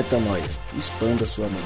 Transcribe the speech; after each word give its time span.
Metanoia. 0.00 0.42
Expanda 0.78 1.26
sua 1.26 1.44
mente. 1.44 1.60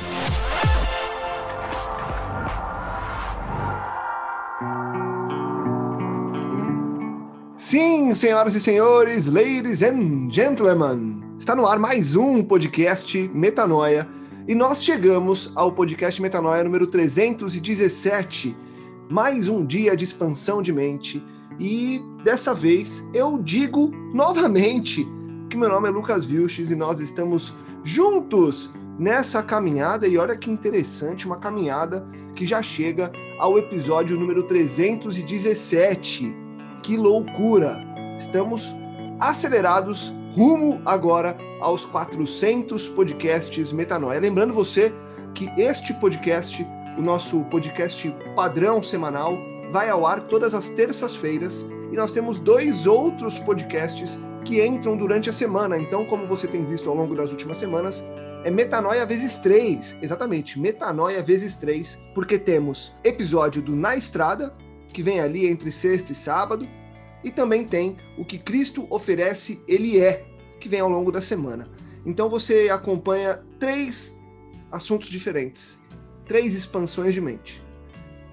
Sim, 7.57 8.12
senhoras 8.12 8.57
e 8.57 8.61
senhores, 8.61 9.29
ladies 9.29 9.85
and 9.85 10.33
gentlemen, 10.33 11.22
está 11.39 11.54
no 11.54 11.65
ar 11.65 11.79
mais 11.79 12.17
um 12.17 12.43
podcast 12.43 13.31
Metanoia 13.33 14.08
e 14.48 14.54
nós 14.57 14.83
chegamos 14.83 15.53
ao 15.54 15.71
podcast 15.71 16.21
Metanoia 16.21 16.65
número 16.65 16.89
317, 16.89 18.57
mais 19.09 19.47
um 19.47 19.65
dia 19.65 19.97
de 19.97 20.03
expansão 20.03 20.61
de 20.61 20.73
mente 20.73 21.25
e 21.61 22.03
dessa 22.25 22.53
vez 22.53 23.05
eu 23.15 23.39
digo 23.39 23.93
novamente 24.12 25.07
que 25.48 25.57
meu 25.57 25.69
nome 25.69 25.89
é 25.89 25.93
Lucas 25.93 26.25
Vilches 26.25 26.69
e 26.69 26.75
nós 26.75 26.98
estamos 26.98 27.55
juntos 27.84 28.73
nessa 28.98 29.43
caminhada. 29.43 30.09
E 30.09 30.19
olha 30.19 30.37
que 30.37 30.51
interessante, 30.51 31.27
uma 31.27 31.37
caminhada 31.37 32.05
que 32.34 32.47
já 32.47 32.62
chega 32.62 33.12
ao 33.38 33.59
episódio 33.59 34.19
número 34.19 34.42
317. 34.42 36.34
Que 36.83 36.97
loucura! 36.97 37.80
Estamos 38.19 38.75
acelerados 39.20 40.12
rumo 40.33 40.80
agora 40.84 41.37
aos 41.61 41.84
400 41.87 42.89
podcasts 42.89 43.73
Metanoia. 43.73 44.20
Lembrando 44.20 44.53
você 44.53 44.92
que 45.34 45.48
este 45.56 45.95
podcast, 45.95 46.66
o 46.98 47.03
nosso 47.03 47.45
podcast 47.45 48.14
padrão 48.34 48.83
semanal, 48.83 49.37
vai 49.70 49.89
ao 49.89 50.06
ar 50.06 50.23
todas 50.23 50.55
as 50.55 50.69
terças-feiras 50.69 51.66
e 51.92 51.97
nós 51.97 52.12
temos 52.12 52.39
dois 52.39 52.87
outros 52.87 53.39
podcasts 53.39 54.19
que 54.45 54.65
entram 54.65 54.97
durante 54.97 55.30
a 55.30 55.33
semana. 55.33 55.79
Então, 55.79 56.05
como 56.05 56.27
você 56.27 56.47
tem 56.47 56.64
visto 56.64 56.89
ao 56.89 56.95
longo 56.95 57.17
das 57.17 57.31
últimas 57.31 57.56
semanas, 57.56 58.05
é 58.45 58.50
metanoia 58.50 59.06
vezes 59.06 59.39
três, 59.39 59.97
exatamente, 60.03 60.61
metanoia 60.61 61.23
vezes 61.23 61.56
três, 61.56 61.98
porque 62.14 62.39
temos 62.39 62.95
episódio 63.03 63.62
do 63.62 63.75
Na 63.75 63.97
Estrada, 63.97 64.55
que 64.92 65.03
vem 65.03 65.19
ali 65.19 65.47
entre 65.47 65.72
sexta 65.72 66.12
e 66.12 66.15
sábado, 66.15 66.69
e 67.25 67.31
também 67.31 67.65
tem 67.65 67.97
o 68.19 68.25
que 68.25 68.39
Cristo 68.39 68.87
oferece, 68.91 69.62
ele 69.67 69.98
é, 69.98 70.27
que 70.61 70.69
vem 70.69 70.81
ao 70.81 70.91
longo 70.91 71.11
da 71.11 71.22
semana. 71.22 71.70
Então 72.05 72.28
você 72.28 72.69
acompanha 72.70 73.42
três 73.59 74.15
assuntos 74.70 75.09
diferentes, 75.09 75.81
três 76.27 76.55
expansões 76.55 77.15
de 77.15 77.22
mente, 77.22 77.65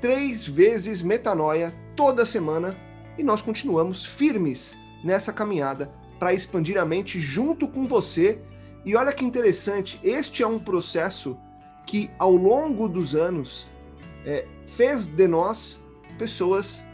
três 0.02 0.46
vezes 0.46 1.02
metanoia 1.02 1.74
toda 1.96 2.26
semana, 2.26 2.76
e 3.18 3.24
nós 3.24 3.42
continuamos 3.42 4.06
firmes 4.06 4.78
nessa 5.06 5.32
caminhada 5.32 6.01
para 6.22 6.36
expandir 6.36 6.78
a 6.78 6.86
mente 6.86 7.20
junto 7.20 7.68
com 7.68 7.88
você. 7.88 8.40
E 8.86 8.96
olha 8.96 9.12
que 9.12 9.26
interessante, 9.26 10.00
este 10.04 10.44
é 10.44 10.48
um 10.48 10.60
processo 10.60 11.36
que 11.88 12.12
ao 12.20 12.36
longo 12.36 12.88
dos 12.88 13.16
anos 13.16 13.68
é, 14.24 14.46
fez 14.68 15.08
de 15.08 15.28
nós 15.28 15.84
pessoas 16.20 16.86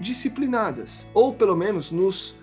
disciplinadas, 0.00 1.06
ou 1.12 1.34
pelo 1.34 1.54
menos 1.54 1.92
nos 1.92 2.34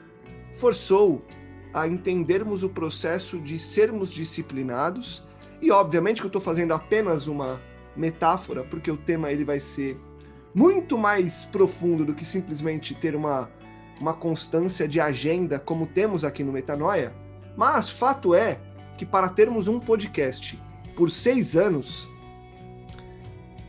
forçou 0.56 1.26
a 1.74 1.88
entendermos 1.88 2.62
o 2.62 2.70
processo 2.70 3.40
de 3.40 3.58
sermos 3.58 4.12
disciplinados. 4.12 5.24
E 5.60 5.72
obviamente 5.72 6.22
que 6.22 6.28
eu 6.28 6.30
estou 6.30 6.42
fazendo 6.42 6.76
apenas 6.76 7.26
uma 7.26 7.60
metáfora, 7.96 8.64
porque 8.64 8.92
o 8.92 8.98
tema 8.98 9.32
ele 9.32 9.44
vai 9.44 9.60
ser 9.60 10.00
muito 10.54 10.96
mais 10.96 11.44
profundo 11.46 12.06
do 12.06 12.14
que 12.14 12.24
simplesmente 12.24 12.94
ter 12.94 13.16
uma 13.16 13.50
uma 14.00 14.14
constância 14.14 14.88
de 14.88 15.00
agenda 15.00 15.60
como 15.60 15.86
temos 15.86 16.24
aqui 16.24 16.44
no 16.44 16.52
Metanoia, 16.52 17.14
mas 17.58 17.90
fato 17.90 18.34
é 18.34 18.60
que 18.98 19.06
para 19.06 19.30
termos 19.30 19.68
um 19.68 19.80
podcast 19.80 20.62
por 20.96 21.10
seis 21.10 21.56
anos, 21.56 22.08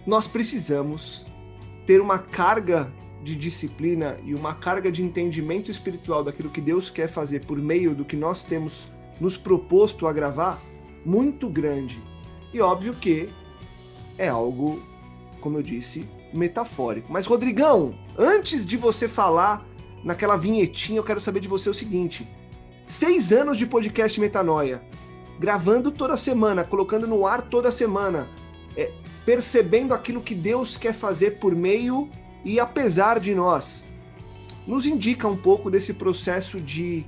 nós 0.07 0.27
precisamos 0.27 1.27
ter 1.87 2.01
uma 2.01 2.19
carga 2.19 2.93
de 3.23 3.37
disciplina 3.37 4.19
e 4.25 4.35
uma 4.35 4.55
carga 4.55 4.91
de 4.91 5.03
entendimento 5.03 5.71
espiritual 5.71 6.25
daquilo 6.25 6.51
que 6.51 6.61
Deus 6.61 6.91
quer 6.91 7.09
fazer 7.09 7.45
por 7.45 7.59
meio 7.59 7.95
do 7.95 8.05
que 8.05 8.17
nós 8.17 8.45
temos 8.45 8.89
nos 9.21 9.37
proposto 9.37 10.07
a 10.07 10.13
gravar 10.13 10.61
muito 11.05 11.49
grande. 11.49 12.03
E 12.53 12.61
óbvio 12.61 12.95
que 12.95 13.29
é 14.19 14.29
algo, 14.29 14.83
como 15.41 15.59
eu 15.59 15.63
disse, 15.63 16.09
metafórico. 16.33 17.13
Mas 17.13 17.27
Rodrigão, 17.27 17.95
antes 18.19 18.65
de 18.65 18.77
você 18.77 19.07
falar 19.07 19.65
naquela 20.05 20.37
vinhetinha, 20.37 20.99
eu 20.99 21.05
quero 21.05 21.21
saber 21.21 21.41
de 21.41 21.49
você 21.49 21.69
o 21.69 21.75
seguinte: 21.75 22.29
seis 22.87 23.33
anos 23.33 23.57
de 23.57 23.67
podcast 23.67 24.21
Metanoia, 24.21 24.83
gravando 25.39 25.91
toda 25.91 26.17
semana, 26.17 26.65
colocando 26.65 27.07
no 27.07 27.27
ar 27.27 27.43
toda 27.43 27.71
semana, 27.71 28.29
é, 28.77 28.93
percebendo 29.25 29.95
aquilo 29.95 30.21
que 30.21 30.35
Deus 30.35 30.77
quer 30.77 30.95
fazer 30.95 31.39
por 31.39 31.55
meio 31.55 32.09
e 32.45 32.59
apesar 32.59 33.21
de 33.21 33.35
nós. 33.35 33.85
Nos 34.67 34.87
indica 34.87 35.27
um 35.27 35.37
pouco 35.37 35.71
desse 35.71 35.95
processo 35.95 36.61
de 36.61 37.05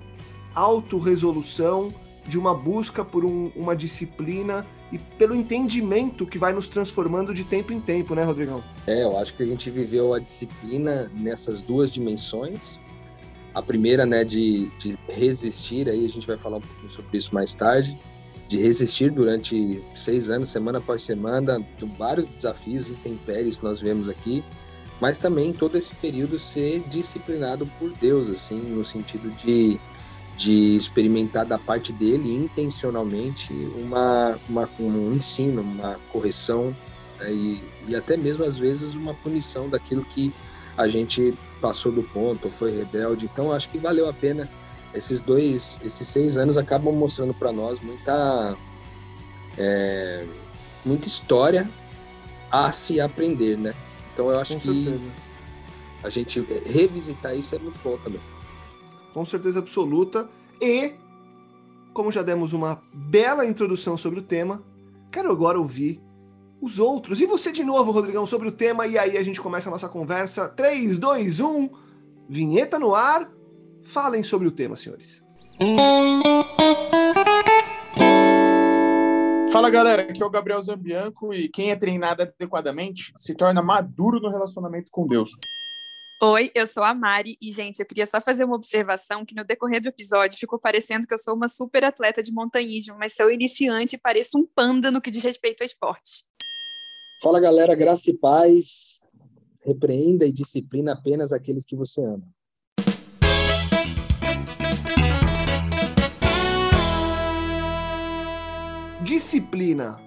autorresolução, 0.55 1.95
de 2.27 2.39
uma 2.39 2.55
busca 2.55 3.05
por 3.05 3.25
um, 3.25 3.51
uma 3.55 3.75
disciplina 3.75 4.67
e 4.93 4.99
pelo 4.99 5.35
entendimento 5.35 6.27
que 6.27 6.39
vai 6.39 6.53
nos 6.53 6.69
transformando 6.69 7.33
de 7.33 7.45
tempo 7.45 7.73
em 7.73 7.81
tempo, 7.81 8.15
né, 8.15 8.23
Rodrigão? 8.23 8.63
É, 8.87 9.03
eu 9.03 9.17
acho 9.17 9.35
que 9.35 9.43
a 9.43 9.47
gente 9.47 9.71
viveu 9.71 10.13
a 10.13 10.19
disciplina 10.19 11.11
nessas 11.19 11.63
duas 11.63 11.91
dimensões. 11.91 12.83
A 13.55 13.63
primeira, 13.63 14.05
né, 14.05 14.23
de, 14.23 14.71
de 14.79 14.99
resistir, 15.09 15.89
aí 15.89 16.05
a 16.05 16.09
gente 16.09 16.27
vai 16.27 16.37
falar 16.37 16.59
um 16.59 16.61
pouquinho 16.61 16.91
sobre 16.91 17.17
isso 17.17 17.35
mais 17.35 17.55
tarde, 17.55 17.99
de 18.49 18.61
resistir 18.61 19.11
durante 19.11 19.83
seis 19.95 20.29
anos, 20.29 20.51
semana 20.51 20.79
após 20.79 21.03
semana, 21.03 21.65
vários 21.99 22.27
desafios 22.27 22.89
e 22.89 22.93
intempéries 22.93 23.59
que 23.59 23.65
nós 23.65 23.81
vemos 23.81 24.11
aqui, 24.11 24.45
mas 25.01 25.17
também 25.17 25.55
todo 25.55 25.77
esse 25.77 25.95
período 25.97 26.39
ser 26.39 26.81
disciplinado 26.89 27.67
por 27.79 27.91
Deus, 27.95 28.29
assim, 28.29 28.61
no 28.61 28.85
sentido 28.85 29.31
de 29.39 29.81
de 30.37 30.75
experimentar 30.77 31.45
da 31.45 31.59
parte 31.59 31.93
dele 31.93 32.35
intencionalmente 32.35 33.53
uma, 33.77 34.39
uma 34.49 34.69
um 34.81 35.13
ensino, 35.13 35.63
uma 35.63 35.99
correção 36.11 36.75
né, 37.21 37.33
e, 37.33 37.63
e 37.89 37.97
até 37.97 38.17
mesmo 38.17 38.45
às 38.45 38.59
vezes 38.59 38.95
uma 38.95 39.15
punição 39.15 39.69
daquilo 39.69 40.05
que 40.05 40.33
a 40.77 40.89
gente 40.89 41.35
passou 41.61 41.93
do 41.93 42.03
ponto, 42.03 42.49
foi 42.49 42.73
rebelde. 42.73 43.29
Então 43.33 43.53
acho 43.53 43.69
que 43.69 43.79
valeu 43.79 44.09
a 44.09 44.13
pena. 44.13 44.49
Esses 44.95 45.21
dois, 45.21 45.81
esses 45.83 46.07
seis 46.09 46.37
anos 46.37 46.59
acabam 46.59 46.95
mostrando 46.95 47.33
para 47.33 47.51
nós 47.51 47.81
muita, 47.81 48.57
é, 49.57 50.27
muita 50.85 51.09
história 51.09 51.71
a 52.51 52.71
se 52.73 53.01
aprender, 53.01 53.57
né? 53.57 53.75
Então 54.13 54.31
eu 54.31 54.39
acho 54.39 54.55
Com 54.55 54.61
que 54.61 54.85
certeza. 54.85 55.01
a 56.03 56.11
gente 56.11 56.41
revisitar 56.67 57.35
isso 57.35 57.55
é 57.55 57.59
muito 57.59 57.79
bom 57.83 57.97
também 57.99 58.21
com 59.13 59.25
certeza 59.25 59.59
absoluta. 59.59 60.29
E, 60.61 60.95
como 61.93 62.13
já 62.13 62.23
demos 62.23 62.53
uma 62.53 62.83
bela 62.93 63.47
introdução 63.47 63.97
sobre 63.97 64.21
o 64.21 64.23
tema, 64.23 64.63
quero 65.11 65.31
agora 65.31 65.59
ouvir 65.59 66.01
os 66.61 66.79
outros. 66.79 67.21
E 67.21 67.27
você 67.27 67.51
de 67.51 67.65
novo, 67.65 67.91
Rodrigão, 67.91 68.27
sobre 68.27 68.49
o 68.49 68.53
tema, 68.53 68.87
e 68.87 68.97
aí 68.97 69.19
a 69.19 69.23
gente 69.23 69.41
começa 69.41 69.69
a 69.69 69.73
nossa 69.73 69.89
conversa. 69.89 70.49
3, 70.49 70.99
2, 70.99 71.41
1, 71.41 71.71
vinheta 72.29 72.79
no 72.79 72.95
ar. 72.95 73.31
Falem 73.83 74.23
sobre 74.23 74.47
o 74.47 74.53
tema, 74.53 74.77
senhores. 74.77 75.25
Fala 79.53 79.69
galera, 79.69 80.03
aqui 80.03 80.23
é 80.23 80.25
o 80.25 80.31
Gabriel 80.31 80.63
Zambianco 80.63 81.35
e 81.35 81.49
quem 81.49 81.71
é 81.71 81.77
treinado 81.77 82.23
adequadamente 82.23 83.13
se 83.17 83.35
torna 83.35 83.61
maduro 83.61 84.19
no 84.19 84.31
relacionamento 84.31 84.89
com 84.91 85.07
Deus. 85.07 85.31
Oi, 86.21 86.51
eu 86.55 86.67
sou 86.67 86.83
a 86.83 86.95
Mari 86.95 87.37
e, 87.41 87.51
gente, 87.51 87.81
eu 87.81 87.87
queria 87.87 88.07
só 88.07 88.21
fazer 88.21 88.45
uma 88.45 88.55
observação 88.55 89.25
que 89.25 89.35
no 89.35 89.45
decorrer 89.45 89.81
do 89.81 89.89
episódio 89.89 90.39
ficou 90.39 90.59
parecendo 90.59 91.07
que 91.07 91.15
eu 91.15 91.19
sou 91.19 91.35
uma 91.35 91.49
super 91.49 91.85
atleta 91.85 92.23
de 92.23 92.33
montanhismo, 92.33 92.97
mas 92.99 93.15
sou 93.15 93.31
iniciante 93.31 93.97
e 93.97 93.99
pareço 93.99 94.39
um 94.39 94.47
panda 94.47 94.91
no 94.91 95.01
que 95.01 95.11
diz 95.11 95.23
respeito 95.23 95.63
ao 95.63 95.67
esporte. 95.67 96.25
Fala, 97.21 97.41
galera, 97.41 97.75
graça 97.75 98.11
e 98.11 98.15
paz. 98.15 99.01
Repreenda 99.65 100.27
e 100.27 100.33
disciplina 100.33 100.93
apenas 100.93 101.33
aqueles 101.33 101.65
que 101.65 101.77
você 101.77 102.01
ama. 102.05 102.27
Disciplina. 109.03 110.01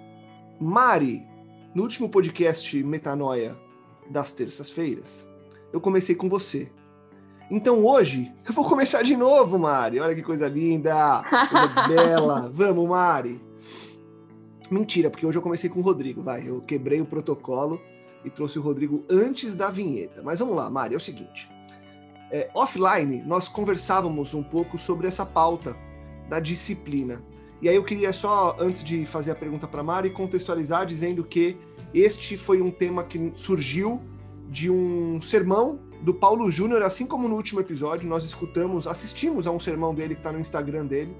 Mari, 0.59 1.25
no 1.73 1.83
último 1.83 2.09
podcast 2.09 2.81
Metanoia 2.83 3.57
das 4.09 4.31
terças-feiras, 4.31 5.27
eu 5.75 5.81
comecei 5.81 6.15
com 6.15 6.29
você. 6.29 6.71
Então 7.51 7.85
hoje 7.85 8.31
eu 8.47 8.53
vou 8.53 8.63
começar 8.63 9.03
de 9.03 9.13
novo, 9.17 9.59
Mari. 9.59 9.99
Olha 9.99 10.15
que 10.15 10.23
coisa 10.23 10.47
linda, 10.47 11.21
coisa 11.49 11.67
bela. 11.85 12.49
Vamos, 12.53 12.87
Mari. 12.87 13.41
Mentira, 14.71 15.09
porque 15.09 15.25
hoje 15.25 15.37
eu 15.37 15.41
comecei 15.41 15.69
com 15.69 15.81
o 15.81 15.83
Rodrigo, 15.83 16.23
vai. 16.23 16.47
Eu 16.47 16.61
quebrei 16.61 17.01
o 17.01 17.05
protocolo 17.05 17.81
e 18.23 18.29
trouxe 18.29 18.57
o 18.57 18.61
Rodrigo 18.61 19.03
antes 19.09 19.53
da 19.53 19.69
vinheta. 19.69 20.23
Mas 20.23 20.39
vamos 20.39 20.55
lá, 20.55 20.69
Mari, 20.69 20.93
é 20.93 20.97
o 20.97 21.01
seguinte. 21.01 21.49
É, 22.31 22.49
offline, 22.53 23.21
nós 23.23 23.49
conversávamos 23.49 24.33
um 24.33 24.41
pouco 24.41 24.77
sobre 24.77 25.07
essa 25.07 25.25
pauta 25.25 25.75
da 26.29 26.39
disciplina. 26.39 27.21
E 27.61 27.67
aí 27.67 27.75
eu 27.75 27.83
queria 27.83 28.13
só, 28.13 28.55
antes 28.57 28.81
de 28.81 29.05
fazer 29.05 29.31
a 29.31 29.35
pergunta 29.35 29.67
para 29.67 29.83
Mari, 29.83 30.09
contextualizar 30.09 30.85
dizendo 30.85 31.21
que 31.25 31.57
este 31.93 32.37
foi 32.37 32.61
um 32.61 32.71
tema 32.71 33.03
que 33.03 33.33
surgiu 33.35 34.01
de 34.49 34.69
um 34.69 35.21
sermão 35.21 35.79
do 36.01 36.13
Paulo 36.13 36.49
Júnior, 36.51 36.83
assim 36.83 37.05
como 37.05 37.27
no 37.27 37.35
último 37.35 37.59
episódio, 37.59 38.07
nós 38.07 38.23
escutamos, 38.23 38.87
assistimos 38.87 39.47
a 39.47 39.51
um 39.51 39.59
sermão 39.59 39.93
dele 39.93 40.13
que 40.13 40.19
está 40.19 40.31
no 40.31 40.39
Instagram 40.39 40.85
dele, 40.85 41.15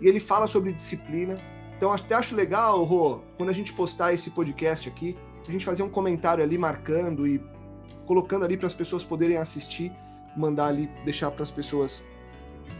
e 0.00 0.08
ele 0.08 0.18
fala 0.18 0.46
sobre 0.46 0.72
disciplina. 0.72 1.36
Então 1.76 1.92
até 1.92 2.14
acho 2.14 2.34
legal, 2.34 2.82
Rô, 2.84 3.20
quando 3.36 3.50
a 3.50 3.52
gente 3.52 3.72
postar 3.72 4.12
esse 4.14 4.30
podcast 4.30 4.88
aqui, 4.88 5.16
a 5.46 5.52
gente 5.52 5.64
fazer 5.64 5.82
um 5.82 5.88
comentário 5.88 6.42
ali 6.42 6.56
marcando 6.56 7.26
e 7.26 7.42
colocando 8.06 8.44
ali 8.44 8.56
para 8.56 8.66
as 8.66 8.74
pessoas 8.74 9.04
poderem 9.04 9.36
assistir, 9.36 9.92
mandar 10.36 10.66
ali, 10.66 10.88
deixar 11.04 11.30
para 11.30 11.42
as 11.42 11.50
pessoas 11.50 12.02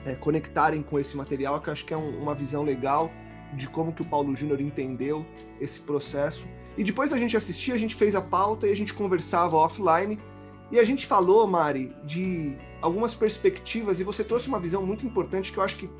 é, 0.05 0.15
conectarem 0.15 0.83
com 0.83 0.99
esse 0.99 1.17
material, 1.17 1.61
que 1.61 1.69
eu 1.69 1.73
acho 1.73 1.85
que 1.85 1.93
é 1.93 1.97
um, 1.97 2.21
uma 2.21 2.35
visão 2.35 2.63
legal 2.63 3.11
de 3.55 3.69
como 3.69 3.93
que 3.93 4.03
o 4.03 4.05
Paulo 4.05 4.35
Júnior 4.35 4.61
entendeu 4.61 5.27
esse 5.61 5.81
processo. 5.81 6.47
E 6.77 6.85
depois 6.85 7.11
da 7.11 7.19
gente 7.19 7.37
assistir, 7.37 7.73
a 7.73 7.79
gente 7.79 7.95
fez 7.95 8.15
a 8.15 8.23
pauta 8.23 8.67
e 8.67 8.73
a 8.73 8.77
gente 8.77 8.95
conversava 8.95 9.57
offline. 9.57 10.19
E 10.71 10.79
a 10.79 10.85
gente 10.85 11.07
falou, 11.07 11.47
Mari, 11.47 11.95
de 12.05 12.57
algumas 12.81 13.15
perspectivas 13.15 14.01
e 14.01 14.05
você 14.05 14.25
trouxe 14.25 14.49
uma 14.49 14.59
visão 14.59 14.85
muito 14.85 15.05
importante 15.05 15.53
que 15.53 15.59
eu 15.59 15.63
acho 15.63 15.77
que 15.77 15.91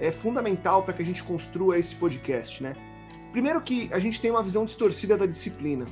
é 0.00 0.12
fundamental 0.12 0.82
para 0.82 0.94
que 0.94 1.02
a 1.02 1.06
gente 1.06 1.22
construa 1.24 1.78
esse 1.78 1.94
podcast, 1.94 2.62
né? 2.62 2.74
Primeiro 3.32 3.60
que 3.60 3.88
a 3.92 3.98
gente 3.98 4.20
tem 4.20 4.30
uma 4.30 4.42
visão 4.42 4.64
distorcida 4.64 5.16
da 5.16 5.26
disciplina. 5.26 5.84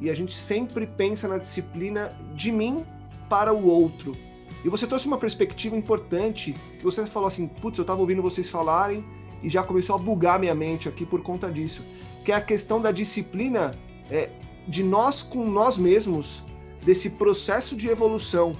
E 0.00 0.10
a 0.10 0.14
gente 0.14 0.36
sempre 0.36 0.86
pensa 0.86 1.28
na 1.28 1.38
disciplina 1.38 2.14
de 2.34 2.50
mim 2.50 2.84
para 3.28 3.52
o 3.52 3.66
outro. 3.66 4.16
E 4.64 4.68
você 4.68 4.86
trouxe 4.86 5.06
uma 5.06 5.18
perspectiva 5.18 5.76
importante, 5.76 6.54
que 6.78 6.84
você 6.84 7.06
falou 7.06 7.28
assim, 7.28 7.46
putz, 7.46 7.78
eu 7.78 7.82
estava 7.82 8.00
ouvindo 8.00 8.20
vocês 8.22 8.50
falarem 8.50 9.04
e 9.42 9.48
já 9.48 9.62
começou 9.62 9.94
a 9.94 9.98
bugar 9.98 10.38
minha 10.38 10.54
mente 10.54 10.88
aqui 10.88 11.04
por 11.04 11.22
conta 11.22 11.50
disso, 11.50 11.82
que 12.24 12.32
é 12.32 12.34
a 12.34 12.40
questão 12.40 12.80
da 12.80 12.90
disciplina 12.90 13.74
é, 14.10 14.30
de 14.66 14.82
nós 14.82 15.22
com 15.22 15.44
nós 15.44 15.76
mesmos, 15.76 16.42
desse 16.82 17.10
processo 17.10 17.76
de 17.76 17.88
evolução, 17.88 18.56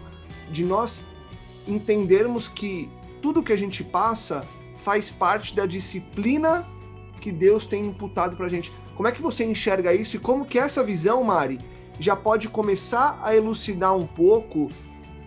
de 0.51 0.65
nós 0.65 1.05
entendermos 1.67 2.49
que 2.49 2.91
tudo 3.23 3.43
que 3.43 3.53
a 3.53 3.59
gente 3.59 3.83
passa 3.83 4.47
faz 4.79 5.11
parte 5.11 5.55
da 5.55 5.67
disciplina 5.67 6.69
que 7.21 7.33
Deus 7.33 7.65
tem 7.65 7.87
imputado 7.87 8.37
para 8.37 8.47
a 8.47 8.51
gente. 8.51 8.73
Como 8.95 9.09
é 9.09 9.13
que 9.13 9.23
você 9.23 9.45
enxerga 9.45 9.95
isso 9.95 10.17
e 10.17 10.19
como 10.19 10.45
que 10.45 10.59
essa 10.59 10.85
visão, 10.85 11.25
Mari, 11.25 11.59
já 11.99 12.15
pode 12.15 12.49
começar 12.49 13.19
a 13.23 13.35
elucidar 13.35 13.97
um 13.97 14.07
pouco 14.07 14.69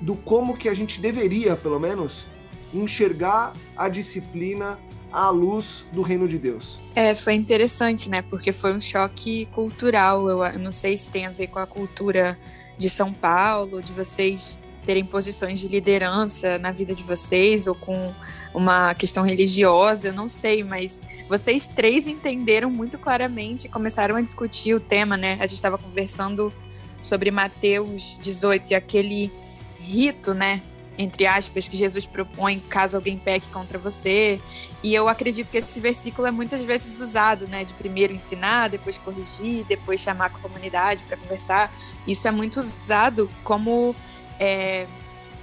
do 0.01 0.15
como 0.15 0.55
que 0.55 0.69
a 0.69 0.75
gente 0.75 1.01
deveria, 1.01 1.55
pelo 1.55 1.79
menos, 1.79 2.27
enxergar 2.73 3.53
a 3.75 3.89
disciplina 3.89 4.79
à 5.17 5.31
luz 5.31 5.83
do 5.91 6.03
reino 6.03 6.27
de 6.27 6.37
Deus. 6.37 6.79
É, 6.93 7.15
foi 7.15 7.33
interessante, 7.33 8.07
né? 8.07 8.21
Porque 8.21 8.51
foi 8.51 8.71
um 8.75 8.79
choque 8.79 9.47
cultural. 9.47 10.29
Eu 10.29 10.59
não 10.59 10.71
sei 10.71 10.95
se 10.95 11.09
tem 11.09 11.25
a 11.25 11.31
ver 11.31 11.47
com 11.47 11.57
a 11.57 11.65
cultura 11.65 12.37
de 12.77 12.87
São 12.87 13.11
Paulo, 13.11 13.81
de 13.81 13.91
vocês 13.93 14.59
terem 14.85 15.03
posições 15.03 15.59
de 15.59 15.67
liderança 15.67 16.59
na 16.59 16.71
vida 16.71 16.93
de 16.93 17.01
vocês 17.01 17.65
ou 17.65 17.73
com 17.73 18.13
uma 18.53 18.93
questão 18.93 19.23
religiosa, 19.23 20.07
eu 20.07 20.13
não 20.13 20.29
sei, 20.29 20.63
mas 20.63 21.01
vocês 21.27 21.67
três 21.67 22.07
entenderam 22.07 22.69
muito 22.69 22.97
claramente, 22.97 23.67
começaram 23.67 24.15
a 24.15 24.21
discutir 24.21 24.73
o 24.75 24.79
tema, 24.79 25.17
né? 25.17 25.33
A 25.41 25.45
gente 25.45 25.55
estava 25.55 25.77
conversando 25.77 26.53
sobre 27.01 27.31
Mateus 27.31 28.17
18 28.21 28.71
e 28.71 28.75
aquele 28.75 29.31
rito, 29.77 30.33
né? 30.33 30.61
Entre 30.97 31.27
aspas, 31.27 31.67
que 31.67 31.77
Jesus 31.77 32.05
propõe 32.05 32.59
caso 32.59 32.97
alguém 32.97 33.17
peque 33.17 33.47
contra 33.49 33.77
você. 33.77 34.41
E 34.81 34.93
eu 34.95 35.07
acredito 35.07 35.51
que 35.51 35.57
esse 35.57 35.79
versículo 35.79 36.27
é 36.27 36.31
muitas 36.31 36.63
vezes 36.63 36.99
usado, 36.99 37.47
né? 37.47 37.63
De 37.63 37.73
primeiro 37.73 38.13
ensinar, 38.13 38.69
depois 38.69 38.97
corrigir, 38.97 39.63
depois 39.65 39.99
chamar 39.99 40.25
a 40.25 40.29
comunidade 40.29 41.03
para 41.03 41.15
conversar. 41.17 41.71
Isso 42.07 42.27
é 42.27 42.31
muito 42.31 42.59
usado 42.59 43.29
como 43.43 43.95
é, 44.39 44.87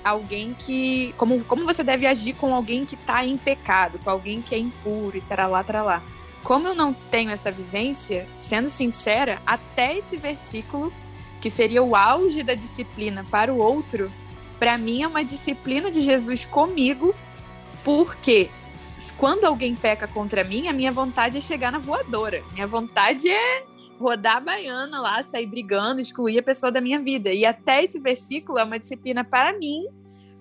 alguém 0.04 0.54
que. 0.58 1.14
Como, 1.16 1.42
como 1.44 1.64
você 1.64 1.84
deve 1.84 2.06
agir 2.06 2.34
com 2.34 2.52
alguém 2.52 2.84
que 2.84 2.94
está 2.94 3.24
em 3.24 3.36
pecado, 3.36 3.98
com 4.00 4.10
alguém 4.10 4.42
que 4.42 4.54
é 4.54 4.58
impuro 4.58 5.16
e 5.16 5.20
tralá, 5.20 5.62
tralá. 5.62 6.02
Como 6.42 6.68
eu 6.68 6.74
não 6.74 6.92
tenho 6.92 7.30
essa 7.30 7.50
vivência, 7.50 8.28
sendo 8.38 8.68
sincera, 8.68 9.40
até 9.46 9.96
esse 9.96 10.18
versículo, 10.18 10.92
que 11.40 11.48
seria 11.48 11.82
o 11.82 11.96
auge 11.96 12.42
da 12.42 12.54
disciplina 12.54 13.24
para 13.30 13.52
o 13.52 13.56
outro, 13.56 14.12
para 14.64 14.78
mim 14.78 15.02
é 15.02 15.06
uma 15.06 15.22
disciplina 15.22 15.90
de 15.90 16.00
Jesus 16.00 16.42
comigo, 16.46 17.14
porque 17.84 18.48
quando 19.18 19.44
alguém 19.44 19.76
peca 19.76 20.08
contra 20.08 20.42
mim, 20.42 20.68
a 20.68 20.72
minha 20.72 20.90
vontade 20.90 21.36
é 21.36 21.40
chegar 21.42 21.70
na 21.70 21.78
voadora. 21.78 22.42
Minha 22.54 22.66
vontade 22.66 23.28
é 23.28 23.62
rodar 24.00 24.38
a 24.38 24.40
baiana 24.40 24.98
lá, 25.02 25.22
sair 25.22 25.44
brigando, 25.44 26.00
excluir 26.00 26.38
a 26.38 26.42
pessoa 26.42 26.72
da 26.72 26.80
minha 26.80 26.98
vida. 26.98 27.30
E 27.30 27.44
até 27.44 27.84
esse 27.84 28.00
versículo 28.00 28.58
é 28.58 28.64
uma 28.64 28.78
disciplina 28.78 29.22
para 29.22 29.52
mim, 29.58 29.84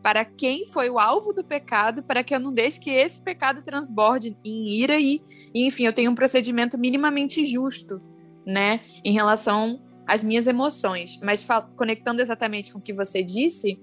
para 0.01 0.23
quem 0.23 0.65
foi 0.67 0.89
o 0.89 0.97
alvo 0.97 1.33
do 1.33 1.43
pecado, 1.43 2.01
para 2.01 2.23
que 2.23 2.33
eu 2.33 2.39
não 2.39 2.53
deixe 2.53 2.79
que 2.79 2.91
esse 2.91 3.21
pecado 3.21 3.61
transborde 3.61 4.37
em 4.41 4.69
ira 4.69 4.97
e, 4.97 5.21
e 5.53 5.67
enfim, 5.67 5.83
eu 5.83 5.91
tenho 5.91 6.09
um 6.09 6.15
procedimento 6.15 6.77
minimamente 6.77 7.45
justo, 7.45 8.01
né, 8.45 8.79
em 9.03 9.11
relação 9.11 9.81
às 10.07 10.23
minhas 10.23 10.47
emoções. 10.47 11.19
Mas 11.21 11.45
conectando 11.75 12.21
exatamente 12.21 12.71
com 12.71 12.79
o 12.79 12.81
que 12.81 12.93
você 12.93 13.21
disse, 13.21 13.77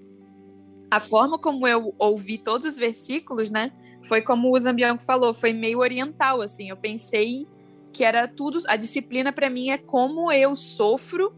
a 0.91 0.99
forma 0.99 1.39
como 1.39 1.65
eu 1.65 1.95
ouvi 1.97 2.37
todos 2.37 2.67
os 2.67 2.77
versículos, 2.77 3.49
né, 3.49 3.71
foi 4.03 4.21
como 4.21 4.53
o 4.53 4.59
Zambianco 4.59 5.01
falou, 5.01 5.33
foi 5.33 5.53
meio 5.53 5.79
oriental, 5.79 6.41
assim. 6.41 6.69
Eu 6.69 6.75
pensei 6.75 7.47
que 7.93 8.03
era 8.03 8.27
tudo. 8.27 8.59
A 8.67 8.75
disciplina 8.75 9.31
para 9.31 9.49
mim 9.49 9.69
é 9.69 9.77
como 9.77 10.31
eu 10.31 10.55
sofro 10.55 11.33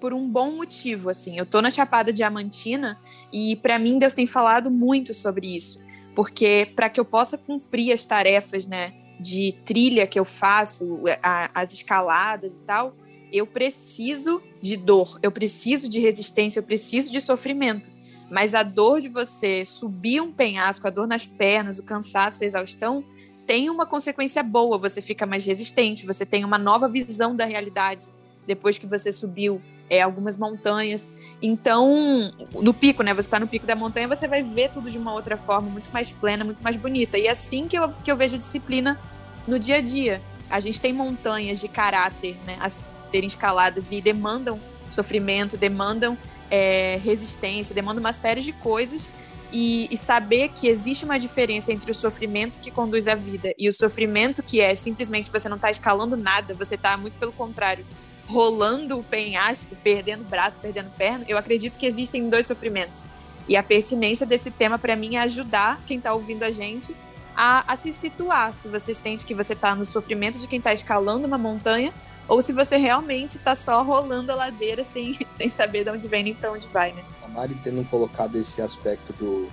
por 0.00 0.12
um 0.12 0.28
bom 0.28 0.52
motivo, 0.52 1.08
assim. 1.08 1.38
Eu 1.38 1.46
tô 1.46 1.60
na 1.60 1.70
Chapada 1.70 2.12
Diamantina 2.12 3.00
e 3.32 3.56
para 3.56 3.78
mim 3.78 3.98
Deus 3.98 4.14
tem 4.14 4.26
falado 4.26 4.70
muito 4.70 5.14
sobre 5.14 5.56
isso, 5.56 5.80
porque 6.14 6.70
para 6.76 6.88
que 6.88 7.00
eu 7.00 7.04
possa 7.04 7.38
cumprir 7.38 7.92
as 7.92 8.04
tarefas, 8.04 8.66
né, 8.66 8.92
de 9.18 9.54
trilha 9.64 10.06
que 10.06 10.18
eu 10.18 10.24
faço, 10.24 11.00
a, 11.22 11.50
as 11.54 11.72
escaladas 11.72 12.58
e 12.58 12.62
tal, 12.62 12.94
eu 13.32 13.46
preciso 13.46 14.42
de 14.60 14.76
dor, 14.76 15.18
eu 15.22 15.32
preciso 15.32 15.88
de 15.88 16.00
resistência, 16.00 16.60
eu 16.60 16.64
preciso 16.64 17.10
de 17.10 17.20
sofrimento. 17.20 17.90
Mas 18.30 18.54
a 18.54 18.62
dor 18.62 19.00
de 19.00 19.08
você 19.08 19.64
subir 19.64 20.20
um 20.20 20.32
penhasco, 20.32 20.86
a 20.86 20.90
dor 20.90 21.06
nas 21.06 21.26
pernas, 21.26 21.78
o 21.78 21.82
cansaço, 21.82 22.42
a 22.42 22.46
exaustão, 22.46 23.04
tem 23.46 23.68
uma 23.68 23.86
consequência 23.86 24.42
boa. 24.42 24.78
Você 24.78 25.02
fica 25.02 25.26
mais 25.26 25.44
resistente, 25.44 26.06
você 26.06 26.24
tem 26.24 26.44
uma 26.44 26.58
nova 26.58 26.88
visão 26.88 27.36
da 27.36 27.44
realidade 27.44 28.06
depois 28.46 28.78
que 28.78 28.86
você 28.86 29.10
subiu 29.12 29.60
é, 29.88 30.00
algumas 30.00 30.36
montanhas. 30.36 31.10
Então, 31.40 32.32
no 32.52 32.72
pico, 32.72 33.02
né? 33.02 33.12
Você 33.14 33.26
está 33.26 33.38
no 33.38 33.46
pico 33.46 33.66
da 33.66 33.76
montanha, 33.76 34.08
você 34.08 34.26
vai 34.26 34.42
ver 34.42 34.70
tudo 34.70 34.90
de 34.90 34.98
uma 34.98 35.12
outra 35.12 35.36
forma, 35.36 35.68
muito 35.68 35.90
mais 35.92 36.10
plena, 36.10 36.44
muito 36.44 36.62
mais 36.62 36.76
bonita. 36.76 37.18
E 37.18 37.26
é 37.26 37.30
assim 37.30 37.66
que 37.66 37.76
eu, 37.78 37.88
que 37.90 38.10
eu 38.10 38.16
vejo 38.16 38.36
a 38.36 38.38
disciplina 38.38 38.98
no 39.46 39.58
dia 39.58 39.76
a 39.76 39.80
dia. 39.80 40.20
A 40.50 40.60
gente 40.60 40.80
tem 40.80 40.92
montanhas 40.92 41.60
de 41.60 41.68
caráter, 41.68 42.36
né? 42.46 42.56
A 42.60 42.68
serem 43.14 43.28
escaladas 43.28 43.92
e 43.92 44.00
demandam 44.00 44.58
sofrimento, 44.90 45.56
demandam 45.56 46.18
é, 46.54 47.00
resistência, 47.02 47.74
demanda 47.74 47.98
uma 47.98 48.12
série 48.12 48.40
de 48.40 48.52
coisas 48.52 49.08
e, 49.52 49.88
e, 49.90 49.96
saber 49.96 50.50
que 50.50 50.68
existe 50.68 51.04
uma 51.04 51.18
diferença 51.18 51.72
entre 51.72 51.90
o 51.90 51.94
sofrimento 51.94 52.60
que 52.60 52.70
conduz 52.70 53.08
à 53.08 53.14
vida 53.16 53.52
e 53.58 53.68
o 53.68 53.72
sofrimento 53.72 54.40
que 54.40 54.60
é 54.60 54.72
simplesmente 54.76 55.32
você 55.32 55.48
não 55.48 55.56
está 55.56 55.70
escalando 55.70 56.16
nada, 56.16 56.54
você 56.54 56.76
está 56.76 56.96
muito 56.96 57.18
pelo 57.18 57.32
contrário, 57.32 57.84
rolando 58.28 58.96
o 58.96 59.02
penhasco, 59.02 59.76
perdendo 59.82 60.22
braço, 60.24 60.60
perdendo 60.60 60.90
perna. 60.96 61.24
Eu 61.28 61.36
acredito 61.36 61.76
que 61.76 61.86
existem 61.86 62.28
dois 62.28 62.46
sofrimentos. 62.46 63.04
E 63.48 63.56
a 63.56 63.62
pertinência 63.62 64.24
desse 64.24 64.50
tema 64.50 64.78
para 64.78 64.96
mim 64.96 65.16
é 65.16 65.20
ajudar 65.20 65.80
quem 65.86 65.98
está 65.98 66.14
ouvindo 66.14 66.44
a 66.44 66.50
gente 66.50 66.94
a, 67.36 67.72
a 67.72 67.76
se 67.76 67.92
situar. 67.92 68.54
Se 68.54 68.68
você 68.68 68.94
sente 68.94 69.26
que 69.26 69.34
você 69.34 69.52
está 69.54 69.74
no 69.74 69.84
sofrimento 69.84 70.38
de 70.38 70.46
quem 70.46 70.58
está 70.58 70.72
escalando 70.72 71.26
uma 71.26 71.36
montanha 71.36 71.92
ou 72.28 72.40
se 72.40 72.52
você 72.52 72.76
realmente 72.76 73.36
está 73.36 73.54
só 73.54 73.82
rolando 73.82 74.32
a 74.32 74.34
ladeira 74.34 74.82
sem, 74.82 75.12
sem 75.34 75.48
saber 75.48 75.84
de 75.84 75.90
onde 75.90 76.08
vem 76.08 76.24
nem 76.24 76.34
para 76.34 76.52
onde 76.52 76.66
vai, 76.68 76.92
né? 76.92 77.04
A 77.22 77.28
Mari 77.28 77.56
tendo 77.62 77.84
colocado 77.88 78.36
esse 78.36 78.62
aspecto 78.62 79.12
do, 79.14 79.48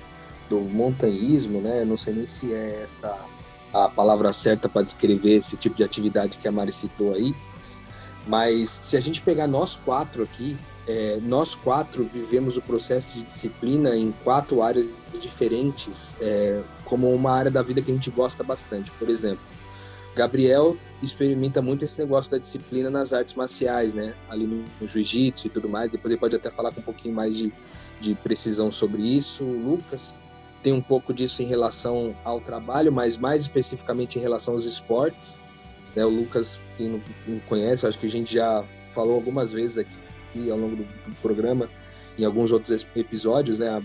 do 0.49 0.61
montanhismo, 0.61 1.61
né? 1.61 1.81
Eu 1.81 1.85
não 1.85 1.97
sei 1.97 2.13
nem 2.13 2.27
se 2.27 2.53
é 2.53 2.81
essa 2.83 3.17
a 3.73 3.87
palavra 3.87 4.33
certa 4.33 4.67
para 4.67 4.81
descrever 4.81 5.37
esse 5.37 5.55
tipo 5.55 5.75
de 5.75 5.83
atividade 5.83 6.37
que 6.37 6.47
a 6.47 6.51
Mari 6.51 6.73
citou 6.73 7.13
aí, 7.13 7.33
mas 8.27 8.69
se 8.69 8.97
a 8.97 8.99
gente 8.99 9.21
pegar 9.21 9.47
nós 9.47 9.75
quatro 9.75 10.23
aqui, 10.23 10.57
é, 10.87 11.19
nós 11.21 11.55
quatro 11.55 12.03
vivemos 12.03 12.57
o 12.57 12.61
processo 12.61 13.17
de 13.17 13.25
disciplina 13.25 13.95
em 13.95 14.13
quatro 14.23 14.61
áreas 14.61 14.87
diferentes, 15.19 16.15
é, 16.19 16.61
como 16.85 17.11
uma 17.13 17.31
área 17.31 17.51
da 17.51 17.61
vida 17.61 17.81
que 17.81 17.91
a 17.91 17.93
gente 17.93 18.09
gosta 18.11 18.43
bastante. 18.43 18.91
Por 18.91 19.09
exemplo, 19.09 19.41
Gabriel 20.15 20.75
experimenta 21.01 21.61
muito 21.61 21.83
esse 21.83 21.99
negócio 21.99 22.31
da 22.31 22.37
disciplina 22.37 22.89
nas 22.89 23.13
artes 23.13 23.35
marciais, 23.35 23.93
né? 23.93 24.13
Ali 24.29 24.45
no, 24.45 24.63
no 24.79 24.87
jiu-jitsu 24.87 25.47
e 25.47 25.49
tudo 25.49 25.67
mais. 25.67 25.91
Depois 25.91 26.11
ele 26.11 26.19
pode 26.19 26.35
até 26.35 26.49
falar 26.51 26.71
com 26.71 26.81
um 26.81 26.83
pouquinho 26.83 27.15
mais 27.15 27.35
de, 27.35 27.51
de 27.99 28.15
precisão 28.15 28.71
sobre 28.71 29.01
isso. 29.01 29.43
O 29.43 29.71
Lucas 29.71 30.13
tem 30.61 30.73
um 30.73 30.81
pouco 30.81 31.13
disso 31.13 31.41
em 31.41 31.45
relação 31.45 32.15
ao 32.23 32.39
trabalho, 32.39 32.91
mas 32.91 33.17
mais 33.17 33.43
especificamente 33.43 34.19
em 34.19 34.21
relação 34.21 34.53
aos 34.53 34.65
esportes. 34.65 35.39
Né? 35.95 36.05
O 36.05 36.09
Lucas, 36.09 36.61
quem 36.77 36.89
não, 36.89 37.01
não 37.27 37.39
conhece, 37.41 37.85
acho 37.87 37.99
que 37.99 38.05
a 38.05 38.09
gente 38.09 38.33
já 38.33 38.63
falou 38.91 39.15
algumas 39.15 39.51
vezes 39.51 39.79
aqui, 39.79 39.97
aqui 40.29 40.51
ao 40.51 40.57
longo 40.57 40.75
do, 40.75 40.83
do, 40.83 41.15
programa, 41.21 41.69
em 42.17 42.25
alguns 42.25 42.51
outros 42.51 42.87
episódios, 42.95 43.59
né? 43.59 43.83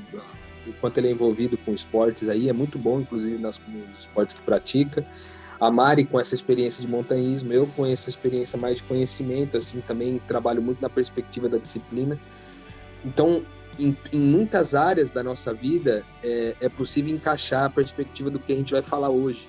o 0.67 0.73
quanto 0.75 0.99
ele 0.99 1.09
é 1.09 1.11
envolvido 1.13 1.57
com 1.59 1.73
esportes 1.73 2.29
aí, 2.29 2.49
é 2.49 2.53
muito 2.53 2.79
bom, 2.79 3.01
inclusive 3.01 3.39
nas, 3.39 3.61
nos 3.69 4.01
esportes 4.01 4.35
que 4.35 4.43
pratica. 4.43 5.07
A 5.59 5.71
Mari 5.71 6.05
com 6.05 6.21
essa 6.21 6.35
experiência 6.35 6.83
de 6.83 6.89
montanhismo, 6.89 7.53
eu 7.53 7.67
com 7.69 7.87
essa 7.87 8.11
experiência 8.11 8.59
mais 8.59 8.77
de 8.77 8.83
conhecimento, 8.83 9.57
assim, 9.57 9.81
também 9.81 10.21
trabalho 10.29 10.61
muito 10.61 10.81
na 10.81 10.91
perspectiva 10.91 11.49
da 11.49 11.57
disciplina. 11.57 12.19
Então, 13.05 13.43
em, 13.79 13.97
em 14.13 14.21
muitas 14.21 14.75
áreas 14.75 15.11
da 15.11 15.23
nossa 15.23 15.55
vida, 15.55 16.05
é, 16.23 16.55
é 16.61 16.69
possível 16.69 17.15
encaixar 17.15 17.65
a 17.65 17.71
perspectiva 17.71 18.31
do 18.31 18.39
que 18.39 18.53
a 18.53 18.57
gente 18.57 18.73
vai 18.73 18.83
falar 18.83 19.09
hoje, 19.09 19.49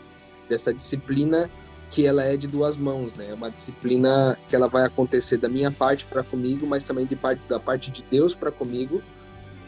dessa 0.50 0.74
disciplina 0.74 1.50
que 1.90 2.06
ela 2.06 2.24
é 2.24 2.36
de 2.36 2.48
duas 2.48 2.76
mãos, 2.76 3.14
né? 3.14 3.28
É 3.30 3.34
uma 3.34 3.50
disciplina 3.50 4.38
que 4.50 4.56
ela 4.56 4.68
vai 4.68 4.84
acontecer 4.84 5.38
da 5.38 5.48
minha 5.48 5.72
parte 5.72 6.06
para 6.06 6.22
comigo, 6.22 6.68
mas 6.68 6.84
também 6.84 7.06
de 7.06 7.16
parte 7.16 7.42
da 7.48 7.60
parte 7.60 7.92
de 7.92 8.04
Deus 8.04 8.36
para 8.36 8.52
comigo. 8.52 9.02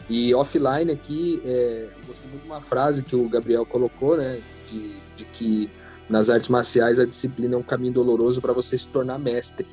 E 0.08 0.34
offline 0.34 0.90
aqui, 0.90 1.40
é, 1.44 1.88
eu 1.88 2.06
gostei 2.06 2.28
muito 2.28 2.42
de 2.42 2.48
uma 2.48 2.60
frase 2.60 3.02
que 3.02 3.16
o 3.16 3.28
Gabriel 3.28 3.64
colocou, 3.64 4.16
né? 4.16 4.42
De, 4.70 5.00
de 5.16 5.24
que 5.26 5.70
nas 6.10 6.28
artes 6.28 6.48
marciais 6.48 6.98
a 6.98 7.06
disciplina 7.06 7.54
é 7.54 7.58
um 7.58 7.62
caminho 7.62 7.94
doloroso 7.94 8.42
para 8.42 8.52
você 8.52 8.76
se 8.76 8.88
tornar 8.88 9.16
mestre. 9.16 9.66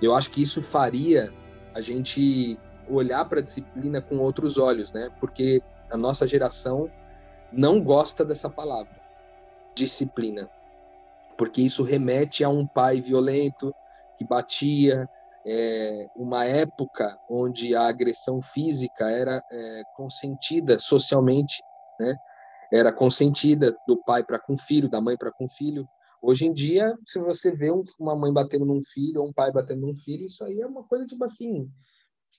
Eu 0.00 0.16
acho 0.16 0.30
que 0.30 0.40
isso 0.40 0.62
faria 0.62 1.30
a 1.74 1.82
gente 1.82 2.58
olhar 2.88 3.26
para 3.26 3.40
a 3.40 3.42
disciplina 3.42 4.00
com 4.00 4.16
outros 4.16 4.56
olhos, 4.56 4.90
né? 4.90 5.10
Porque 5.20 5.62
a 5.90 5.98
nossa 5.98 6.26
geração 6.26 6.90
não 7.52 7.78
gosta 7.78 8.24
dessa 8.24 8.48
palavra, 8.48 8.96
disciplina, 9.74 10.48
porque 11.36 11.60
isso 11.60 11.82
remete 11.82 12.42
a 12.42 12.48
um 12.48 12.66
pai 12.66 13.00
violento 13.02 13.74
que 14.16 14.24
batia, 14.24 15.08
é, 15.46 16.08
uma 16.16 16.46
época 16.46 17.18
onde 17.28 17.76
a 17.76 17.86
agressão 17.86 18.40
física 18.40 19.10
era 19.10 19.42
é, 19.50 19.82
consentida 19.94 20.78
socialmente, 20.78 21.62
né? 22.00 22.16
Era 22.72 22.92
consentida 22.92 23.74
do 23.86 23.96
pai 24.04 24.24
para 24.24 24.38
com 24.38 24.54
o 24.54 24.58
filho, 24.58 24.88
da 24.88 25.00
mãe 25.00 25.16
para 25.16 25.32
com 25.32 25.44
o 25.44 25.48
filho. 25.48 25.86
Hoje 26.20 26.46
em 26.46 26.52
dia, 26.52 26.96
se 27.06 27.18
você 27.18 27.50
vê 27.50 27.70
um, 27.70 27.82
uma 28.00 28.14
mãe 28.16 28.32
batendo 28.32 28.64
num 28.64 28.82
filho 28.82 29.20
ou 29.22 29.28
um 29.28 29.32
pai 29.32 29.52
batendo 29.52 29.86
num 29.86 29.94
filho, 29.94 30.26
isso 30.26 30.44
aí 30.44 30.60
é 30.60 30.66
uma 30.66 30.84
coisa 30.84 31.06
tipo 31.06 31.24
assim 31.24 31.70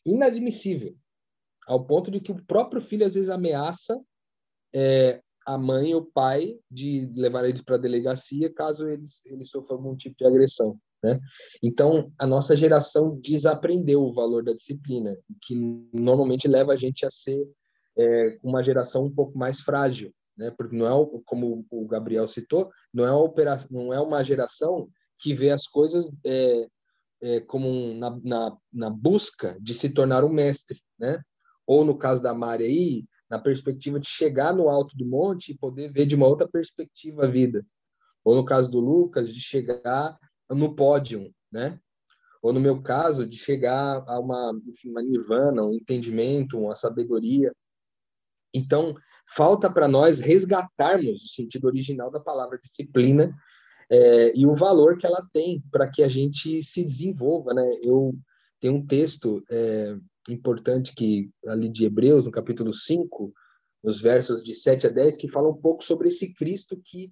inadmissível, 0.05 0.95
ao 1.67 1.83
ponto 1.86 2.09
de 2.09 2.19
que 2.19 2.31
o 2.31 2.43
próprio 2.45 2.81
filho 2.81 3.05
às 3.05 3.13
vezes 3.13 3.29
ameaça 3.29 4.00
é, 4.74 5.21
a 5.45 5.57
mãe 5.57 5.93
ou 5.95 6.01
o 6.01 6.05
pai 6.05 6.57
de 6.69 7.12
levar 7.15 7.45
eles 7.45 7.62
para 7.62 7.75
a 7.75 7.79
delegacia 7.79 8.53
caso 8.53 8.88
eles, 8.88 9.21
eles 9.25 9.50
sofram 9.50 9.77
algum 9.77 9.95
tipo 9.95 10.15
de 10.17 10.25
agressão. 10.25 10.79
Né? 11.03 11.19
Então, 11.63 12.12
a 12.19 12.27
nossa 12.27 12.55
geração 12.55 13.19
desaprendeu 13.21 14.03
o 14.03 14.13
valor 14.13 14.43
da 14.43 14.53
disciplina, 14.53 15.17
que 15.41 15.55
normalmente 15.93 16.48
leva 16.48 16.74
a 16.74 16.77
gente 16.77 17.05
a 17.05 17.09
ser 17.09 17.48
é, 17.98 18.38
uma 18.43 18.63
geração 18.63 19.05
um 19.05 19.12
pouco 19.12 19.38
mais 19.38 19.62
frágil, 19.62 20.13
né? 20.39 20.51
porque 20.51 20.75
não 20.75 20.88
é, 20.88 21.22
como 21.25 21.65
o 21.69 21.86
Gabriel 21.86 22.27
citou, 22.27 22.72
não 22.93 23.05
é, 23.05 23.12
operação, 23.12 23.67
não 23.69 23.93
é 23.93 24.00
uma 24.00 24.24
geração 24.24 24.89
que 25.19 25.34
vê 25.34 25.51
as 25.51 25.67
coisas 25.67 26.10
é, 26.25 26.67
é, 27.22 27.39
como 27.41 27.67
um, 27.67 27.98
na, 27.98 28.17
na, 28.24 28.58
na, 28.72 28.89
busca 28.89 29.58
de 29.60 29.74
se 29.74 29.89
tornar 29.89 30.24
um 30.24 30.29
mestre, 30.29 30.79
né? 30.98 31.22
Ou 31.67 31.84
no 31.84 31.98
caso 31.98 32.24
da 32.24 32.34
Mari 32.34 32.63
aí, 32.63 33.05
na 33.29 33.38
perspectiva 33.38 34.00
de 34.00 34.08
chegar 34.08 34.53
no 34.53 34.69
alto 34.69 34.96
do 34.96 35.05
monte 35.05 35.51
e 35.51 35.58
poder 35.58 35.91
ver 35.91 36.05
de 36.05 36.15
uma 36.15 36.25
outra 36.25 36.48
perspectiva 36.48 37.25
a 37.25 37.27
vida. 37.27 37.63
Ou 38.24 38.36
no 38.36 38.46
caso 38.46 38.72
do 38.72 38.79
Lucas, 38.79 39.31
de 39.31 39.41
chegar 39.41 40.17
no 40.50 40.74
pódio, 40.74 41.31
né? 41.51 41.77
Ou 42.41 42.53
no 42.53 42.60
meu 42.62 42.81
caso, 42.81 43.27
de 43.27 43.38
chegar 43.38 44.01
a 44.08 44.17
uma, 44.17 44.53
enfim, 44.65 44.89
uma 44.89 45.01
nirvana, 45.01 45.63
um 45.63 45.74
entendimento, 45.74 46.58
uma 46.58 46.75
sabedoria. 46.77 47.53
Então, 48.53 48.96
falta 49.36 49.71
para 49.71 49.88
nós 49.88 50.19
resgatarmos 50.19 51.24
o 51.24 51.27
sentido 51.27 51.65
original 51.65 52.09
da 52.09 52.19
palavra 52.19 52.59
disciplina 52.62 53.33
é, 53.89 54.38
e 54.38 54.45
o 54.45 54.53
valor 54.53 54.98
que 54.98 55.05
ela 55.05 55.27
tem 55.33 55.63
para 55.71 55.89
que 55.89 56.03
a 56.03 56.09
gente 56.09 56.62
se 56.63 56.83
desenvolva, 56.83 57.53
né? 57.53 57.67
Eu 57.81 58.13
tenho 58.59 58.75
um 58.75 58.86
texto 58.86 59.43
é, 59.50 59.95
importante 60.29 60.93
que 60.93 61.29
ali 61.48 61.69
de 61.69 61.86
Hebreus, 61.86 62.25
no 62.25 62.31
capítulo 62.31 62.74
5, 62.74 63.33
nos 63.83 64.01
versos 64.01 64.43
de 64.43 64.53
7 64.53 64.88
a 64.88 64.89
10, 64.89 65.17
que 65.17 65.27
fala 65.27 65.50
um 65.50 65.55
pouco 65.55 65.83
sobre 65.83 66.09
esse 66.09 66.33
Cristo 66.33 66.79
que, 66.83 67.12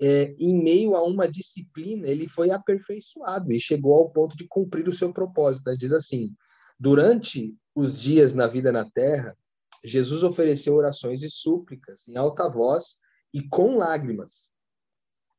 é, 0.00 0.34
em 0.38 0.60
meio 0.62 0.94
a 0.94 1.02
uma 1.02 1.28
disciplina, 1.28 2.06
ele 2.06 2.28
foi 2.28 2.50
aperfeiçoado 2.50 3.52
e 3.52 3.60
chegou 3.60 3.94
ao 3.94 4.10
ponto 4.10 4.36
de 4.36 4.46
cumprir 4.46 4.88
o 4.88 4.92
seu 4.92 5.12
propósito. 5.12 5.72
Diz 5.78 5.92
assim: 5.92 6.34
durante 6.78 7.54
os 7.74 7.98
dias 7.98 8.34
na 8.34 8.46
vida 8.46 8.70
na 8.70 8.88
terra, 8.90 9.36
Jesus 9.84 10.22
ofereceu 10.22 10.74
orações 10.74 11.22
e 11.22 11.30
súplicas 11.30 12.06
em 12.08 12.16
alta 12.16 12.48
voz 12.48 12.98
e 13.32 13.46
com 13.48 13.76
lágrimas 13.76 14.52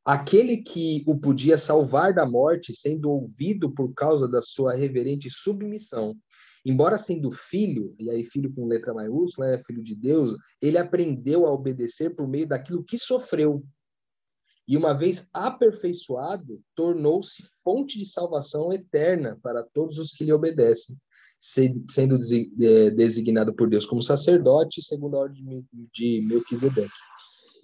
Aquele 0.10 0.58
que 0.58 1.04
o 1.06 1.16
podia 1.16 1.56
salvar 1.56 2.14
da 2.16 2.26
morte, 2.26 2.74
sendo 2.74 3.12
ouvido 3.12 3.72
por 3.72 3.94
causa 3.94 4.28
da 4.28 4.42
sua 4.42 4.74
reverente 4.74 5.30
submissão, 5.30 6.16
embora 6.66 6.98
sendo 6.98 7.32
filho, 7.32 7.94
e 8.00 8.10
aí 8.10 8.26
filho 8.26 8.52
com 8.52 8.66
letra 8.66 8.92
maiúscula, 8.92 9.50
é 9.54 9.64
filho 9.64 9.84
de 9.84 9.96
Deus, 9.96 10.36
ele 10.60 10.80
aprendeu 10.80 11.46
a 11.46 11.54
obedecer 11.54 12.16
por 12.16 12.28
meio 12.28 12.48
daquilo 12.48 12.84
que 12.84 12.98
sofreu. 12.98 13.64
E 14.70 14.78
uma 14.78 14.94
vez 14.94 15.28
aperfeiçoado, 15.34 16.62
tornou-se 16.76 17.44
fonte 17.64 17.98
de 17.98 18.06
salvação 18.06 18.72
eterna 18.72 19.36
para 19.42 19.64
todos 19.64 19.98
os 19.98 20.12
que 20.12 20.24
lhe 20.24 20.32
obedecem, 20.32 20.96
sendo 21.40 22.20
é, 22.62 22.92
designado 22.92 23.52
por 23.56 23.68
Deus 23.68 23.88
como 23.88 24.04
sacerdote, 24.04 24.84
segundo 24.84 25.18
a 25.18 25.22
ordem 25.22 25.66
de 25.92 26.22
Melquisedeque. 26.22 26.94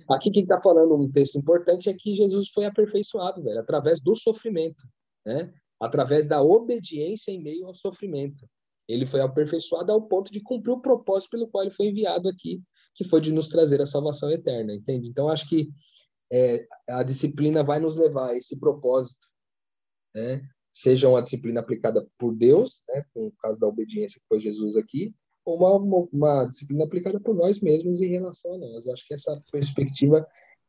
Aqui 0.10 0.32
quem 0.32 0.42
está 0.42 0.60
falando 0.60 0.96
um 0.96 1.12
texto 1.12 1.38
importante 1.38 1.90
é 1.90 1.94
que 1.94 2.16
Jesus 2.16 2.50
foi 2.50 2.66
aperfeiçoado, 2.66 3.44
velho, 3.44 3.60
através 3.60 4.02
do 4.02 4.16
sofrimento, 4.16 4.84
né? 5.24 5.54
Através 5.80 6.28
da 6.28 6.42
obediência 6.42 7.30
em 7.30 7.40
meio 7.40 7.68
ao 7.68 7.76
sofrimento. 7.76 8.48
Ele 8.88 9.06
foi 9.06 9.22
aperfeiçoado 9.22 9.92
ao 9.92 10.02
ponto 10.02 10.32
de 10.32 10.40
cumprir 10.40 10.72
o 10.72 10.82
propósito 10.82 11.30
pelo 11.32 11.48
qual 11.50 11.64
ele 11.64 11.74
foi 11.74 11.88
enviado 11.88 12.28
aqui, 12.28 12.64
que 12.96 13.04
foi 13.04 13.22
de 13.22 13.32
nos 13.32 13.50
trazer 13.50 13.80
a 13.80 13.86
salvação 13.86 14.32
eterna, 14.32 14.74
entende? 14.74 15.08
Então 15.08 15.30
acho 15.30 15.48
que 15.48 15.70
é, 16.32 16.68
a 16.90 17.04
disciplina 17.04 17.64
vai 17.64 17.80
nos 17.80 17.96
levar 17.96 18.30
a 18.30 18.38
esse 18.38 18.58
propósito, 18.58 19.28
né? 20.14 20.42
Seja 20.72 21.08
uma 21.08 21.22
disciplina 21.22 21.62
aplicada 21.62 22.06
por 22.18 22.36
Deus, 22.36 22.82
né? 22.88 23.06
No 23.16 23.32
caso 23.40 23.58
da 23.58 23.68
obediência 23.68 24.20
que 24.20 24.28
foi 24.28 24.40
Jesus 24.40 24.76
aqui, 24.76 25.14
uma, 25.46 25.76
uma, 25.76 26.08
uma, 26.12 26.46
disciplina 26.46 26.86
aplicada 26.86 27.20
por 27.20 27.36
nós 27.36 27.60
mesmos 27.60 28.02
em 28.02 28.10
relação 28.10 28.56
a 28.56 28.58
nós. 28.58 28.86
Eu 28.86 28.94
acho 28.94 29.06
que 29.08 29.14
essa 29.14 29.42
perspectiva 29.52 30.26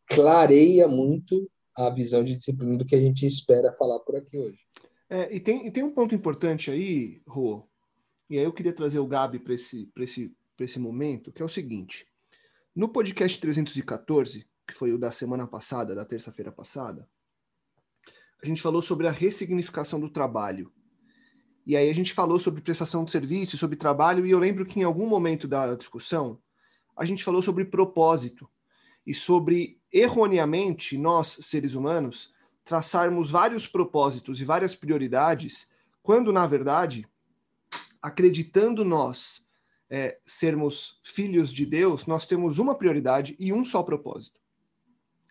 clareia 0.06 0.86
muito 0.86 1.50
a 1.76 1.90
visão 1.90 2.24
de 2.24 2.36
disciplina 2.36 2.76
do 2.76 2.84
que 2.84 2.94
a 2.94 3.00
gente 3.00 3.26
espera 3.26 3.72
falar 3.72 3.98
por 4.00 4.16
aqui 4.16 4.38
hoje. 4.38 4.58
É, 5.08 5.34
e, 5.34 5.40
tem, 5.40 5.66
e 5.66 5.70
tem 5.70 5.82
um 5.82 5.92
ponto 5.92 6.14
importante 6.14 6.70
aí, 6.70 7.22
Rô, 7.26 7.66
e 8.28 8.38
aí 8.38 8.44
eu 8.44 8.52
queria 8.52 8.72
trazer 8.72 8.98
o 8.98 9.06
Gabi 9.06 9.38
para 9.38 9.54
esse, 9.54 9.90
esse, 9.98 10.34
esse 10.60 10.78
momento, 10.78 11.32
que 11.32 11.42
é 11.42 11.44
o 11.44 11.48
seguinte. 11.48 12.06
No 12.74 12.88
podcast 12.88 13.40
314, 13.40 14.46
que 14.66 14.74
foi 14.74 14.92
o 14.92 14.98
da 14.98 15.10
semana 15.10 15.46
passada, 15.46 15.94
da 15.94 16.04
terça-feira 16.04 16.50
passada, 16.50 17.08
a 18.42 18.46
gente 18.46 18.60
falou 18.60 18.82
sobre 18.82 19.06
a 19.06 19.10
ressignificação 19.10 19.98
do 19.98 20.10
trabalho. 20.10 20.72
E 21.66 21.76
aí 21.76 21.88
a 21.88 21.94
gente 21.94 22.12
falou 22.12 22.38
sobre 22.38 22.60
prestação 22.60 23.04
de 23.04 23.10
serviço, 23.10 23.56
sobre 23.56 23.76
trabalho, 23.76 24.26
e 24.26 24.30
eu 24.30 24.38
lembro 24.38 24.66
que 24.66 24.80
em 24.80 24.84
algum 24.84 25.06
momento 25.06 25.48
da 25.48 25.74
discussão 25.74 26.40
a 26.96 27.04
gente 27.04 27.24
falou 27.24 27.42
sobre 27.42 27.64
propósito 27.64 28.48
e 29.06 29.14
sobre 29.14 29.80
erroneamente 29.92 30.96
nós, 30.96 31.38
seres 31.42 31.74
humanos, 31.74 32.32
traçarmos 32.64 33.30
vários 33.30 33.68
propósitos 33.68 34.40
e 34.40 34.44
várias 34.44 34.74
prioridades, 34.74 35.68
quando 36.02 36.32
na 36.32 36.46
verdade, 36.46 37.06
acreditando 38.02 38.84
nós 38.84 39.44
é, 39.88 40.18
sermos 40.22 41.00
filhos 41.04 41.52
de 41.52 41.64
Deus, 41.64 42.06
nós 42.06 42.26
temos 42.26 42.58
uma 42.58 42.74
prioridade 42.74 43.36
e 43.38 43.52
um 43.52 43.64
só 43.64 43.82
propósito, 43.82 44.40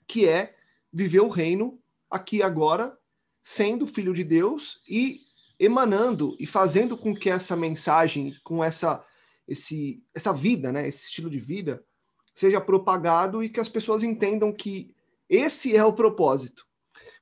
que 0.07 0.27
é 0.27 0.55
viver 0.91 1.21
o 1.21 1.29
reino 1.29 1.79
aqui 2.09 2.41
agora, 2.41 2.97
sendo 3.43 3.87
filho 3.87 4.13
de 4.13 4.23
Deus 4.23 4.81
e 4.89 5.19
emanando 5.59 6.35
e 6.39 6.45
fazendo 6.45 6.97
com 6.97 7.15
que 7.15 7.29
essa 7.29 7.55
mensagem, 7.55 8.35
com 8.43 8.63
essa 8.63 9.05
esse 9.47 10.03
essa 10.13 10.33
vida, 10.33 10.71
né, 10.71 10.87
esse 10.87 11.05
estilo 11.05 11.29
de 11.29 11.39
vida 11.39 11.85
seja 12.33 12.59
propagado 12.59 13.43
e 13.43 13.49
que 13.49 13.59
as 13.59 13.69
pessoas 13.69 14.03
entendam 14.03 14.51
que 14.51 14.93
esse 15.29 15.75
é 15.75 15.83
o 15.83 15.93
propósito. 15.93 16.65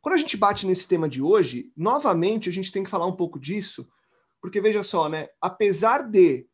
Quando 0.01 0.15
a 0.15 0.17
gente 0.17 0.35
bate 0.35 0.65
nesse 0.65 0.87
tema 0.87 1.07
de 1.07 1.21
hoje, 1.21 1.71
novamente 1.77 2.49
a 2.49 2.51
gente 2.51 2.71
tem 2.71 2.83
que 2.83 2.89
falar 2.89 3.05
um 3.05 3.15
pouco 3.15 3.39
disso, 3.39 3.87
porque 4.41 4.59
veja 4.59 4.83
só, 4.83 5.07
né, 5.07 5.29
apesar 5.39 6.09
de 6.09 6.47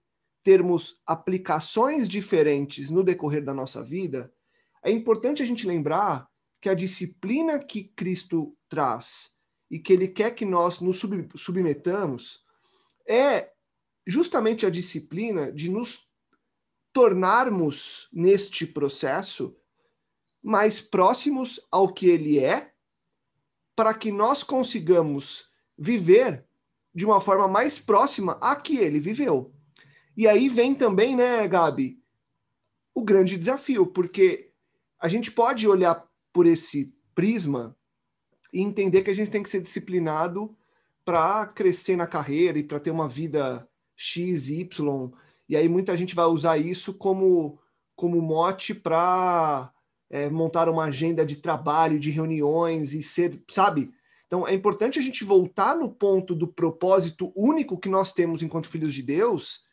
termos 0.43 1.01
aplicações 1.05 2.07
diferentes 2.07 2.89
no 2.89 3.03
decorrer 3.03 3.43
da 3.43 3.53
nossa 3.53 3.83
vida, 3.83 4.31
é 4.83 4.91
importante 4.91 5.41
a 5.41 5.45
gente 5.45 5.67
lembrar 5.67 6.27
que 6.61 6.69
a 6.69 6.73
disciplina 6.73 7.59
que 7.59 7.85
Cristo 7.95 8.55
traz 8.67 9.33
e 9.69 9.79
que 9.79 9.93
ele 9.93 10.07
quer 10.07 10.31
que 10.31 10.45
nós 10.45 10.81
nos 10.81 11.01
submetamos 11.35 12.43
é 13.07 13.51
justamente 14.05 14.65
a 14.65 14.69
disciplina 14.69 15.51
de 15.51 15.69
nos 15.69 16.09
tornarmos 16.91 18.09
neste 18.11 18.65
processo 18.65 19.55
mais 20.41 20.79
próximos 20.81 21.59
ao 21.71 21.93
que 21.93 22.07
ele 22.07 22.39
é, 22.39 22.73
para 23.75 23.93
que 23.93 24.11
nós 24.11 24.43
consigamos 24.43 25.49
viver 25.77 26.45
de 26.93 27.05
uma 27.05 27.21
forma 27.21 27.47
mais 27.47 27.77
próxima 27.77 28.37
a 28.41 28.55
que 28.55 28.77
ele 28.77 28.99
viveu. 28.99 29.53
E 30.17 30.27
aí 30.27 30.49
vem 30.49 30.75
também, 30.75 31.15
né, 31.15 31.47
Gabi, 31.47 32.01
o 32.93 33.03
grande 33.03 33.37
desafio, 33.37 33.87
porque 33.87 34.48
a 34.99 35.07
gente 35.07 35.31
pode 35.31 35.67
olhar 35.67 36.05
por 36.33 36.45
esse 36.45 36.93
prisma 37.15 37.75
e 38.53 38.61
entender 38.61 39.01
que 39.01 39.09
a 39.09 39.15
gente 39.15 39.31
tem 39.31 39.41
que 39.41 39.49
ser 39.49 39.61
disciplinado 39.61 40.55
para 41.05 41.47
crescer 41.47 41.95
na 41.95 42.05
carreira 42.05 42.59
e 42.59 42.63
para 42.63 42.79
ter 42.79 42.91
uma 42.91 43.07
vida 43.07 43.67
X, 43.95 44.49
Y. 44.49 45.11
E 45.47 45.55
aí 45.55 45.67
muita 45.67 45.95
gente 45.97 46.13
vai 46.13 46.25
usar 46.25 46.57
isso 46.57 46.93
como, 46.93 47.59
como 47.95 48.21
mote 48.21 48.73
para 48.73 49.71
é, 50.09 50.29
montar 50.29 50.67
uma 50.69 50.85
agenda 50.85 51.25
de 51.25 51.37
trabalho, 51.37 51.99
de 51.99 52.09
reuniões 52.09 52.93
e 52.93 53.01
ser, 53.01 53.41
sabe? 53.49 53.91
Então 54.27 54.47
é 54.47 54.53
importante 54.53 54.99
a 54.99 55.01
gente 55.01 55.23
voltar 55.23 55.75
no 55.75 55.89
ponto 55.89 56.35
do 56.35 56.47
propósito 56.47 57.31
único 57.35 57.79
que 57.79 57.89
nós 57.89 58.13
temos 58.13 58.43
enquanto 58.43 58.69
filhos 58.69 58.93
de 58.93 59.01
Deus. 59.01 59.63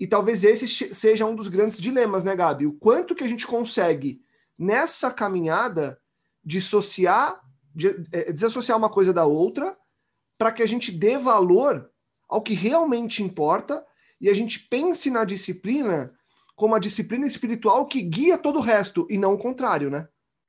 E 0.00 0.06
talvez 0.06 0.44
esse 0.44 0.66
seja 0.94 1.26
um 1.26 1.34
dos 1.34 1.48
grandes 1.48 1.78
dilemas, 1.78 2.24
né, 2.24 2.34
Gabi? 2.34 2.66
O 2.66 2.72
quanto 2.72 3.14
que 3.14 3.24
a 3.24 3.28
gente 3.28 3.46
consegue 3.46 4.20
nessa 4.58 5.10
caminhada 5.10 6.00
dissociar, 6.44 7.40
de, 7.74 7.88
é, 8.12 8.32
desassociar 8.32 8.76
uma 8.76 8.90
coisa 8.90 9.12
da 9.12 9.24
outra, 9.24 9.76
para 10.36 10.52
que 10.52 10.62
a 10.62 10.66
gente 10.66 10.90
dê 10.90 11.18
valor 11.18 11.90
ao 12.28 12.42
que 12.42 12.54
realmente 12.54 13.22
importa 13.22 13.84
e 14.20 14.28
a 14.28 14.34
gente 14.34 14.58
pense 14.58 15.10
na 15.10 15.24
disciplina 15.24 16.12
como 16.54 16.74
a 16.74 16.78
disciplina 16.78 17.26
espiritual 17.26 17.86
que 17.86 18.02
guia 18.02 18.36
todo 18.36 18.58
o 18.58 18.62
resto 18.62 19.06
e 19.08 19.16
não 19.16 19.34
o 19.34 19.38
contrário, 19.38 19.90
né? 19.90 20.08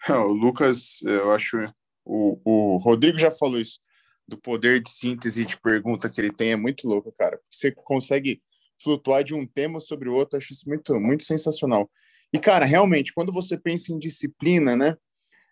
O 0.09 0.31
Lucas, 0.31 1.01
eu 1.03 1.31
acho, 1.31 1.57
o, 2.03 2.39
o 2.43 2.77
Rodrigo 2.77 3.17
já 3.17 3.29
falou 3.29 3.59
isso, 3.59 3.79
do 4.27 4.37
poder 4.37 4.81
de 4.81 4.89
síntese 4.89 5.45
de 5.45 5.59
pergunta 5.59 6.09
que 6.09 6.19
ele 6.19 6.31
tem, 6.31 6.51
é 6.51 6.55
muito 6.55 6.87
louco, 6.87 7.11
cara. 7.11 7.39
Você 7.49 7.71
consegue 7.71 8.41
flutuar 8.81 9.23
de 9.23 9.35
um 9.35 9.45
tema 9.45 9.79
sobre 9.79 10.09
o 10.09 10.13
outro, 10.13 10.37
acho 10.37 10.53
isso 10.53 10.67
muito, 10.67 10.99
muito 10.99 11.23
sensacional. 11.23 11.89
E, 12.31 12.39
cara, 12.39 12.65
realmente, 12.65 13.13
quando 13.13 13.31
você 13.31 13.57
pensa 13.57 13.91
em 13.91 13.99
disciplina, 13.99 14.75
né, 14.75 14.95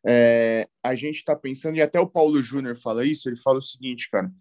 é, 0.05 0.67
a 0.84 0.96
gente 0.96 1.15
está 1.15 1.36
pensando, 1.36 1.77
e 1.77 1.81
até 1.81 2.00
o 2.00 2.07
Paulo 2.07 2.41
Júnior 2.41 2.77
fala 2.77 3.05
isso, 3.05 3.27
ele 3.27 3.38
fala 3.38 3.57
o 3.57 3.62
seguinte, 3.62 4.10
cara, 4.10 4.31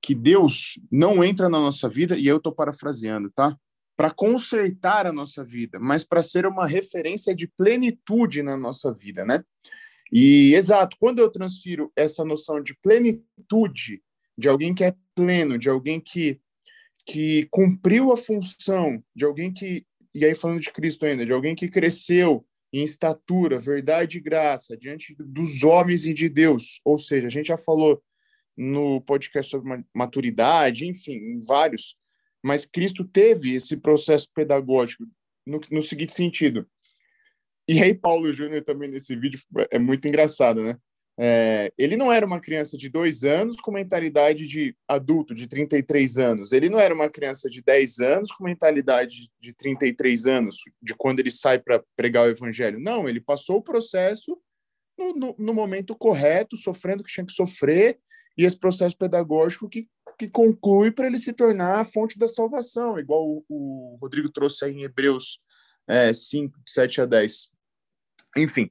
que 0.00 0.14
Deus 0.14 0.78
não 0.90 1.24
entra 1.24 1.48
na 1.48 1.58
nossa 1.58 1.88
vida, 1.88 2.16
e 2.16 2.26
eu 2.26 2.36
estou 2.36 2.52
parafraseando, 2.52 3.30
tá? 3.30 3.56
Para 3.96 4.10
consertar 4.10 5.06
a 5.06 5.12
nossa 5.12 5.44
vida, 5.44 5.78
mas 5.80 6.04
para 6.04 6.22
ser 6.22 6.46
uma 6.46 6.66
referência 6.66 7.34
de 7.34 7.48
plenitude 7.48 8.42
na 8.42 8.56
nossa 8.56 8.92
vida, 8.92 9.24
né? 9.24 9.42
E 10.12 10.54
exato, 10.54 10.96
quando 10.98 11.18
eu 11.18 11.30
transfiro 11.30 11.92
essa 11.96 12.24
noção 12.24 12.62
de 12.62 12.74
plenitude, 12.80 14.02
de 14.36 14.48
alguém 14.48 14.74
que 14.74 14.84
é 14.84 14.94
pleno, 15.14 15.58
de 15.58 15.68
alguém 15.68 16.00
que, 16.00 16.40
que 17.04 17.46
cumpriu 17.50 18.12
a 18.12 18.16
função, 18.16 19.02
de 19.14 19.24
alguém 19.24 19.52
que, 19.52 19.84
e 20.14 20.24
aí 20.24 20.34
falando 20.34 20.60
de 20.60 20.72
Cristo 20.72 21.06
ainda, 21.06 21.24
de 21.24 21.32
alguém 21.32 21.54
que 21.54 21.68
cresceu 21.68 22.46
em 22.72 22.82
estatura, 22.82 23.58
verdade 23.58 24.18
e 24.18 24.20
graça 24.20 24.76
diante 24.76 25.14
dos 25.18 25.62
homens 25.62 26.04
e 26.04 26.12
de 26.12 26.28
Deus. 26.28 26.80
Ou 26.84 26.98
seja, 26.98 27.28
a 27.28 27.30
gente 27.30 27.46
já 27.46 27.58
falou 27.58 28.02
no 28.56 29.00
podcast 29.00 29.50
sobre 29.50 29.84
maturidade, 29.94 30.86
enfim, 30.86 31.12
em 31.12 31.38
vários, 31.38 31.96
mas 32.42 32.66
Cristo 32.66 33.04
teve 33.04 33.54
esse 33.54 33.76
processo 33.76 34.28
pedagógico 34.34 35.04
no, 35.46 35.60
no 35.70 35.80
seguinte 35.80 36.12
sentido. 36.12 36.68
E 37.66 37.82
aí, 37.82 37.94
Paulo 37.94 38.32
Júnior 38.32 38.64
também 38.64 38.90
nesse 38.90 39.14
vídeo 39.14 39.40
é 39.70 39.78
muito 39.78 40.08
engraçado, 40.08 40.62
né? 40.62 40.78
É, 41.20 41.72
ele 41.76 41.96
não 41.96 42.12
era 42.12 42.24
uma 42.24 42.40
criança 42.40 42.78
de 42.78 42.88
dois 42.88 43.24
anos 43.24 43.56
com 43.56 43.72
mentalidade 43.72 44.46
de 44.46 44.76
adulto, 44.86 45.34
de 45.34 45.48
33 45.48 46.16
anos. 46.16 46.52
Ele 46.52 46.70
não 46.70 46.78
era 46.78 46.94
uma 46.94 47.10
criança 47.10 47.50
de 47.50 47.60
10 47.60 47.98
anos 47.98 48.30
com 48.30 48.44
mentalidade 48.44 49.28
de 49.40 49.52
33 49.52 50.26
anos, 50.26 50.58
de 50.80 50.94
quando 50.94 51.18
ele 51.18 51.32
sai 51.32 51.58
para 51.58 51.82
pregar 51.96 52.26
o 52.26 52.30
evangelho. 52.30 52.78
Não, 52.78 53.08
ele 53.08 53.20
passou 53.20 53.56
o 53.56 53.62
processo 53.62 54.40
no, 54.96 55.12
no, 55.12 55.34
no 55.36 55.54
momento 55.54 55.96
correto, 55.96 56.56
sofrendo 56.56 57.02
o 57.02 57.04
que 57.04 57.12
tinha 57.12 57.26
que 57.26 57.32
sofrer, 57.32 57.98
e 58.36 58.44
esse 58.44 58.56
processo 58.56 58.96
pedagógico 58.96 59.68
que, 59.68 59.88
que 60.16 60.28
conclui 60.28 60.92
para 60.92 61.08
ele 61.08 61.18
se 61.18 61.32
tornar 61.32 61.80
a 61.80 61.84
fonte 61.84 62.16
da 62.16 62.28
salvação, 62.28 62.96
igual 62.96 63.24
o, 63.26 63.44
o 63.48 63.98
Rodrigo 64.00 64.30
trouxe 64.30 64.64
aí 64.64 64.72
em 64.72 64.84
Hebreus 64.84 65.40
é, 65.88 66.12
5, 66.12 66.60
7 66.64 67.00
a 67.00 67.06
10. 67.06 67.48
Enfim, 68.36 68.70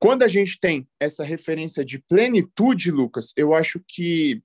quando 0.00 0.22
a 0.22 0.28
gente 0.28 0.58
tem 0.58 0.88
essa 0.98 1.22
referência 1.22 1.84
de 1.84 1.98
plenitude, 1.98 2.90
Lucas, 2.90 3.32
eu 3.36 3.54
acho 3.54 3.80
que 3.86 4.42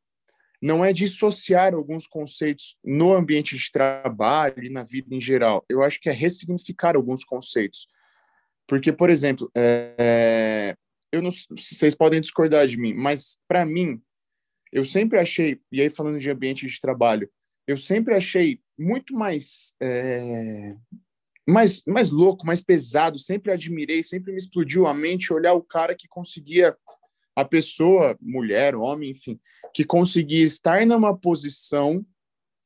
não 0.61 0.83
é 0.83 0.91
dissociar 0.91 1.73
alguns 1.73 2.05
conceitos 2.05 2.77
no 2.83 3.13
ambiente 3.13 3.57
de 3.57 3.71
trabalho 3.71 4.63
e 4.63 4.69
na 4.69 4.83
vida 4.83 5.15
em 5.15 5.21
geral. 5.21 5.63
Eu 5.69 5.81
acho 5.81 5.99
que 6.01 6.09
é 6.09 6.11
ressignificar 6.11 6.95
alguns 6.95 7.23
conceitos. 7.23 7.87
Porque, 8.67 8.91
por 8.91 9.09
exemplo, 9.09 9.49
é, 9.55 10.75
eu 11.11 11.21
não, 11.21 11.29
vocês 11.51 11.95
podem 11.95 12.19
discordar 12.19 12.67
de 12.67 12.77
mim, 12.77 12.93
mas 12.93 13.37
para 13.47 13.65
mim, 13.65 14.01
eu 14.73 14.83
sempre 14.83 15.19
achei, 15.19 15.59
e 15.71 15.81
aí 15.81 15.89
falando 15.89 16.19
de 16.19 16.29
ambiente 16.29 16.67
de 16.67 16.79
trabalho, 16.79 17.29
eu 17.67 17.77
sempre 17.77 18.13
achei 18.13 18.59
muito 18.77 19.13
mais, 19.13 19.73
é, 19.81 20.75
mais, 21.47 21.83
mais 21.85 22.09
louco, 22.09 22.45
mais 22.45 22.61
pesado, 22.61 23.19
sempre 23.19 23.51
admirei, 23.51 24.01
sempre 24.01 24.31
me 24.31 24.37
explodiu 24.37 24.87
a 24.87 24.93
mente 24.93 25.31
olhar 25.31 25.53
o 25.53 25.61
cara 25.61 25.95
que 25.95 26.07
conseguia, 26.07 26.75
a 27.35 27.45
pessoa, 27.45 28.17
mulher, 28.21 28.75
homem, 28.75 29.11
enfim, 29.11 29.39
que 29.73 29.83
conseguia 29.83 30.43
estar 30.43 30.85
numa 30.85 31.15
posição 31.15 32.05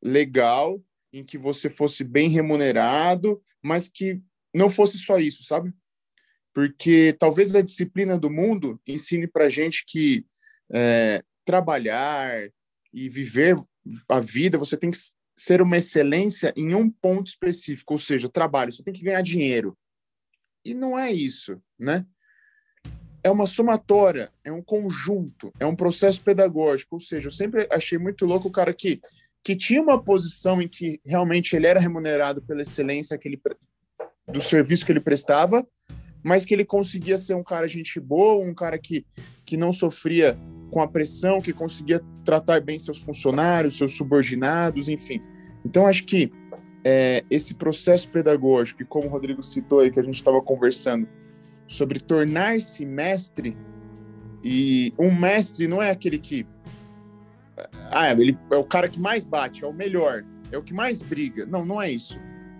legal, 0.01 0.81
em 1.11 1.25
que 1.25 1.37
você 1.37 1.69
fosse 1.69 2.03
bem 2.03 2.29
remunerado, 2.29 3.41
mas 3.63 3.87
que 3.87 4.21
não 4.55 4.69
fosse 4.69 4.97
só 4.97 5.17
isso, 5.17 5.43
sabe? 5.43 5.73
Porque 6.53 7.15
talvez 7.19 7.55
a 7.55 7.61
disciplina 7.61 8.17
do 8.17 8.29
mundo 8.29 8.79
ensine 8.87 9.27
para 9.27 9.49
gente 9.49 9.83
que 9.87 10.25
é, 10.71 11.23
trabalhar 11.43 12.49
e 12.93 13.09
viver 13.09 13.57
a 14.07 14.19
vida, 14.19 14.57
você 14.57 14.77
tem 14.77 14.91
que 14.91 14.97
ser 15.39 15.61
uma 15.61 15.77
excelência 15.77 16.53
em 16.53 16.75
um 16.75 16.89
ponto 16.89 17.27
específico, 17.27 17.93
ou 17.93 17.97
seja, 17.97 18.27
trabalho, 18.27 18.73
você 18.73 18.83
tem 18.83 18.93
que 18.93 19.03
ganhar 19.03 19.21
dinheiro. 19.21 19.77
E 20.65 20.73
não 20.73 20.99
é 20.99 21.09
isso, 21.09 21.61
né? 21.79 22.05
É 23.23 23.31
uma 23.31 23.45
somatória, 23.45 24.33
é 24.43 24.51
um 24.51 24.61
conjunto, 24.61 25.49
é 25.57 25.65
um 25.65 25.77
processo 25.77 26.21
pedagógico, 26.21 26.95
ou 26.95 26.99
seja, 26.99 27.27
eu 27.27 27.31
sempre 27.31 27.65
achei 27.71 27.97
muito 27.97 28.25
louco 28.25 28.49
o 28.49 28.51
cara 28.51 28.73
que, 28.73 28.99
que 29.41 29.55
tinha 29.55 29.81
uma 29.81 30.03
posição 30.03 30.61
em 30.61 30.67
que 30.67 30.99
realmente 31.05 31.55
ele 31.55 31.67
era 31.67 31.79
remunerado 31.79 32.41
pela 32.41 32.61
excelência 32.61 33.17
que 33.17 33.29
ele, 33.29 33.41
do 34.27 34.41
serviço 34.41 34.85
que 34.85 34.91
ele 34.91 34.99
prestava, 34.99 35.65
mas 36.23 36.45
que 36.45 36.53
ele 36.53 36.65
conseguia 36.65 37.17
ser 37.17 37.35
um 37.35 37.43
cara 37.43 37.67
gente 37.67 37.99
boa, 37.99 38.43
um 38.43 38.53
cara 38.53 38.77
que, 38.77 39.05
que 39.45 39.55
não 39.57 39.71
sofria 39.71 40.37
com 40.71 40.81
a 40.81 40.87
pressão, 40.87 41.39
que 41.39 41.53
conseguia 41.53 42.01
tratar 42.23 42.61
bem 42.61 42.77
seus 42.77 42.99
funcionários, 42.99 43.77
seus 43.77 43.93
subordinados, 43.93 44.89
enfim. 44.89 45.21
Então, 45.65 45.87
acho 45.87 46.05
que 46.05 46.31
é, 46.83 47.23
esse 47.29 47.53
processo 47.55 48.09
pedagógico, 48.09 48.81
e 48.81 48.85
como 48.85 49.07
o 49.07 49.09
Rodrigo 49.09 49.41
citou 49.41 49.79
aí, 49.79 49.91
que 49.91 49.99
a 49.99 50.03
gente 50.03 50.15
estava 50.15 50.41
conversando, 50.41 51.07
sobre 51.67 51.99
tornar-se 51.99 52.85
mestre, 52.85 53.57
e 54.43 54.93
um 54.97 55.13
mestre 55.13 55.67
não 55.67 55.81
é 55.81 55.89
aquele 55.89 56.17
que. 56.17 56.47
Ah, 57.91 58.11
ele 58.11 58.37
é 58.51 58.55
o 58.55 58.63
cara 58.63 58.87
que 58.87 58.99
mais 58.99 59.25
bate, 59.25 59.63
é 59.63 59.67
o 59.67 59.73
melhor, 59.73 60.23
é 60.51 60.57
o 60.57 60.63
que 60.63 60.73
mais 60.73 61.01
briga. 61.01 61.45
Não, 61.45 61.65
não 61.65 61.81
é 61.81 61.91
isso. 61.91 62.19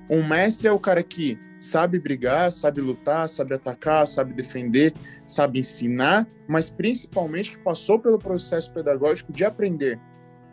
Um 0.10 0.28
mestre 0.28 0.68
é 0.68 0.72
o 0.72 0.80
cara 0.80 1.02
que 1.02 1.40
sabe 1.60 2.00
brigar, 2.00 2.52
sabe 2.52 2.80
lutar, 2.80 3.28
sabe 3.28 3.54
atacar, 3.54 4.08
sabe 4.08 4.34
defender, 4.34 4.94
sabe 5.28 5.60
ensinar, 5.60 6.28
mas 6.48 6.70
principalmente 6.70 7.52
que 7.52 7.58
passou 7.58 8.00
pelo 8.00 8.18
processo 8.18 8.72
pedagógico 8.72 9.34
de 9.34 9.44
aprender, 9.44 10.00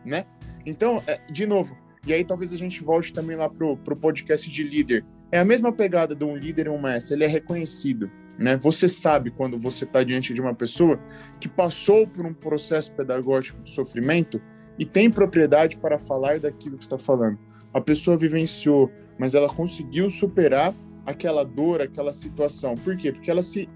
né? 0.05 0.27
Então, 0.67 1.01
é, 1.07 1.21
de 1.31 1.47
novo, 1.47 1.79
e 2.05 2.13
aí 2.13 2.25
talvez 2.25 2.53
a 2.53 2.57
gente 2.57 2.83
volte 2.83 3.13
também 3.13 3.37
lá 3.37 3.49
pro, 3.49 3.77
pro 3.79 3.97
podcast 3.97 4.51
de 4.51 4.63
líder. 4.63 5.05
É 5.31 5.39
a 5.39 5.45
mesma 5.45 5.73
pegada 5.73 6.15
de 6.15 6.25
um 6.25 6.37
líder 6.37 6.67
e 6.67 6.71
um 6.71 6.81
mestre, 6.81 7.15
ele 7.15 7.25
é 7.25 7.29
reconhecido, 7.29 8.11
né? 8.37 8.57
Você 8.57 8.89
sabe 8.89 9.31
quando 9.31 9.59
você 9.59 9.85
está 9.85 10.03
diante 10.03 10.35
de 10.35 10.41
uma 10.41 10.55
pessoa 10.55 10.99
que 11.41 11.49
passou 11.49 12.07
por 12.07 12.27
um 12.27 12.35
processo 12.35 12.93
pedagógico 12.93 13.63
de 13.63 13.71
sofrimento 13.71 14.41
e 14.79 14.85
tem 14.85 15.11
propriedade 15.11 15.77
para 15.77 15.99
falar 15.99 16.39
daquilo 16.39 16.77
que 16.77 16.85
está 16.85 16.99
falando. 16.99 17.39
a 17.73 17.81
pessoa 17.81 18.17
vivenciou, 18.17 18.91
mas 19.19 19.35
ela 19.35 19.49
conseguiu 19.49 20.09
superar 20.09 20.75
aquela 21.07 21.45
dor, 21.45 21.81
aquela 21.81 22.13
situação. 22.13 22.75
Por 22.75 22.97
quê? 22.97 23.13
Porque 23.13 23.31
ela 23.31 23.43
se 23.43 23.69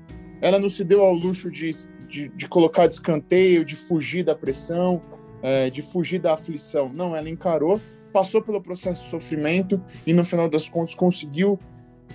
ela 0.42 0.58
não 0.58 0.68
se 0.68 0.82
deu 0.82 1.02
ao 1.02 1.12
luxo 1.12 1.50
de, 1.50 1.70
de, 2.08 2.28
de 2.28 2.48
colocar 2.48 2.86
de 2.86 2.94
escanteio, 2.94 3.64
de 3.64 3.76
fugir 3.76 4.24
da 4.24 4.34
pressão, 4.34 5.02
é, 5.42 5.68
de 5.68 5.82
fugir 5.82 6.18
da 6.18 6.32
aflição. 6.32 6.90
Não, 6.92 7.14
ela 7.14 7.28
encarou, 7.28 7.80
passou 8.10 8.40
pelo 8.40 8.60
processo 8.60 9.04
de 9.04 9.10
sofrimento 9.10 9.80
e 10.06 10.12
no 10.12 10.24
final 10.24 10.48
das 10.48 10.68
contas 10.68 10.94
conseguiu 10.94 11.58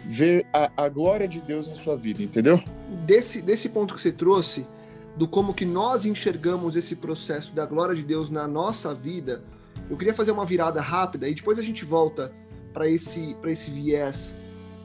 ver 0.06 0.46
a, 0.52 0.86
a 0.86 0.90
glória 0.90 1.28
de 1.28 1.40
Deus 1.40 1.68
na 1.68 1.76
sua 1.76 1.96
vida, 1.96 2.22
entendeu? 2.22 2.62
Desse, 3.06 3.42
desse 3.42 3.70
ponto 3.70 3.94
que 3.94 4.02
você 4.02 4.12
trouxe, 4.12 4.68
do 5.16 5.28
como 5.28 5.54
que 5.54 5.66
nós 5.66 6.06
enxergamos 6.06 6.76
esse 6.76 6.96
processo 6.96 7.54
da 7.54 7.66
glória 7.66 7.96
de 7.96 8.04
Deus 8.04 8.30
na 8.30 8.48
nossa 8.48 8.94
vida, 8.94 9.44
eu 9.90 9.98
queria 9.98 10.14
fazer 10.14 10.32
uma 10.32 10.46
virada 10.46 10.82
rápida 10.82 11.30
e 11.30 11.34
depois 11.34 11.58
a 11.58 11.64
gente 11.64 11.86
volta 11.86 12.34
para 12.74 12.90
esse, 12.90 13.36
esse 13.46 13.72
viés 13.72 14.36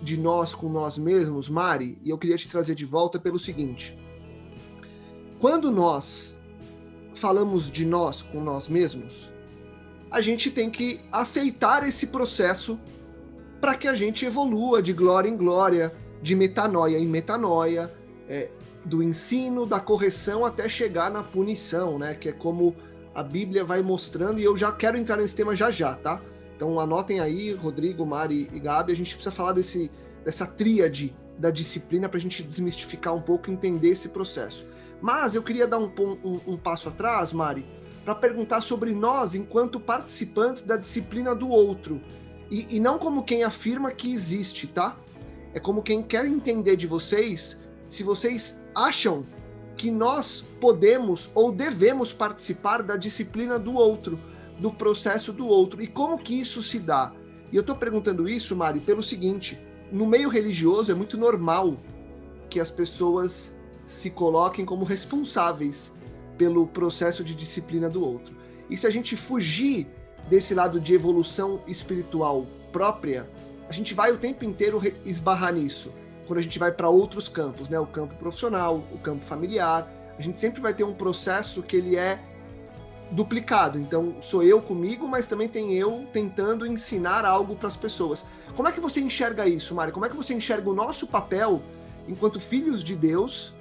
de 0.02 0.16
nós 0.16 0.54
com 0.54 0.68
nós 0.68 0.96
mesmos, 0.96 1.48
Mari, 1.48 1.98
e 2.02 2.10
eu 2.10 2.18
queria 2.18 2.36
te 2.36 2.48
trazer 2.48 2.74
de 2.74 2.84
volta 2.84 3.18
pelo 3.18 3.38
seguinte. 3.38 3.98
Quando 5.38 5.70
nós 5.70 6.38
falamos 7.14 7.70
de 7.70 7.84
nós 7.84 8.22
com 8.22 8.40
nós 8.40 8.68
mesmos, 8.68 9.30
a 10.10 10.20
gente 10.20 10.50
tem 10.50 10.70
que 10.70 11.00
aceitar 11.12 11.86
esse 11.86 12.06
processo 12.08 12.78
para 13.60 13.74
que 13.74 13.86
a 13.86 13.94
gente 13.94 14.24
evolua 14.24 14.82
de 14.82 14.92
glória 14.92 15.28
em 15.28 15.36
glória, 15.36 15.94
de 16.22 16.34
metanoia 16.34 16.98
em 16.98 17.06
metanoia, 17.06 17.92
é, 18.28 18.50
do 18.84 19.02
ensino, 19.02 19.66
da 19.66 19.78
correção 19.78 20.44
até 20.44 20.68
chegar 20.68 21.10
na 21.10 21.22
punição, 21.22 21.98
né? 21.98 22.14
Que 22.14 22.30
é 22.30 22.32
como 22.32 22.74
a 23.14 23.22
Bíblia 23.22 23.64
vai 23.64 23.82
mostrando, 23.82 24.40
e 24.40 24.44
eu 24.44 24.56
já 24.56 24.72
quero 24.72 24.96
entrar 24.96 25.16
nesse 25.16 25.36
tema 25.36 25.54
já 25.54 25.70
já, 25.70 25.94
tá? 25.94 26.22
Então 26.60 26.78
anotem 26.78 27.20
aí, 27.20 27.54
Rodrigo, 27.54 28.04
Mari 28.04 28.46
e 28.52 28.60
Gabi, 28.60 28.92
a 28.92 28.94
gente 28.94 29.14
precisa 29.14 29.34
falar 29.34 29.52
desse, 29.52 29.90
dessa 30.22 30.44
tríade 30.44 31.16
da 31.38 31.50
disciplina 31.50 32.06
para 32.06 32.18
a 32.18 32.20
gente 32.20 32.42
desmistificar 32.42 33.14
um 33.14 33.22
pouco 33.22 33.48
e 33.48 33.54
entender 33.54 33.88
esse 33.88 34.10
processo. 34.10 34.66
Mas 35.00 35.34
eu 35.34 35.42
queria 35.42 35.66
dar 35.66 35.78
um, 35.78 35.90
um, 36.22 36.40
um 36.48 36.56
passo 36.58 36.90
atrás, 36.90 37.32
Mari, 37.32 37.64
para 38.04 38.14
perguntar 38.14 38.60
sobre 38.60 38.92
nós 38.92 39.34
enquanto 39.34 39.80
participantes 39.80 40.62
da 40.62 40.76
disciplina 40.76 41.34
do 41.34 41.48
outro. 41.48 41.98
E, 42.50 42.76
e 42.76 42.78
não 42.78 42.98
como 42.98 43.22
quem 43.22 43.42
afirma 43.42 43.90
que 43.90 44.12
existe, 44.12 44.66
tá? 44.66 44.98
É 45.54 45.58
como 45.58 45.82
quem 45.82 46.02
quer 46.02 46.26
entender 46.26 46.76
de 46.76 46.86
vocês 46.86 47.58
se 47.88 48.02
vocês 48.02 48.60
acham 48.74 49.26
que 49.78 49.90
nós 49.90 50.44
podemos 50.60 51.30
ou 51.34 51.50
devemos 51.50 52.12
participar 52.12 52.82
da 52.82 52.98
disciplina 52.98 53.58
do 53.58 53.72
outro, 53.72 54.20
do 54.60 54.70
processo 54.70 55.32
do 55.32 55.46
outro. 55.46 55.82
E 55.82 55.86
como 55.86 56.18
que 56.18 56.38
isso 56.38 56.62
se 56.62 56.78
dá? 56.78 57.12
E 57.50 57.56
eu 57.56 57.62
estou 57.62 57.74
perguntando 57.74 58.28
isso, 58.28 58.54
Mari, 58.54 58.78
pelo 58.78 59.02
seguinte: 59.02 59.58
no 59.90 60.06
meio 60.06 60.28
religioso 60.28 60.92
é 60.92 60.94
muito 60.94 61.16
normal 61.16 61.76
que 62.48 62.60
as 62.60 62.70
pessoas 62.70 63.56
se 63.84 64.10
coloquem 64.10 64.64
como 64.64 64.84
responsáveis 64.84 65.92
pelo 66.36 66.66
processo 66.66 67.24
de 67.24 67.34
disciplina 67.34 67.88
do 67.88 68.04
outro. 68.04 68.36
E 68.68 68.76
se 68.76 68.86
a 68.86 68.90
gente 68.90 69.16
fugir 69.16 69.88
desse 70.28 70.54
lado 70.54 70.78
de 70.78 70.94
evolução 70.94 71.62
espiritual 71.66 72.46
própria, 72.70 73.28
a 73.68 73.72
gente 73.72 73.94
vai 73.94 74.12
o 74.12 74.16
tempo 74.16 74.44
inteiro 74.44 74.80
esbarrar 75.04 75.52
nisso 75.52 75.92
quando 76.26 76.38
a 76.38 76.42
gente 76.42 76.58
vai 76.60 76.70
para 76.70 76.88
outros 76.88 77.28
campos, 77.28 77.68
né? 77.68 77.80
O 77.80 77.86
campo 77.86 78.14
profissional, 78.14 78.84
o 78.92 78.98
campo 78.98 79.24
familiar, 79.24 79.90
a 80.16 80.22
gente 80.22 80.38
sempre 80.38 80.60
vai 80.60 80.72
ter 80.72 80.84
um 80.84 80.94
processo 80.94 81.62
que 81.62 81.74
ele 81.74 81.96
é 81.96 82.20
duplicado. 83.10 83.78
Então, 83.78 84.16
sou 84.20 84.42
eu 84.42 84.60
comigo, 84.60 85.06
mas 85.08 85.26
também 85.26 85.48
tem 85.48 85.74
eu 85.74 86.06
tentando 86.12 86.66
ensinar 86.66 87.24
algo 87.24 87.56
para 87.56 87.68
as 87.68 87.76
pessoas. 87.76 88.24
Como 88.54 88.68
é 88.68 88.72
que 88.72 88.80
você 88.80 89.00
enxerga 89.00 89.46
isso, 89.46 89.74
Mari? 89.74 89.92
Como 89.92 90.06
é 90.06 90.08
que 90.08 90.16
você 90.16 90.34
enxerga 90.34 90.68
o 90.68 90.74
nosso 90.74 91.06
papel 91.06 91.62
enquanto 92.08 92.40
filhos 92.40 92.82
de 92.82 92.96
Deus 92.96 93.54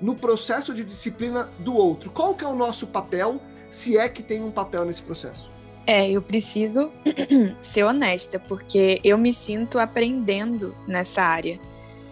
no 0.00 0.14
processo 0.14 0.74
de 0.74 0.84
disciplina 0.84 1.50
do 1.58 1.74
outro? 1.74 2.10
Qual 2.10 2.34
que 2.34 2.44
é 2.44 2.48
o 2.48 2.54
nosso 2.54 2.86
papel, 2.88 3.40
se 3.70 3.96
é 3.96 4.08
que 4.08 4.22
tem 4.22 4.42
um 4.42 4.50
papel 4.50 4.84
nesse 4.84 5.02
processo? 5.02 5.50
É, 5.86 6.08
eu 6.08 6.22
preciso 6.22 6.92
ser 7.60 7.84
honesta, 7.84 8.38
porque 8.38 9.00
eu 9.02 9.18
me 9.18 9.32
sinto 9.32 9.78
aprendendo 9.78 10.76
nessa 10.86 11.22
área 11.22 11.58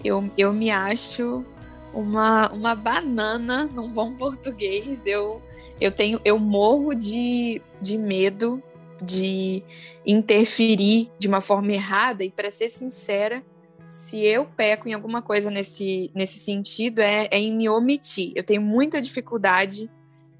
eu, 0.04 0.30
eu 0.36 0.52
me 0.52 0.70
acho 0.70 1.44
uma, 1.92 2.50
uma 2.50 2.74
banana 2.74 3.64
num 3.64 3.88
bom 3.88 4.14
português. 4.16 5.06
Eu, 5.06 5.42
eu 5.80 5.90
tenho 5.90 6.20
eu 6.24 6.38
morro 6.38 6.94
de, 6.94 7.60
de 7.80 7.96
medo 7.96 8.62
de 9.02 9.62
interferir 10.04 11.10
de 11.18 11.26
uma 11.26 11.40
forma 11.40 11.72
errada 11.72 12.22
e 12.22 12.30
para 12.30 12.50
ser 12.50 12.68
sincera, 12.68 13.42
se 13.88 14.24
eu 14.24 14.44
peco 14.44 14.88
em 14.88 14.92
alguma 14.92 15.22
coisa 15.22 15.50
nesse, 15.50 16.10
nesse 16.14 16.38
sentido 16.38 17.00
é, 17.00 17.28
é 17.30 17.38
em 17.38 17.52
me 17.56 17.68
omitir. 17.68 18.32
Eu 18.36 18.44
tenho 18.44 18.62
muita 18.62 19.00
dificuldade 19.00 19.90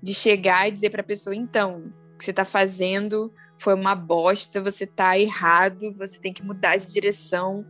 de 0.03 0.15
chegar 0.15 0.69
e 0.69 0.73
dizer 0.73 0.91
para 0.91 1.01
a 1.01 1.05
pessoa 1.05 1.35
então, 1.35 1.93
o 2.15 2.19
que 2.19 2.25
você 2.25 2.31
está 2.31 2.45
fazendo 2.45 3.33
foi 3.59 3.75
uma 3.75 3.95
bosta, 3.95 4.61
você 4.61 4.85
está 4.85 5.19
errado, 5.19 5.93
você 5.97 6.19
tem 6.19 6.33
que 6.33 6.45
mudar 6.45 6.77
de 6.77 6.91
direção. 6.93 7.67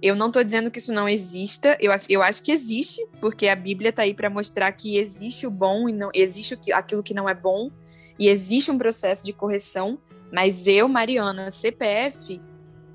Eu 0.00 0.14
não 0.14 0.28
estou 0.28 0.44
dizendo 0.44 0.70
que 0.70 0.78
isso 0.78 0.92
não 0.92 1.08
exista, 1.08 1.76
eu, 1.80 1.92
eu 2.08 2.22
acho 2.22 2.42
que 2.42 2.52
existe, 2.52 3.04
porque 3.20 3.48
a 3.48 3.56
Bíblia 3.56 3.90
está 3.90 4.02
aí 4.02 4.14
para 4.14 4.30
mostrar 4.30 4.70
que 4.72 4.96
existe 4.96 5.46
o 5.46 5.50
bom 5.50 5.88
e 5.88 5.92
não 5.92 6.10
existe 6.14 6.56
aquilo 6.72 7.02
que 7.02 7.14
não 7.14 7.28
é 7.28 7.34
bom, 7.34 7.70
e 8.18 8.28
existe 8.28 8.70
um 8.70 8.78
processo 8.78 9.24
de 9.24 9.32
correção, 9.32 9.98
mas 10.32 10.66
eu, 10.66 10.88
Mariana, 10.88 11.50
CPF, 11.50 12.40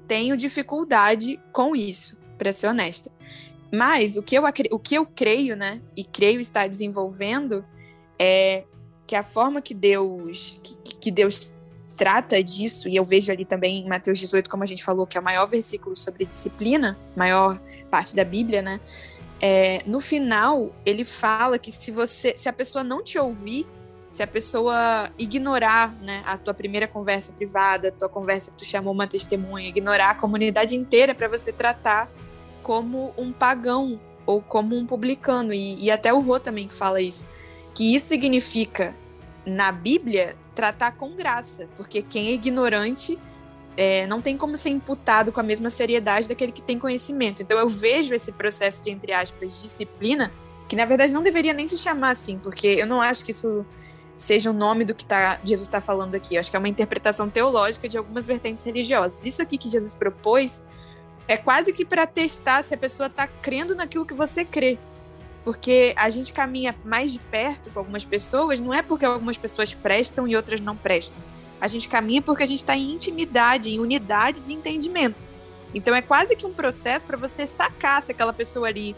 tenho 0.07 0.37
dificuldade 0.37 1.39
com 1.51 1.75
isso, 1.75 2.17
para 2.37 2.53
ser 2.53 2.67
honesta. 2.67 3.11
Mas 3.71 4.15
o 4.15 4.23
que, 4.23 4.37
eu, 4.37 4.43
o 4.71 4.79
que 4.79 4.95
eu 4.95 5.05
creio, 5.05 5.55
né, 5.55 5.81
e 5.95 6.03
creio 6.03 6.39
estar 6.39 6.69
desenvolvendo, 6.69 7.65
é 8.19 8.63
que 9.05 9.15
a 9.15 9.23
forma 9.23 9.61
que 9.61 9.73
Deus, 9.73 10.59
que, 10.63 10.95
que 10.95 11.11
Deus 11.11 11.52
trata 11.97 12.43
disso, 12.43 12.89
e 12.89 12.95
eu 12.95 13.05
vejo 13.05 13.31
ali 13.31 13.45
também 13.45 13.79
em 13.79 13.87
Mateus 13.87 14.19
18, 14.19 14.49
como 14.49 14.63
a 14.63 14.65
gente 14.65 14.83
falou, 14.83 15.05
que 15.05 15.17
é 15.17 15.21
o 15.21 15.23
maior 15.23 15.45
versículo 15.47 15.95
sobre 15.95 16.25
disciplina, 16.25 16.97
maior 17.15 17.59
parte 17.89 18.15
da 18.15 18.23
Bíblia, 18.23 18.61
né? 18.61 18.79
É, 19.41 19.81
no 19.85 19.99
final, 19.99 20.73
ele 20.85 21.03
fala 21.03 21.59
que 21.59 21.71
se 21.71 21.91
você, 21.91 22.33
se 22.37 22.47
a 22.47 22.53
pessoa 22.53 22.83
não 22.83 23.03
te 23.03 23.19
ouvir, 23.19 23.67
se 24.09 24.21
a 24.21 24.27
pessoa 24.27 25.11
ignorar 25.17 25.93
né, 26.01 26.21
a 26.25 26.37
tua 26.37 26.53
primeira 26.53 26.87
conversa 26.87 27.33
privada, 27.33 27.89
a 27.89 27.91
tua 27.91 28.07
conversa 28.07 28.51
que 28.51 28.57
tu 28.57 28.65
chamou 28.65 28.93
uma 28.93 29.07
testemunha, 29.07 29.67
ignorar 29.67 30.11
a 30.11 30.15
comunidade 30.15 30.75
inteira 30.75 31.15
para 31.15 31.27
você 31.27 31.51
tratar 31.51 32.09
como 32.61 33.13
um 33.17 33.33
pagão 33.33 33.99
ou 34.25 34.41
como 34.41 34.77
um 34.77 34.85
publicano, 34.85 35.53
e, 35.53 35.83
e 35.83 35.91
até 35.91 36.13
o 36.13 36.21
Rô 36.21 36.39
também 36.39 36.67
que 36.67 36.73
fala 36.73 37.01
isso, 37.01 37.27
que 37.73 37.93
isso 37.93 38.05
significa 38.05 38.95
na 39.45 39.71
Bíblia 39.71 40.37
tratar 40.53 40.91
com 40.91 41.15
graça, 41.15 41.67
porque 41.75 42.01
quem 42.01 42.27
é 42.27 42.31
ignorante 42.33 43.19
é, 43.75 44.05
não 44.07 44.21
tem 44.21 44.37
como 44.37 44.55
ser 44.55 44.69
imputado 44.69 45.31
com 45.31 45.39
a 45.39 45.43
mesma 45.43 45.69
seriedade 45.69 46.27
daquele 46.27 46.51
que 46.51 46.61
tem 46.61 46.77
conhecimento. 46.77 47.41
Então 47.41 47.57
eu 47.57 47.67
vejo 47.67 48.13
esse 48.13 48.31
processo 48.31 48.83
de, 48.83 48.91
entre 48.91 49.11
aspas, 49.11 49.61
disciplina, 49.61 50.31
que 50.67 50.75
na 50.75 50.85
verdade 50.85 51.13
não 51.13 51.23
deveria 51.23 51.53
nem 51.53 51.67
se 51.67 51.77
chamar 51.77 52.11
assim, 52.11 52.37
porque 52.37 52.67
eu 52.67 52.87
não 52.87 53.01
acho 53.01 53.25
que 53.25 53.31
isso 53.31 53.65
seja 54.15 54.51
o 54.51 54.53
nome 54.53 54.85
do 54.85 54.93
que 54.93 55.05
tá, 55.05 55.39
Jesus 55.43 55.67
está 55.67 55.81
falando 55.81 56.15
aqui. 56.15 56.35
Eu 56.35 56.39
acho 56.39 56.49
que 56.49 56.55
é 56.55 56.59
uma 56.59 56.69
interpretação 56.69 57.29
teológica 57.29 57.89
de 57.89 57.97
algumas 57.97 58.27
vertentes 58.27 58.63
religiosas. 58.63 59.25
Isso 59.25 59.41
aqui 59.41 59.57
que 59.57 59.69
Jesus 59.69 59.95
propôs 59.95 60.63
é 61.27 61.37
quase 61.37 61.73
que 61.73 61.85
para 61.85 62.05
testar 62.05 62.61
se 62.63 62.73
a 62.73 62.77
pessoa 62.77 63.07
está 63.07 63.27
crendo 63.27 63.75
naquilo 63.75 64.05
que 64.05 64.13
você 64.13 64.45
crê. 64.45 64.77
Porque 65.43 65.93
a 65.97 66.09
gente 66.09 66.31
caminha 66.31 66.73
mais 66.85 67.11
de 67.11 67.19
perto 67.19 67.69
com 67.69 67.79
algumas 67.79 68.05
pessoas, 68.05 68.59
não 68.59 68.73
é 68.73 68.81
porque 68.81 69.05
algumas 69.05 69.37
pessoas 69.37 69.73
prestam 69.73 70.27
e 70.27 70.35
outras 70.35 70.61
não 70.61 70.75
prestam. 70.75 71.21
A 71.59 71.67
gente 71.67 71.87
caminha 71.87 72.21
porque 72.21 72.43
a 72.43 72.45
gente 72.45 72.59
está 72.59 72.75
em 72.75 72.91
intimidade, 72.91 73.69
em 73.69 73.79
unidade 73.79 74.41
de 74.41 74.53
entendimento. 74.53 75.25
Então 75.73 75.95
é 75.95 76.01
quase 76.01 76.35
que 76.35 76.45
um 76.45 76.53
processo 76.53 77.05
para 77.05 77.17
você 77.17 77.47
sacar 77.47 78.01
se 78.01 78.11
aquela 78.11 78.31
pessoa 78.31 78.67
ali 78.67 78.95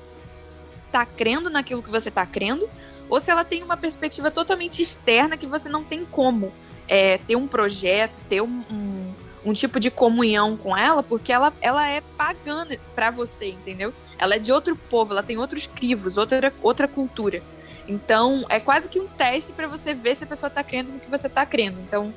está 0.86 1.06
crendo 1.06 1.50
naquilo 1.50 1.82
que 1.82 1.90
você 1.90 2.10
está 2.10 2.26
crendo, 2.26 2.70
ou 3.10 3.20
se 3.20 3.32
ela 3.32 3.44
tem 3.44 3.64
uma 3.64 3.78
perspectiva 3.78 4.32
totalmente 4.32 4.82
externa 4.82 5.38
que 5.38 5.46
você 5.46 5.70
não 5.70 5.84
tem 5.84 6.06
como 6.06 6.52
é, 6.88 7.18
ter 7.18 7.36
um 7.36 7.48
projeto, 7.48 8.22
ter 8.30 8.42
um, 8.42 8.64
um, 8.72 9.14
um, 9.46 9.54
tipo 9.54 9.80
de 9.80 9.92
comunhão 9.92 10.58
com 10.58 10.76
ela, 10.76 11.04
porque 11.04 11.32
ela, 11.32 11.54
ela 11.62 11.88
é 11.88 12.02
pagana 12.18 12.78
para 12.94 13.12
você, 13.12 13.50
entendeu? 13.50 13.94
Ela 14.18 14.36
é 14.36 14.40
de 14.40 14.52
outro 14.52 14.76
povo, 14.76 15.14
ela 15.14 15.24
tem 15.24 15.38
outros 15.38 15.68
crivos, 15.68 16.18
outra, 16.18 16.54
outra 16.62 16.88
cultura. 16.88 17.44
Então, 17.88 18.46
é 18.50 18.60
quase 18.60 18.90
que 18.90 19.00
um 19.00 19.08
teste 19.08 19.52
para 19.52 19.68
você 19.68 19.94
ver 19.94 20.16
se 20.16 20.24
a 20.24 20.28
pessoa 20.28 20.48
está 20.48 20.64
crendo 20.64 20.94
no 20.94 21.00
que 21.00 21.10
você 21.10 21.28
está 21.28 21.46
crendo. 21.46 21.80
Então, 21.82 22.14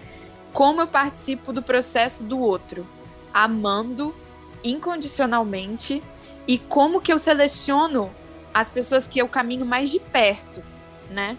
como 0.52 0.80
eu 0.80 0.86
participo 0.86 1.52
do 1.52 1.62
processo 1.62 2.24
do 2.24 2.38
outro? 2.38 2.86
Amando 3.32 4.14
incondicionalmente 4.64 6.02
e 6.46 6.58
como 6.58 7.00
que 7.00 7.12
eu 7.12 7.18
seleciono 7.18 8.10
as 8.52 8.70
pessoas 8.70 9.06
que 9.06 9.20
eu 9.20 9.28
caminho 9.28 9.66
mais 9.66 9.90
de 9.90 10.00
perto, 10.00 10.62
né? 11.10 11.36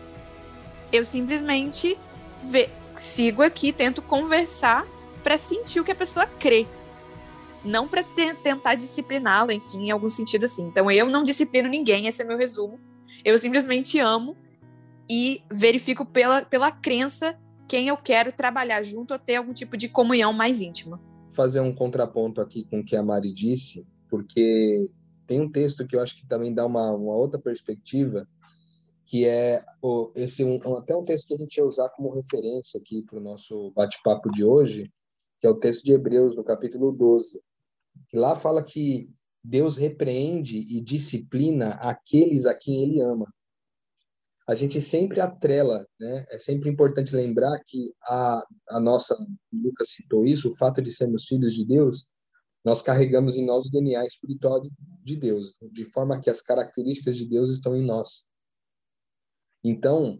Eu 0.91 1.03
simplesmente 1.03 1.97
ve 2.43 2.69
sigo 2.95 3.41
aqui, 3.41 3.71
tento 3.71 4.01
conversar 4.01 4.85
para 5.23 5.37
sentir 5.37 5.79
o 5.79 5.85
que 5.85 5.91
a 5.91 5.95
pessoa 5.95 6.25
crê. 6.25 6.67
Não 7.63 7.87
para 7.87 8.03
te 8.03 8.33
tentar 8.35 8.75
discipliná-la, 8.75 9.53
enfim, 9.53 9.87
em 9.87 9.91
algum 9.91 10.09
sentido 10.09 10.45
assim. 10.45 10.63
Então 10.67 10.89
eu 10.89 11.07
não 11.09 11.23
disciplino 11.23 11.67
ninguém, 11.67 12.07
esse 12.07 12.21
é 12.21 12.25
meu 12.25 12.37
resumo. 12.37 12.79
Eu 13.23 13.37
simplesmente 13.37 13.99
amo 13.99 14.35
e 15.09 15.41
verifico 15.51 16.05
pela, 16.05 16.43
pela 16.43 16.71
crença 16.71 17.37
quem 17.67 17.87
eu 17.87 17.97
quero 17.97 18.31
trabalhar 18.31 18.81
junto 18.83 19.13
ou 19.13 19.19
ter 19.19 19.35
algum 19.35 19.53
tipo 19.53 19.77
de 19.77 19.89
comunhão 19.89 20.33
mais 20.33 20.61
íntima. 20.61 20.99
Fazer 21.33 21.59
um 21.59 21.73
contraponto 21.73 22.41
aqui 22.41 22.63
com 22.63 22.79
o 22.79 22.83
que 22.83 22.95
a 22.95 23.03
Mari 23.03 23.33
disse, 23.33 23.85
porque 24.09 24.89
tem 25.27 25.39
um 25.39 25.51
texto 25.51 25.85
que 25.85 25.95
eu 25.95 26.01
acho 26.01 26.15
que 26.15 26.27
também 26.27 26.53
dá 26.53 26.65
uma, 26.65 26.91
uma 26.91 27.15
outra 27.15 27.39
perspectiva, 27.39 28.27
que 29.05 29.25
é 29.25 29.63
esse 30.15 30.43
um, 30.43 30.77
até 30.77 30.95
um 30.95 31.05
texto 31.05 31.27
que 31.27 31.35
a 31.35 31.37
gente 31.37 31.57
ia 31.57 31.65
usar 31.65 31.89
como 31.89 32.13
referência 32.13 32.79
aqui 32.79 33.03
para 33.03 33.19
o 33.19 33.21
nosso 33.21 33.71
bate-papo 33.75 34.31
de 34.31 34.43
hoje, 34.43 34.91
que 35.39 35.45
é 35.45 35.49
o 35.49 35.59
texto 35.59 35.83
de 35.83 35.93
Hebreus, 35.93 36.35
no 36.35 36.43
capítulo 36.43 36.91
12, 36.91 37.39
que 38.09 38.17
lá 38.17 38.35
fala 38.35 38.63
que 38.63 39.09
Deus 39.43 39.77
repreende 39.77 40.57
e 40.57 40.81
disciplina 40.81 41.75
aqueles 41.75 42.45
a 42.45 42.53
quem 42.53 42.83
ele 42.83 43.01
ama 43.01 43.27
a 44.49 44.55
gente 44.55 44.81
sempre 44.81 45.21
atrela, 45.21 45.87
né? 45.99 46.25
É 46.31 46.39
sempre 46.39 46.71
importante 46.71 47.15
lembrar 47.15 47.55
que 47.63 47.93
a, 48.01 48.43
a 48.69 48.79
nossa, 48.79 49.15
Lucas 49.53 49.91
citou 49.91 50.25
isso, 50.25 50.49
o 50.49 50.55
fato 50.55 50.81
de 50.81 50.91
sermos 50.91 51.25
filhos 51.25 51.53
de 51.53 51.63
Deus, 51.63 52.07
nós 52.65 52.81
carregamos 52.81 53.37
em 53.37 53.45
nós 53.45 53.67
o 53.67 53.71
DNA 53.71 54.03
espiritual 54.07 54.59
de, 54.59 54.71
de 55.03 55.15
Deus, 55.15 55.59
de 55.71 55.85
forma 55.91 56.19
que 56.19 56.31
as 56.31 56.41
características 56.41 57.15
de 57.15 57.29
Deus 57.29 57.51
estão 57.51 57.75
em 57.75 57.85
nós. 57.85 58.25
Então, 59.63 60.19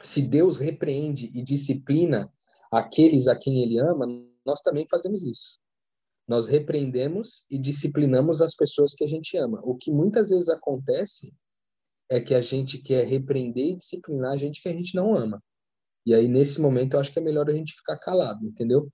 se 0.00 0.22
Deus 0.22 0.56
repreende 0.56 1.26
e 1.34 1.44
disciplina 1.44 2.32
aqueles 2.72 3.28
a 3.28 3.36
quem 3.36 3.62
ele 3.62 3.78
ama, 3.78 4.06
nós 4.42 4.62
também 4.62 4.86
fazemos 4.90 5.22
isso. 5.22 5.60
Nós 6.32 6.48
repreendemos 6.48 7.44
e 7.50 7.58
disciplinamos 7.58 8.40
as 8.40 8.54
pessoas 8.54 8.94
que 8.94 9.04
a 9.04 9.06
gente 9.06 9.36
ama. 9.36 9.60
O 9.62 9.76
que 9.76 9.90
muitas 9.90 10.30
vezes 10.30 10.48
acontece 10.48 11.30
é 12.10 12.22
que 12.22 12.34
a 12.34 12.40
gente 12.40 12.78
quer 12.78 13.06
repreender 13.06 13.66
e 13.66 13.76
disciplinar 13.76 14.32
a 14.32 14.36
gente 14.38 14.62
que 14.62 14.68
a 14.70 14.72
gente 14.72 14.94
não 14.94 15.14
ama. 15.14 15.44
E 16.06 16.14
aí, 16.14 16.28
nesse 16.28 16.58
momento, 16.58 16.94
eu 16.94 17.00
acho 17.00 17.12
que 17.12 17.18
é 17.18 17.22
melhor 17.22 17.50
a 17.50 17.52
gente 17.52 17.74
ficar 17.74 17.98
calado, 17.98 18.46
entendeu? 18.46 18.90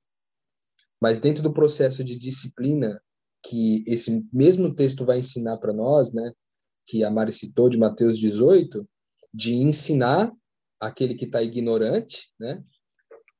Mas 1.01 1.21
dentro 1.21 1.41
do 1.41 1.53
processo 1.53 2.03
de 2.03 2.19
disciplina, 2.19 3.01
que 3.47 3.85
esse 3.87 4.27
mesmo 4.33 4.75
texto 4.75 5.05
vai 5.05 5.21
ensinar 5.21 5.59
para 5.59 5.73
nós, 5.73 6.13
né, 6.13 6.33
que 6.89 7.05
a 7.05 7.11
Mari 7.11 7.31
citou 7.31 7.71
de 7.71 7.79
Mateus 7.79 8.19
18, 8.19 8.85
de 9.33 9.55
ensinar 9.55 10.33
aquele 10.81 11.15
que 11.15 11.27
está 11.27 11.41
ignorante, 11.41 12.33
né? 12.37 12.65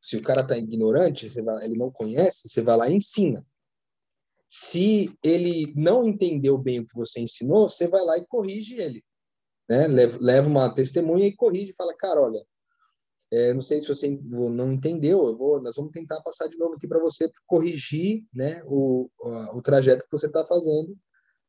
Se 0.01 0.17
o 0.17 0.23
cara 0.23 0.43
está 0.43 0.57
ignorante, 0.57 1.29
vai, 1.43 1.65
ele 1.65 1.77
não 1.77 1.91
conhece, 1.91 2.49
você 2.49 2.63
vai 2.63 2.77
lá 2.77 2.89
e 2.89 2.95
ensina. 2.95 3.45
Se 4.51 5.13
ele 5.23 5.73
não 5.77 6.07
entendeu 6.07 6.57
bem 6.57 6.81
o 6.81 6.87
que 6.87 6.95
você 6.95 7.21
ensinou, 7.21 7.69
você 7.69 7.87
vai 7.87 8.03
lá 8.05 8.17
e 8.19 8.27
corrige 8.27 8.75
ele 8.81 9.03
né? 9.69 9.87
Leva 10.21 10.49
uma 10.49 10.75
testemunha 10.75 11.27
e 11.27 11.37
corrige, 11.37 11.75
fala, 11.77 11.95
cara, 11.95 12.21
olha, 12.23 12.43
é, 13.31 13.53
não 13.53 13.61
sei 13.61 13.81
se 13.81 13.89
você 13.89 14.09
não 14.09 14.73
entendeu, 14.73 15.27
eu 15.27 15.37
vou, 15.37 15.61
nós 15.61 15.77
vamos 15.77 15.93
tentar 15.93 16.23
passar 16.23 16.49
de 16.49 16.57
novo 16.57 16.75
aqui 16.75 16.89
para 16.89 16.99
você 16.99 17.31
corrigir, 17.47 18.25
né, 18.33 18.63
o, 18.65 19.11
o, 19.21 19.59
o 19.59 19.63
trajeto 19.63 20.05
que 20.05 20.11
você 20.11 20.27
está 20.27 20.47
fazendo. 20.47 20.97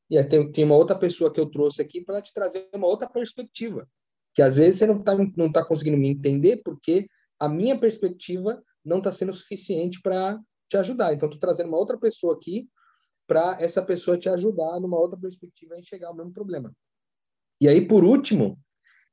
E 0.09 0.17
aí 0.17 0.27
tem, 0.27 0.51
tem 0.51 0.65
uma 0.65 0.75
outra 0.75 0.97
pessoa 0.97 1.31
que 1.31 1.39
eu 1.39 1.49
trouxe 1.49 1.81
aqui 1.81 2.03
para 2.03 2.21
te 2.21 2.33
trazer 2.33 2.67
uma 2.73 2.87
outra 2.87 3.07
perspectiva, 3.07 3.87
que 4.33 4.41
às 4.41 4.57
vezes 4.57 4.79
você 4.79 4.87
não 4.87 4.95
está 4.95 5.15
não 5.37 5.51
tá 5.51 5.63
conseguindo 5.63 5.97
me 5.97 6.09
entender 6.09 6.61
porque 6.65 7.07
a 7.39 7.47
minha 7.47 7.79
perspectiva 7.79 8.61
não 8.83 8.97
está 8.97 9.11
sendo 9.11 9.33
suficiente 9.33 10.01
para 10.01 10.37
te 10.67 10.77
ajudar. 10.77 11.13
Então, 11.13 11.29
estou 11.29 11.39
trazendo 11.39 11.67
uma 11.67 11.77
outra 11.77 11.97
pessoa 11.97 12.33
aqui 12.33 12.67
para 13.29 13.61
essa 13.61 13.79
pessoa 13.79 14.17
te 14.17 14.27
ajudar 14.27 14.79
numa 14.79 14.99
outra 14.99 15.15
perspectiva 15.17 15.75
a 15.75 15.79
enxergar 15.79 16.09
o 16.09 16.15
mesmo 16.15 16.33
problema. 16.33 16.73
E 17.61 17.69
aí, 17.69 17.87
por 17.87 18.03
último, 18.03 18.59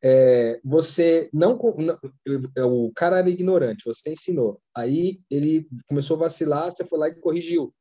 é, 0.03 0.59
você 0.65 1.29
não, 1.35 1.59
não, 1.77 2.87
O 2.87 2.93
cara 2.95 3.19
era 3.19 3.29
ignorante, 3.29 3.85
você 3.85 4.11
ensinou. 4.11 4.59
Aí 4.75 5.21
ele 5.31 5.69
começou 5.87 6.17
a 6.17 6.21
vacilar, 6.21 6.73
você 6.73 6.83
foi 6.83 6.99
lá 6.99 7.09
e 7.11 7.21
corrigiu. 7.21 7.75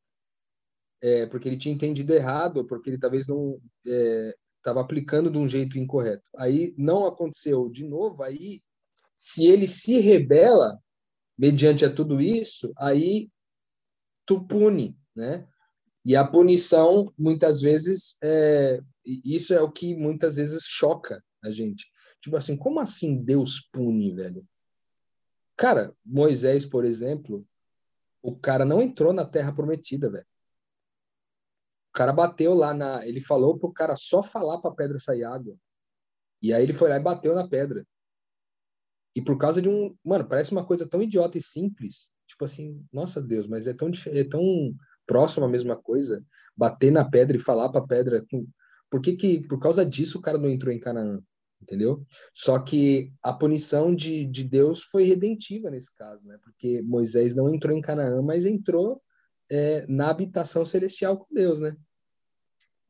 É, 1.01 1.25
porque 1.25 1.47
ele 1.47 1.57
tinha 1.57 1.73
entendido 1.73 2.13
errado, 2.13 2.67
porque 2.67 2.89
ele 2.89 2.99
talvez 2.99 3.27
não 3.27 3.57
estava 3.85 4.81
é, 4.81 4.83
aplicando 4.83 5.31
de 5.31 5.37
um 5.37 5.47
jeito 5.47 5.79
incorreto. 5.79 6.27
Aí 6.37 6.75
não 6.77 7.05
aconteceu 7.07 7.69
de 7.69 7.85
novo, 7.85 8.23
aí 8.23 8.61
se 9.17 9.45
ele 9.45 9.69
se 9.69 10.01
rebela 10.01 10.77
mediante 11.37 11.85
a 11.85 11.93
tudo 11.93 12.19
isso, 12.19 12.73
aí 12.77 13.29
tu 14.25 14.45
pune, 14.45 14.97
né? 15.15 15.47
E 16.05 16.15
a 16.15 16.23
punição, 16.23 17.11
muitas 17.17 17.61
vezes, 17.61 18.15
é, 18.23 18.79
isso 19.03 19.55
é 19.55 19.61
o 19.61 19.71
que 19.71 19.95
muitas 19.95 20.35
vezes 20.35 20.63
choca 20.63 21.23
a 21.43 21.49
gente. 21.49 21.87
Tipo 22.21 22.37
assim, 22.37 22.55
como 22.55 22.79
assim 22.79 23.23
Deus 23.23 23.67
pune, 23.71 24.13
velho? 24.13 24.47
Cara, 25.57 25.95
Moisés, 26.05 26.63
por 26.63 26.85
exemplo, 26.85 27.43
o 28.21 28.35
cara 28.35 28.63
não 28.63 28.83
entrou 28.83 29.13
na 29.13 29.25
terra 29.25 29.51
prometida, 29.51 30.09
velho. 30.09 30.27
O 31.89 31.93
cara 31.93 32.13
bateu 32.13 32.53
lá 32.53 32.73
na. 32.73 33.05
Ele 33.07 33.21
falou 33.21 33.57
pro 33.57 33.71
cara 33.71 33.95
só 33.95 34.21
falar 34.21 34.59
pra 34.59 34.71
pedra 34.71 34.99
sair 34.99 35.23
água. 35.23 35.57
E 36.41 36.53
aí 36.53 36.61
ele 36.61 36.73
foi 36.73 36.89
lá 36.89 36.97
e 36.97 37.03
bateu 37.03 37.33
na 37.33 37.47
pedra. 37.47 37.83
E 39.15 39.21
por 39.21 39.37
causa 39.37 39.61
de 39.61 39.69
um. 39.69 39.95
Mano, 40.03 40.27
parece 40.27 40.51
uma 40.51 40.65
coisa 40.65 40.87
tão 40.87 41.01
idiota 41.01 41.37
e 41.37 41.41
simples. 41.41 42.11
Tipo 42.27 42.45
assim, 42.45 42.85
nossa 42.91 43.21
Deus, 43.21 43.47
mas 43.47 43.65
é 43.65 43.73
tão, 43.73 43.89
é 44.07 44.23
tão 44.23 44.75
próximo 45.05 45.45
à 45.45 45.49
mesma 45.49 45.75
coisa, 45.75 46.23
bater 46.55 46.91
na 46.91 47.03
pedra 47.03 47.37
e 47.37 47.39
falar 47.39 47.69
para 47.69 47.81
a 47.81 47.87
pedra. 47.87 48.23
Por 48.89 49.01
que, 49.01 49.15
que, 49.15 49.47
por 49.47 49.59
causa 49.59 49.85
disso, 49.85 50.17
o 50.17 50.21
cara 50.21 50.37
não 50.37 50.49
entrou 50.49 50.73
em 50.73 50.79
Canaã? 50.79 51.21
Entendeu? 51.61 52.05
Só 52.33 52.59
que 52.59 53.11
a 53.23 53.33
punição 53.33 53.95
de, 53.95 54.25
de 54.25 54.43
Deus 54.43 54.83
foi 54.83 55.03
redentiva 55.03 55.69
nesse 55.69 55.93
caso, 55.95 56.23
né? 56.27 56.37
Porque 56.43 56.81
Moisés 56.83 57.33
não 57.33 57.53
entrou 57.53 57.75
em 57.75 57.81
Canaã, 57.81 58.21
mas 58.21 58.45
entrou 58.45 59.01
é, 59.49 59.85
na 59.87 60.09
habitação 60.09 60.65
celestial 60.65 61.17
com 61.17 61.33
Deus, 61.33 61.59
né? 61.59 61.75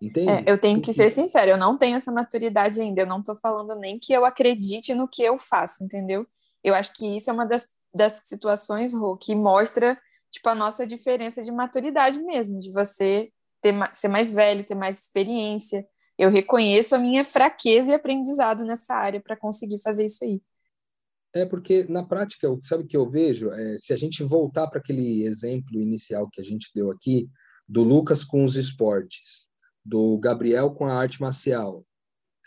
Entende? 0.02 0.30
É, 0.30 0.44
eu 0.46 0.58
tenho 0.58 0.82
que 0.82 0.94
ser 0.94 1.10
sincero, 1.10 1.52
eu 1.52 1.58
não 1.58 1.78
tenho 1.78 1.96
essa 1.96 2.12
maturidade 2.12 2.82
ainda. 2.82 3.02
Eu 3.02 3.08
não 3.08 3.20
estou 3.20 3.36
falando 3.36 3.76
nem 3.76 3.98
que 3.98 4.14
eu 4.14 4.26
acredite 4.26 4.94
no 4.94 5.08
que 5.08 5.24
eu 5.24 5.40
faço, 5.40 5.84
entendeu? 5.84 6.28
Eu 6.64 6.76
acho 6.76 6.94
que 6.94 7.16
isso 7.16 7.30
é 7.30 7.34
uma 7.34 7.46
das, 7.46 7.70
das 7.94 8.22
situações, 8.26 8.94
Rô, 8.94 9.16
que 9.16 9.34
mostra 9.34 9.98
tipo, 10.36 10.50
a 10.50 10.56
nossa 10.56 10.86
diferença 10.86 11.42
de 11.42 11.52
maturidade 11.52 12.22
mesmo, 12.22 12.60
de 12.60 12.72
você 12.72 13.32
ter, 13.62 13.74
ser 13.94 14.08
mais 14.08 14.32
velho, 14.32 14.66
ter 14.66 14.76
mais 14.76 15.02
experiência. 15.02 15.86
Eu 16.18 16.30
reconheço 16.30 16.96
a 16.96 17.00
minha 17.00 17.24
fraqueza 17.24 17.92
e 17.92 17.96
aprendizado 17.96 18.64
nessa 18.64 18.94
área 18.94 19.20
para 19.20 19.36
conseguir 19.36 19.80
fazer 19.82 20.06
isso 20.06 20.24
aí. 20.24 20.42
É 21.34 21.46
porque 21.46 21.84
na 21.90 22.06
prática, 22.06 22.48
sabe 22.64 22.84
o 22.84 22.88
que 22.88 22.96
eu 22.96 23.10
vejo? 23.10 23.52
É, 23.52 23.78
se 23.78 23.92
a 23.92 23.98
gente 23.98 24.24
voltar 24.24 24.68
para 24.68 24.80
aquele 24.80 25.24
exemplo 25.24 25.80
inicial 25.80 26.30
que 26.32 26.40
a 26.40 26.44
gente 26.44 26.72
deu 26.74 26.92
aqui, 26.92 27.28
do 27.68 27.84
Lucas 27.84 28.24
com 28.24 28.46
os 28.46 28.56
esportes, 28.56 29.48
do 29.84 30.18
Gabriel 30.18 30.72
com 30.72 30.86
a 30.86 30.94
arte 30.94 31.20
marcial, 31.20 31.86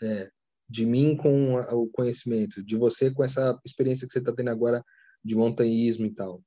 é, 0.01 0.29
de 0.67 0.85
mim 0.85 1.15
com 1.15 1.55
o 1.55 1.87
conhecimento, 1.87 2.63
de 2.63 2.75
você 2.75 3.11
com 3.11 3.23
essa 3.23 3.59
experiência 3.65 4.07
que 4.07 4.13
você 4.13 4.19
está 4.19 4.33
tendo 4.33 4.49
agora 4.49 4.83
de 5.23 5.35
montanhismo 5.35 6.05
e 6.05 6.11
tal. 6.11 6.41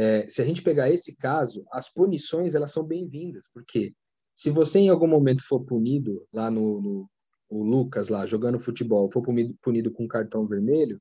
É, 0.00 0.30
se 0.30 0.40
a 0.40 0.44
gente 0.44 0.62
pegar 0.62 0.88
esse 0.88 1.16
caso, 1.16 1.66
as 1.72 1.92
punições 1.92 2.54
elas 2.54 2.70
são 2.70 2.84
bem-vindas, 2.84 3.42
porque 3.52 3.92
se 4.32 4.48
você 4.48 4.78
em 4.78 4.88
algum 4.88 5.08
momento 5.08 5.42
for 5.42 5.64
punido 5.64 6.24
lá 6.32 6.48
no, 6.48 6.80
no 6.80 7.10
o 7.50 7.64
Lucas 7.64 8.08
lá 8.08 8.24
jogando 8.24 8.60
futebol, 8.60 9.10
for 9.10 9.22
punido, 9.22 9.56
punido 9.60 9.90
com 9.90 10.06
cartão 10.06 10.46
vermelho, 10.46 11.00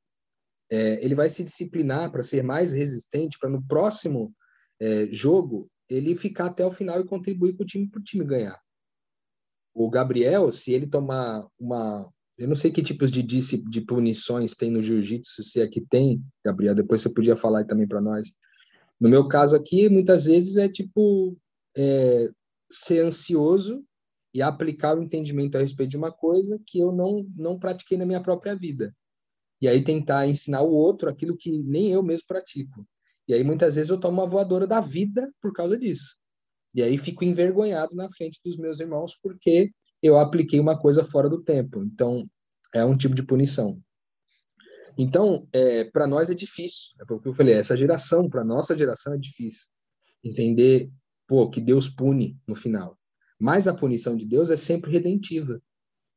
é, 0.68 1.04
ele 1.06 1.14
vai 1.14 1.30
se 1.30 1.44
disciplinar 1.44 2.12
para 2.12 2.24
ser 2.24 2.42
mais 2.42 2.72
resistente, 2.72 3.38
para 3.38 3.52
no 3.52 3.62
próximo 3.68 4.34
é, 4.80 5.06
jogo 5.12 5.70
ele 5.88 6.16
ficar 6.16 6.48
até 6.48 6.66
o 6.66 6.72
final 6.72 7.00
e 7.00 7.06
contribuir 7.06 7.54
com 7.56 7.62
o 7.62 7.68
time 7.68 7.88
para 7.88 8.00
o 8.00 8.04
time 8.04 8.26
ganhar. 8.26 8.60
O 9.76 9.92
Gabriel, 9.92 10.52
se 10.52 10.74
ele 10.74 10.88
tomar 10.88 11.46
uma, 11.60 12.12
eu 12.36 12.48
não 12.48 12.56
sei 12.56 12.72
que 12.72 12.82
tipos 12.82 13.12
de, 13.12 13.22
de 13.22 13.82
punições 13.82 14.56
tem 14.56 14.72
no 14.72 14.82
jiu-jitsu, 14.82 15.44
se 15.44 15.62
é 15.62 15.68
que 15.68 15.82
tem, 15.82 16.20
Gabriel, 16.44 16.74
depois 16.74 17.02
você 17.02 17.10
podia 17.14 17.36
falar 17.36 17.64
também 17.64 17.88
para 17.88 18.02
nós. 18.02 18.34
No 19.00 19.10
meu 19.10 19.28
caso 19.28 19.56
aqui, 19.56 19.90
muitas 19.90 20.26
vezes 20.26 20.58
é 20.58 20.68
tipo 20.68 21.38
é, 21.76 22.30
ser 22.72 23.06
ansioso 23.06 23.84
e 24.34 24.42
aplicar 24.42 24.98
o 24.98 25.04
entendimento 25.04 25.58
a 25.58 25.62
respeito 25.62 25.92
de 25.92 25.98
uma 25.98 26.12
coisa 26.12 26.60
que 26.66 26.80
eu 26.80 26.92
não, 26.92 27.28
não 27.36 27.60
pratiquei 27.60 27.98
na 27.98 28.06
minha 28.06 28.22
própria 28.22 28.56
vida. 28.56 28.96
E 29.62 29.68
aí 29.68 29.84
tentar 29.84 30.28
ensinar 30.28 30.62
o 30.62 30.72
outro 30.72 31.10
aquilo 31.10 31.36
que 31.36 31.52
nem 31.64 31.92
eu 31.92 32.04
mesmo 32.04 32.28
pratico. 32.28 32.88
E 33.28 33.34
aí 33.34 33.44
muitas 33.44 33.76
vezes 33.76 33.90
eu 33.90 34.00
tomo 34.00 34.22
uma 34.22 34.28
voadora 34.28 34.68
da 34.68 34.80
vida 34.80 35.32
por 35.42 35.54
causa 35.54 35.78
disso. 35.78 36.16
E 36.74 36.84
aí 36.84 36.98
fico 36.98 37.24
envergonhado 37.24 37.96
na 37.96 38.12
frente 38.12 38.40
dos 38.44 38.58
meus 38.58 38.80
irmãos 38.80 39.18
porque 39.22 39.72
eu 40.02 40.18
apliquei 40.18 40.60
uma 40.60 40.80
coisa 40.80 41.04
fora 41.04 41.30
do 41.30 41.42
tempo. 41.44 41.84
Então, 41.84 42.30
é 42.74 42.86
um 42.86 42.96
tipo 42.96 43.16
de 43.16 43.24
punição. 43.24 43.82
Então, 44.98 45.48
é, 45.54 45.84
para 45.86 46.08
nós 46.08 46.30
é 46.30 46.34
difícil. 46.34 46.94
É 47.00 47.06
porque 47.06 47.28
eu 47.28 47.34
falei, 47.34 47.54
essa 47.54 47.78
geração, 47.78 48.30
para 48.30 48.44
nossa 48.44 48.78
geração 48.78 49.14
é 49.14 49.18
difícil 49.18 49.68
entender, 50.24 50.90
pô, 51.28 51.50
que 51.50 51.62
Deus 51.62 51.88
pune 51.88 52.38
no 52.48 52.56
final. 52.56 52.98
Mas 53.40 53.68
a 53.68 53.74
punição 53.74 54.16
de 54.16 54.26
Deus 54.26 54.50
é 54.50 54.58
sempre 54.58 54.92
redentiva, 54.92 55.62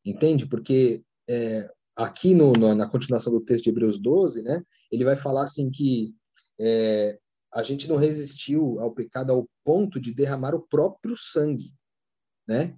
entende? 0.04 0.46
Porque 0.46 1.04
é, 1.28 1.70
aqui 1.94 2.34
no, 2.34 2.52
no, 2.52 2.74
na 2.74 2.88
continuação 2.88 3.32
do 3.32 3.40
texto 3.40 3.64
de 3.64 3.70
Hebreus 3.70 3.98
12, 3.98 4.42
né, 4.42 4.62
ele 4.90 5.04
vai 5.04 5.16
falar 5.16 5.44
assim 5.44 5.70
que 5.70 6.14
é, 6.58 7.18
a 7.52 7.62
gente 7.62 7.88
não 7.88 7.96
resistiu 7.96 8.80
ao 8.80 8.92
pecado 8.92 9.32
ao 9.32 9.48
ponto 9.64 10.00
de 10.00 10.14
derramar 10.14 10.54
o 10.54 10.66
próprio 10.66 11.16
sangue, 11.16 11.74
né? 12.46 12.76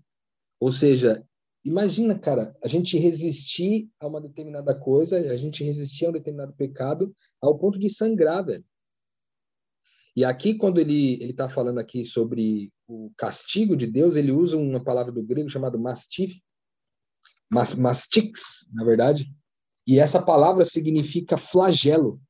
Ou 0.58 0.72
seja, 0.72 1.24
imagina, 1.64 2.18
cara, 2.18 2.56
a 2.62 2.68
gente 2.68 2.98
resistir 2.98 3.90
a 4.00 4.06
uma 4.06 4.20
determinada 4.20 4.74
coisa, 4.74 5.16
a 5.16 5.36
gente 5.36 5.64
resistir 5.64 6.06
a 6.06 6.10
um 6.10 6.12
determinado 6.12 6.52
pecado 6.54 7.14
ao 7.40 7.58
ponto 7.58 7.78
de 7.78 7.88
sangrar, 7.88 8.44
velho. 8.44 8.64
E 10.14 10.24
aqui, 10.24 10.54
quando 10.54 10.78
ele 10.78 11.14
ele 11.14 11.30
está 11.30 11.48
falando 11.48 11.78
aqui 11.78 12.04
sobre 12.04 12.70
o 12.86 13.10
castigo 13.16 13.76
de 13.76 13.86
Deus, 13.86 14.14
ele 14.14 14.30
usa 14.30 14.58
uma 14.58 14.82
palavra 14.82 15.10
do 15.10 15.22
grego 15.22 15.48
chamada 15.48 15.78
mastif, 15.78 16.38
mas, 17.50 17.74
mastix, 17.74 18.66
na 18.72 18.82
verdade, 18.82 19.30
e 19.86 19.98
essa 19.98 20.22
palavra 20.22 20.64
significa 20.64 21.36
flagelo. 21.36 22.20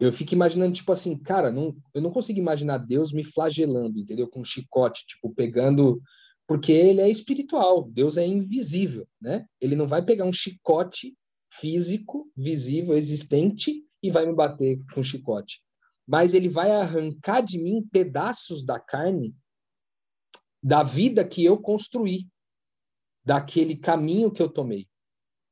Eu 0.00 0.12
fico 0.12 0.32
imaginando, 0.32 0.72
tipo 0.72 0.92
assim, 0.92 1.18
cara, 1.18 1.50
não, 1.50 1.76
eu 1.92 2.00
não 2.00 2.10
consigo 2.10 2.38
imaginar 2.38 2.78
Deus 2.78 3.12
me 3.12 3.24
flagelando, 3.24 3.98
entendeu? 3.98 4.28
Com 4.28 4.40
um 4.40 4.44
chicote, 4.44 5.04
tipo, 5.06 5.34
pegando. 5.34 6.00
Porque 6.48 6.72
ele 6.72 7.00
é 7.00 7.08
espiritual, 7.08 7.84
Deus 7.84 8.16
é 8.16 8.26
invisível, 8.26 9.06
né? 9.20 9.46
Ele 9.60 9.76
não 9.76 9.86
vai 9.86 10.02
pegar 10.02 10.24
um 10.24 10.32
chicote 10.32 11.16
físico, 11.52 12.28
visível, 12.36 12.96
existente, 12.96 13.84
e 14.02 14.10
vai 14.10 14.26
me 14.26 14.34
bater 14.34 14.80
com 14.92 15.02
chicote 15.02 15.60
mas 16.08 16.32
ele 16.32 16.48
vai 16.48 16.70
arrancar 16.70 17.42
de 17.42 17.58
mim 17.58 17.86
pedaços 17.86 18.64
da 18.64 18.80
carne 18.80 19.36
da 20.62 20.82
vida 20.82 21.22
que 21.22 21.44
eu 21.44 21.60
construí, 21.60 22.26
daquele 23.22 23.76
caminho 23.76 24.32
que 24.32 24.40
eu 24.40 24.48
tomei. 24.48 24.88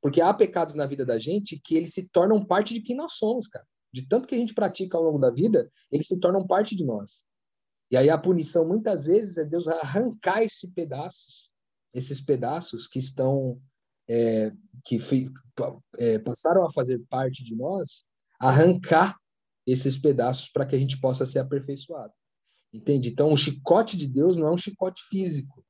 Porque 0.01 0.23
há 0.23 0.33
pecados 0.33 0.75
na 0.75 0.87
vida 0.87 1.05
da 1.05 1.19
gente 1.19 1.61
que 1.63 1.77
eles 1.77 1.93
se 1.93 2.09
tornam 2.09 2.45
parte 2.45 2.73
de 2.73 2.81
quem 2.81 2.97
nós 2.97 3.13
somos, 3.13 3.47
cara. 3.47 3.67
De 3.93 4.09
tanto 4.09 4.27
que 4.27 4.35
a 4.35 4.39
gente 4.39 4.55
pratica 4.55 4.97
ao 4.97 5.05
longo 5.05 5.19
da 5.19 5.31
vida, 5.31 5.71
eles 5.93 6.07
se 6.07 6.19
tornam 6.19 6.47
parte 6.47 6.75
de 6.75 6.85
nós. 6.85 7.23
E 7.90 7.96
aí 7.96 8.11
a 8.11 8.18
punição 8.18 8.66
muitas 8.66 9.07
vezes 9.07 9.38
é 9.38 9.44
Deus 9.44 9.68
arrancar 9.68 10.42
esses 10.42 10.68
pedaços, 10.70 11.51
esses 11.94 12.20
pedaços 12.20 12.87
que 12.87 12.99
estão 12.99 13.61
é, 14.09 14.53
que 14.85 14.99
é, 15.99 16.18
passaram 16.18 16.64
a 16.64 16.72
fazer 16.72 17.01
parte 17.09 17.44
de 17.44 17.55
nós, 17.55 18.05
arrancar 18.40 19.16
esses 19.66 19.96
pedaços 19.96 20.49
para 20.49 20.64
que 20.64 20.77
a 20.77 20.79
gente 20.79 21.01
possa 21.01 21.27
ser 21.27 21.40
aperfeiçoado. 21.40 22.12
Entende? 22.72 23.09
Então, 23.09 23.33
o 23.33 23.37
chicote 23.37 23.96
de 23.96 24.07
Deus 24.07 24.37
não 24.37 24.49
é 24.49 24.53
um 24.53 24.57
chicote 24.57 25.03
físico, 25.09 25.64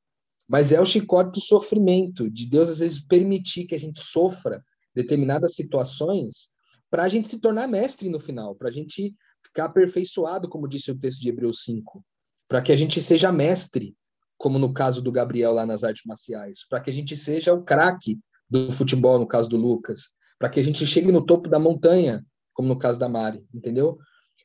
mas 0.49 0.73
é 0.73 0.81
o 0.81 0.87
chicote 0.87 1.33
do 1.33 1.41
sofrimento, 1.41 2.31
de 2.31 2.47
Deus 2.47 2.69
às 2.69 2.79
vezes 2.79 3.01
permitir 3.01 3.67
que 3.67 3.75
a 3.75 3.81
gente 3.81 4.01
sofra 4.01 4.63
determinadas 4.95 5.55
situações 5.55 6.51
para 6.91 7.05
a 7.05 7.09
gente 7.09 7.29
se 7.29 7.39
tornar 7.39 7.67
mestre 7.67 8.09
no 8.09 8.21
final, 8.21 8.55
para 8.55 8.69
a 8.69 8.73
gente 8.73 9.15
ficar 9.47 9.67
aperfeiçoado, 9.67 10.49
como 10.49 10.69
disse 10.69 10.91
o 10.91 10.99
texto 10.99 11.21
de 11.21 11.29
Hebreus 11.29 11.63
5, 11.65 12.05
para 12.49 12.63
que 12.63 12.73
a 12.73 12.77
gente 12.77 13.01
seja 13.01 13.33
mestre, 13.33 13.97
como 14.37 14.59
no 14.59 14.73
caso 14.73 15.01
do 15.01 15.11
Gabriel 15.11 15.53
lá 15.53 15.65
nas 15.65 15.83
artes 15.83 16.05
marciais, 16.05 16.67
para 16.69 16.81
que 16.81 16.91
a 16.91 16.93
gente 16.93 17.17
seja 17.17 17.55
o 17.55 17.63
craque 17.63 18.19
do 18.49 18.71
futebol, 18.71 19.19
no 19.19 19.27
caso 19.27 19.49
do 19.49 19.57
Lucas, 19.57 20.11
para 20.39 20.49
que 20.49 20.61
a 20.61 20.63
gente 20.63 20.87
chegue 20.87 21.11
no 21.11 21.25
topo 21.25 21.49
da 21.49 21.59
montanha, 21.59 22.25
como 22.53 22.69
no 22.69 22.79
caso 22.79 22.99
da 22.99 23.09
Mari, 23.09 23.45
entendeu? 23.53 23.99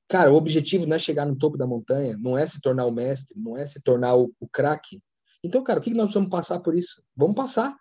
Cara, 0.07 0.31
o 0.31 0.35
objetivo 0.35 0.85
não 0.85 0.95
é 0.95 0.99
chegar 0.99 1.25
no 1.25 1.37
topo 1.37 1.57
da 1.57 1.67
montanha, 1.67 2.17
não 2.17 2.37
é 2.37 2.45
se 2.45 2.59
tornar 2.61 2.85
o 2.85 2.91
mestre, 2.91 3.39
não 3.39 3.57
é 3.57 3.65
se 3.65 3.81
tornar 3.81 4.15
o, 4.15 4.33
o 4.39 4.47
craque. 4.47 5.01
Então, 5.43 5.63
cara, 5.63 5.79
o 5.79 5.83
que 5.83 5.91
nós 5.91 6.05
precisamos 6.05 6.29
passar 6.29 6.59
por 6.59 6.75
isso? 6.75 7.01
Vamos 7.15 7.35
passar. 7.35 7.77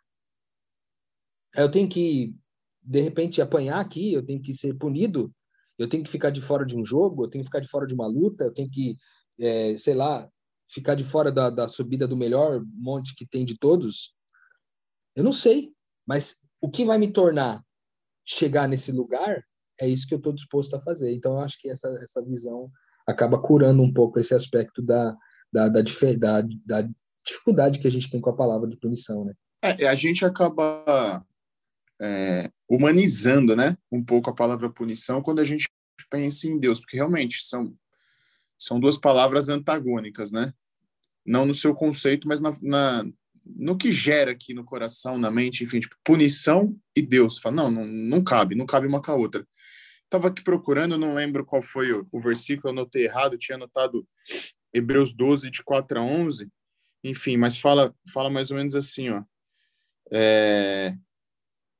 Eu 1.54 1.70
tenho 1.70 1.88
que, 1.88 2.34
de 2.82 3.00
repente, 3.00 3.42
apanhar 3.42 3.80
aqui, 3.80 4.12
eu 4.12 4.24
tenho 4.24 4.40
que 4.40 4.54
ser 4.54 4.74
punido, 4.74 5.32
eu 5.80 5.88
tenho 5.88 6.04
que 6.04 6.10
ficar 6.10 6.28
de 6.28 6.42
fora 6.42 6.66
de 6.66 6.76
um 6.76 6.84
jogo, 6.84 7.24
eu 7.24 7.28
tenho 7.28 7.42
que 7.42 7.48
ficar 7.48 7.60
de 7.60 7.68
fora 7.68 7.86
de 7.86 7.94
uma 7.94 8.06
luta, 8.06 8.44
eu 8.44 8.52
tenho 8.52 8.70
que, 8.70 8.98
é, 9.40 9.78
sei 9.78 9.94
lá, 9.94 10.28
ficar 10.68 10.94
de 10.94 11.04
fora 11.04 11.32
da, 11.32 11.48
da 11.48 11.66
subida 11.68 12.06
do 12.06 12.14
melhor 12.14 12.62
monte 12.74 13.14
que 13.14 13.26
tem 13.26 13.46
de 13.46 13.58
todos. 13.58 14.14
Eu 15.16 15.24
não 15.24 15.32
sei, 15.32 15.72
mas 16.06 16.36
o 16.60 16.70
que 16.70 16.84
vai 16.84 16.98
me 16.98 17.10
tornar 17.10 17.64
chegar 18.26 18.68
nesse 18.68 18.92
lugar 18.92 19.42
é 19.80 19.88
isso 19.88 20.06
que 20.06 20.12
eu 20.12 20.18
estou 20.18 20.34
disposto 20.34 20.76
a 20.76 20.82
fazer. 20.82 21.14
Então, 21.14 21.32
eu 21.32 21.40
acho 21.40 21.58
que 21.58 21.70
essa, 21.70 21.88
essa 22.02 22.22
visão 22.22 22.70
acaba 23.06 23.40
curando 23.40 23.82
um 23.82 23.90
pouco 23.90 24.20
esse 24.20 24.34
aspecto 24.34 24.82
da, 24.82 25.16
da, 25.50 25.66
da, 25.70 25.80
da, 25.80 26.42
da 26.66 26.88
dificuldade 27.24 27.78
que 27.78 27.88
a 27.88 27.90
gente 27.90 28.10
tem 28.10 28.20
com 28.20 28.28
a 28.28 28.36
palavra 28.36 28.68
de 28.68 28.76
punição, 28.76 29.24
né? 29.24 29.32
É, 29.62 29.88
a 29.88 29.94
gente 29.94 30.26
acaba 30.26 31.24
é, 31.98 32.50
humanizando, 32.70 33.56
né, 33.56 33.76
um 33.90 34.02
pouco 34.02 34.30
a 34.30 34.34
palavra 34.34 34.70
punição 34.70 35.20
quando 35.20 35.40
a 35.40 35.44
gente 35.44 35.68
pensa 36.08 36.46
em 36.46 36.56
Deus, 36.56 36.78
porque 36.80 36.96
realmente 36.96 37.44
são, 37.44 37.74
são 38.56 38.78
duas 38.78 38.96
palavras 38.96 39.48
antagônicas, 39.48 40.30
né? 40.30 40.54
Não 41.26 41.44
no 41.44 41.52
seu 41.52 41.74
conceito, 41.74 42.28
mas 42.28 42.40
na, 42.40 42.56
na 42.62 43.04
no 43.44 43.76
que 43.76 43.90
gera 43.90 44.30
aqui 44.30 44.54
no 44.54 44.64
coração, 44.64 45.18
na 45.18 45.30
mente, 45.30 45.64
enfim, 45.64 45.80
tipo, 45.80 45.96
punição 46.04 46.76
e 46.94 47.02
Deus. 47.02 47.38
Fala, 47.38 47.56
não, 47.56 47.70
não, 47.70 47.84
não 47.84 48.22
cabe, 48.22 48.54
não 48.54 48.66
cabe 48.66 48.86
uma 48.86 49.02
com 49.02 49.10
a 49.10 49.16
outra. 49.16 49.46
Estava 50.04 50.28
aqui 50.28 50.42
procurando, 50.42 50.98
não 50.98 51.14
lembro 51.14 51.44
qual 51.44 51.62
foi 51.62 51.92
o, 51.92 52.06
o 52.12 52.20
versículo, 52.20 52.68
eu 52.68 52.72
anotei 52.72 53.04
errado, 53.04 53.38
tinha 53.38 53.56
anotado 53.56 54.06
Hebreus 54.72 55.12
12, 55.12 55.50
de 55.50 55.62
4 55.62 55.98
a 55.98 56.02
11, 56.02 56.48
enfim, 57.02 57.36
mas 57.36 57.58
fala, 57.58 57.94
fala 58.12 58.30
mais 58.30 58.50
ou 58.50 58.56
menos 58.56 58.74
assim, 58.74 59.08
ó. 59.08 59.22
É, 60.12 60.94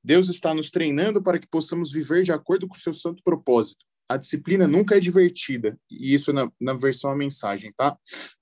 Deus 0.03 0.29
está 0.29 0.55
nos 0.55 0.71
treinando 0.71 1.23
para 1.23 1.39
que 1.39 1.49
possamos 1.49 1.93
viver 1.93 2.23
de 2.23 2.33
acordo 2.33 2.67
com 2.67 2.75
o 2.75 2.81
seu 2.81 2.95
santo 2.95 3.23
propósito. 3.23 3.85
A 4.09 4.17
disciplina 4.17 4.67
nunca 4.67 4.97
é 4.97 5.01
divertida, 5.01 5.79
e 5.91 6.13
isso 6.13 6.33
na, 6.33 6.51
na 6.61 6.75
versão 6.75 7.11
a 7.11 7.17
mensagem, 7.17 7.73
tá? 7.73 7.97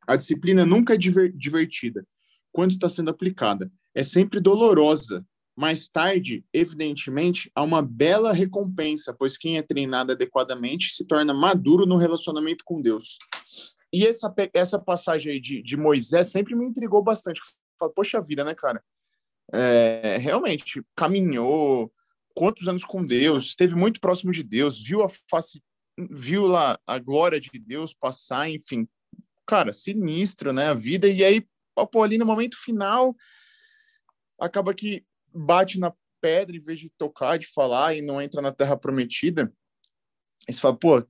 A 0.07 0.17
disciplina 0.17 0.65
nunca 0.65 0.95
é 0.95 0.97
diver, 0.97 1.31
divertida 1.33 2.07
quando 2.51 2.71
está 2.71 2.89
sendo 2.89 3.11
aplicada. 3.11 3.71
É 3.95 4.03
sempre 4.03 4.41
dolorosa. 4.41 5.25
Mais 5.57 5.89
tarde, 5.89 6.45
evidentemente, 6.53 7.51
há 7.55 7.63
uma 7.63 7.83
bela 7.83 8.33
recompensa, 8.33 9.13
pois 9.13 9.37
quem 9.37 9.59
é 9.59 9.63
treinado 9.63 10.13
adequadamente 10.13 10.95
se 10.95 11.05
torna 11.05 11.35
maduro 11.35 11.85
no 11.85 11.97
relacionamento 11.97 12.65
com 12.65 12.81
Deus. 12.81 13.19
E 13.93 14.07
essa, 14.07 14.33
essa 14.55 14.79
passagem 14.79 15.33
aí 15.33 15.41
de, 15.41 15.63
de 15.63 15.77
Moisés 15.77 16.29
sempre 16.29 16.55
me 16.55 16.65
intrigou 16.65 17.03
bastante. 17.03 17.41
Falo, 17.79 17.93
poxa 17.93 18.21
vida, 18.21 18.45
né, 18.45 18.55
cara? 18.55 18.83
É, 19.53 20.19
realmente, 20.19 20.83
caminhou 20.95 21.93
quantos 22.35 22.69
anos 22.69 22.85
com 22.85 23.05
Deus, 23.05 23.47
esteve 23.47 23.75
muito 23.75 24.01
próximo 24.01 24.31
de 24.31 24.43
Deus, 24.43 24.81
viu 24.81 25.03
a 25.03 25.09
face, 25.09 25.63
viu 26.11 26.47
lá 26.47 26.79
a 26.87 26.99
glória 26.99 27.41
de 27.41 27.51
Deus 27.59 27.93
passar, 27.93 28.49
enfim. 28.49 28.87
Cara, 29.47 29.73
sinistro, 29.73 30.53
né, 30.53 30.69
a 30.69 30.75
vida. 30.75 31.09
E 31.09 31.25
aí, 31.25 31.47
pô, 31.91 32.03
ali 32.03 32.19
no 32.19 32.27
momento 32.27 32.57
final, 32.63 33.17
acaba 34.39 34.75
que 34.75 35.05
bate 35.33 35.79
na 35.79 35.93
pedra 36.21 36.57
em 36.57 36.61
vez 36.61 36.79
de 36.79 36.91
tocar, 36.91 37.39
de 37.39 37.47
falar 37.47 37.97
e 37.97 38.03
não 38.03 38.21
entra 38.21 38.43
na 38.43 38.53
terra 38.53 38.77
prometida. 38.77 39.53
E 40.49 40.53
você 40.53 40.61
fala, 40.61 40.77
pô, 40.77 41.07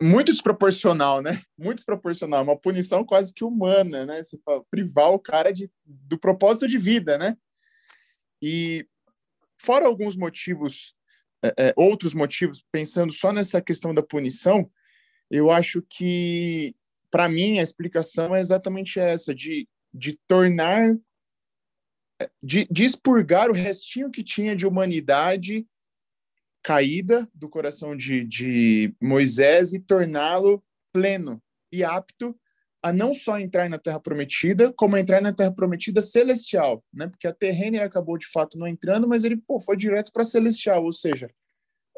muito 0.00 0.30
desproporcional, 0.30 1.22
né? 1.22 1.40
Muito 1.58 1.76
desproporcional, 1.78 2.42
uma 2.42 2.58
punição 2.58 3.04
quase 3.04 3.32
que 3.32 3.44
humana, 3.44 4.04
né? 4.04 4.22
Você 4.22 4.38
fala, 4.44 4.62
privar 4.70 5.10
o 5.10 5.18
cara 5.18 5.50
de, 5.50 5.70
do 5.84 6.18
propósito 6.18 6.68
de 6.68 6.76
vida, 6.76 7.16
né? 7.16 7.36
E 8.44 8.86
fora 9.56 9.86
alguns 9.86 10.16
motivos, 10.16 10.94
é, 11.42 11.54
é, 11.68 11.74
outros 11.76 12.12
motivos, 12.12 12.62
pensando 12.70 13.12
só 13.12 13.32
nessa 13.32 13.62
questão 13.62 13.94
da 13.94 14.02
punição, 14.02 14.70
eu 15.30 15.50
acho 15.50 15.80
que, 15.82 16.76
para 17.10 17.28
mim, 17.28 17.58
a 17.58 17.62
explicação 17.62 18.34
é 18.36 18.40
exatamente 18.40 19.00
essa, 19.00 19.34
de 19.34 19.66
de 19.94 20.18
tornar, 20.26 20.96
de, 22.42 22.66
de 22.68 22.84
expurgar 22.84 23.48
o 23.48 23.54
restinho 23.54 24.10
que 24.10 24.24
tinha 24.24 24.56
de 24.56 24.66
humanidade 24.66 25.64
caída 26.60 27.28
do 27.32 27.48
coração 27.48 27.96
de, 27.96 28.24
de 28.24 28.94
Moisés 29.00 29.72
e 29.72 29.78
torná-lo 29.78 30.64
pleno 30.92 31.40
e 31.70 31.84
apto 31.84 32.36
a 32.84 32.92
não 32.92 33.14
só 33.14 33.38
entrar 33.38 33.66
na 33.70 33.78
Terra 33.78 33.98
Prometida, 33.98 34.70
como 34.70 34.98
entrar 34.98 35.22
na 35.22 35.32
Terra 35.32 35.50
Prometida 35.50 36.02
celestial, 36.02 36.84
né? 36.92 37.08
Porque 37.08 37.26
a 37.26 37.32
terrena 37.32 37.78
ele 37.78 37.84
acabou 37.84 38.18
de 38.18 38.26
fato 38.26 38.58
não 38.58 38.66
entrando, 38.66 39.08
mas 39.08 39.24
ele 39.24 39.38
pô, 39.38 39.58
foi 39.58 39.74
direto 39.74 40.12
para 40.12 40.22
celestial, 40.22 40.84
ou 40.84 40.92
seja, 40.92 41.30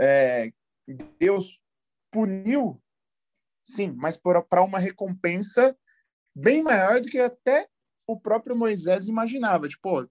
é, 0.00 0.52
Deus 1.18 1.60
puniu, 2.08 2.80
sim, 3.64 3.92
mas 3.96 4.16
para 4.16 4.62
uma 4.62 4.78
recompensa 4.78 5.76
bem 6.32 6.62
maior 6.62 7.00
do 7.00 7.08
que 7.08 7.18
até 7.18 7.66
o 8.06 8.16
próprio 8.16 8.54
Moisés 8.54 9.08
imaginava, 9.08 9.68
tipo, 9.68 10.08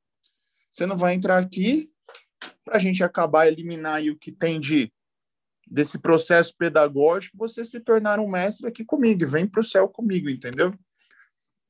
você 0.70 0.86
não 0.86 0.98
vai 0.98 1.14
entrar 1.14 1.38
aqui, 1.38 1.90
para 2.66 2.76
a 2.76 2.80
gente 2.80 3.02
acabar 3.02 3.48
eliminar 3.48 4.02
o 4.04 4.18
que 4.18 4.30
tem 4.30 4.60
de 4.60 4.92
desse 5.68 5.98
processo 5.98 6.56
pedagógico, 6.58 7.38
você 7.38 7.66
se 7.66 7.80
tornar 7.80 8.20
um 8.20 8.28
mestre 8.28 8.68
aqui 8.68 8.86
comigo, 8.86 9.26
vem 9.28 9.48
para 9.48 9.62
o 9.62 9.64
céu 9.64 9.88
comigo, 9.88 10.30
entendeu? 10.30 10.74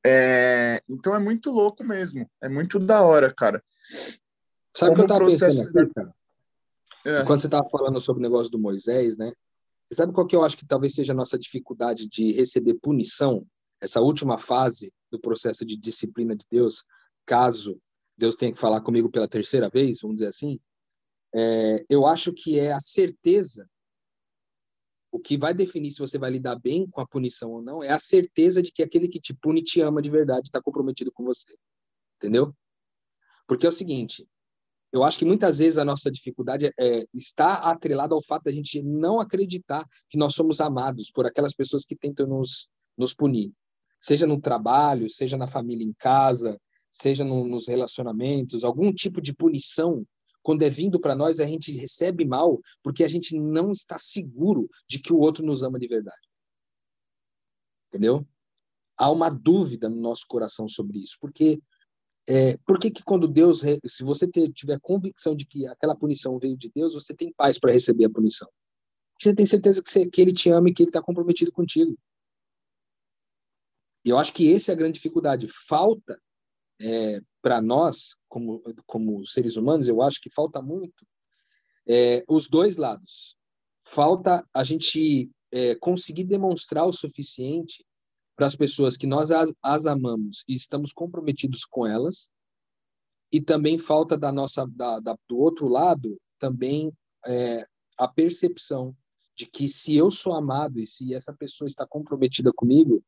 É, 0.04 0.80
então 0.88 1.14
é 1.14 1.18
muito 1.18 1.50
louco 1.50 1.82
mesmo, 1.82 2.30
é 2.42 2.48
muito 2.48 2.78
da 2.78 3.02
hora, 3.02 3.32
cara. 3.32 3.62
Sabe 4.76 4.92
o 4.92 4.94
que 4.94 5.00
eu 5.00 5.06
tava 5.06 5.26
pensando 5.26 5.62
aqui, 5.62 5.92
cara? 5.94 6.14
É. 7.04 7.24
Quando 7.24 7.40
você 7.40 7.48
tava 7.48 7.68
falando 7.70 8.00
sobre 8.00 8.20
o 8.20 8.22
negócio 8.22 8.50
do 8.50 8.58
Moisés, 8.58 9.16
né? 9.16 9.32
Você 9.86 9.94
sabe 9.94 10.12
qual 10.12 10.26
que 10.26 10.34
eu 10.34 10.44
acho 10.44 10.56
que 10.56 10.66
talvez 10.66 10.94
seja 10.94 11.12
a 11.12 11.16
nossa 11.16 11.38
dificuldade 11.38 12.08
de 12.08 12.32
receber 12.32 12.74
punição? 12.74 13.46
Essa 13.80 14.00
última 14.00 14.38
fase 14.38 14.92
do 15.10 15.20
processo 15.20 15.64
de 15.64 15.76
disciplina 15.76 16.34
de 16.34 16.44
Deus, 16.50 16.84
caso 17.24 17.80
Deus 18.18 18.34
tenha 18.34 18.52
que 18.52 18.58
falar 18.58 18.80
comigo 18.80 19.10
pela 19.10 19.28
terceira 19.28 19.68
vez, 19.68 20.00
vamos 20.00 20.16
dizer 20.16 20.28
assim, 20.28 20.58
é, 21.34 21.84
eu 21.88 22.06
acho 22.06 22.32
que 22.32 22.58
é 22.58 22.72
a 22.72 22.80
certeza 22.80 23.68
o 25.10 25.18
que 25.18 25.36
vai 25.36 25.54
definir 25.54 25.90
se 25.90 25.98
você 25.98 26.18
vai 26.18 26.30
lidar 26.30 26.56
bem 26.56 26.86
com 26.88 27.00
a 27.00 27.06
punição 27.06 27.52
ou 27.52 27.62
não 27.62 27.82
é 27.82 27.90
a 27.90 27.98
certeza 27.98 28.62
de 28.62 28.72
que 28.72 28.82
aquele 28.82 29.08
que 29.08 29.20
te 29.20 29.32
pune 29.34 29.62
te 29.62 29.80
ama 29.80 30.02
de 30.02 30.10
verdade, 30.10 30.48
está 30.48 30.60
comprometido 30.60 31.12
com 31.12 31.24
você. 31.24 31.56
Entendeu? 32.16 32.54
Porque 33.46 33.66
é 33.66 33.68
o 33.68 33.72
seguinte, 33.72 34.26
eu 34.92 35.04
acho 35.04 35.18
que 35.18 35.24
muitas 35.24 35.58
vezes 35.58 35.78
a 35.78 35.84
nossa 35.84 36.10
dificuldade 36.10 36.72
é, 36.78 37.06
está 37.12 37.54
atrelada 37.54 38.14
ao 38.14 38.22
fato 38.22 38.44
de 38.44 38.50
a 38.50 38.52
gente 38.52 38.82
não 38.82 39.20
acreditar 39.20 39.86
que 40.08 40.18
nós 40.18 40.34
somos 40.34 40.60
amados 40.60 41.10
por 41.10 41.26
aquelas 41.26 41.54
pessoas 41.54 41.84
que 41.84 41.96
tentam 41.96 42.26
nos, 42.26 42.68
nos 42.96 43.14
punir. 43.14 43.52
Seja 44.00 44.26
no 44.26 44.40
trabalho, 44.40 45.10
seja 45.10 45.36
na 45.36 45.46
família 45.46 45.84
em 45.84 45.92
casa, 45.92 46.58
seja 46.90 47.24
no, 47.24 47.46
nos 47.46 47.68
relacionamentos, 47.68 48.64
algum 48.64 48.92
tipo 48.92 49.20
de 49.20 49.34
punição 49.34 50.06
quando 50.46 50.62
é 50.62 50.70
vindo 50.70 51.00
para 51.00 51.16
nós, 51.16 51.40
a 51.40 51.44
gente 51.44 51.76
recebe 51.76 52.24
mal 52.24 52.60
porque 52.80 53.02
a 53.02 53.08
gente 53.08 53.36
não 53.36 53.72
está 53.72 53.98
seguro 53.98 54.70
de 54.88 55.00
que 55.00 55.12
o 55.12 55.18
outro 55.18 55.44
nos 55.44 55.64
ama 55.64 55.76
de 55.76 55.88
verdade. 55.88 56.24
Entendeu? 57.88 58.24
Há 58.96 59.10
uma 59.10 59.28
dúvida 59.28 59.88
no 59.88 60.00
nosso 60.00 60.24
coração 60.28 60.68
sobre 60.68 61.00
isso. 61.00 61.16
Porque 61.20 61.60
é, 62.28 62.56
por 62.58 62.78
que, 62.78 62.92
que 62.92 63.02
quando 63.02 63.26
Deus, 63.26 63.62
se 63.86 64.04
você 64.04 64.28
tiver 64.54 64.78
convicção 64.78 65.34
de 65.34 65.44
que 65.44 65.66
aquela 65.66 65.96
punição 65.96 66.38
veio 66.38 66.56
de 66.56 66.70
Deus, 66.72 66.94
você 66.94 67.12
tem 67.12 67.32
paz 67.32 67.58
para 67.58 67.72
receber 67.72 68.04
a 68.04 68.10
punição? 68.10 68.48
Você 69.20 69.34
tem 69.34 69.46
certeza 69.46 69.82
que, 69.82 69.90
você, 69.90 70.08
que 70.08 70.20
Ele 70.20 70.32
te 70.32 70.48
ama 70.48 70.68
e 70.68 70.72
que 70.72 70.84
Ele 70.84 70.90
está 70.90 71.02
comprometido 71.02 71.50
contigo. 71.50 71.98
E 74.04 74.10
eu 74.10 74.18
acho 74.20 74.32
que 74.32 74.54
essa 74.54 74.70
é 74.70 74.74
a 74.74 74.78
grande 74.78 74.94
dificuldade. 74.94 75.48
Falta 75.66 76.16
é, 76.80 77.20
para 77.46 77.62
nós, 77.62 78.16
como, 78.28 78.60
como 78.84 79.24
seres 79.24 79.54
humanos, 79.54 79.86
eu 79.86 80.02
acho 80.02 80.20
que 80.20 80.28
falta 80.28 80.60
muito 80.60 81.06
é, 81.88 82.24
os 82.28 82.48
dois 82.48 82.76
lados. 82.76 83.36
Falta 83.86 84.44
a 84.52 84.64
gente 84.64 85.30
é, 85.52 85.76
conseguir 85.76 86.24
demonstrar 86.24 86.84
o 86.86 86.92
suficiente 86.92 87.86
para 88.34 88.48
as 88.48 88.56
pessoas 88.56 88.96
que 88.96 89.06
nós 89.06 89.30
as, 89.30 89.54
as, 89.62 89.86
amamos 89.86 90.42
e 90.48 90.54
estamos 90.54 90.92
comprometidos 90.92 91.64
com 91.64 91.86
elas, 91.86 92.28
e 93.32 93.40
também 93.40 93.78
falta 93.78 94.18
da 94.18 94.32
nossa 94.32 94.66
da, 94.66 94.98
da 94.98 95.16
do 95.28 95.38
outro 95.38 95.68
lado 95.68 96.20
também 96.40 96.92
é, 97.24 97.64
a 97.96 98.08
percepção 98.08 98.92
de 99.36 99.46
que 99.46 99.68
se 99.68 99.94
eu 99.94 100.10
sou 100.10 100.34
amado 100.34 100.80
e 100.80 100.86
se 100.86 101.14
essa 101.14 101.32
pessoa 101.32 101.68
está 101.68 101.86
comprometida 101.86 102.52
comigo, 102.52 103.04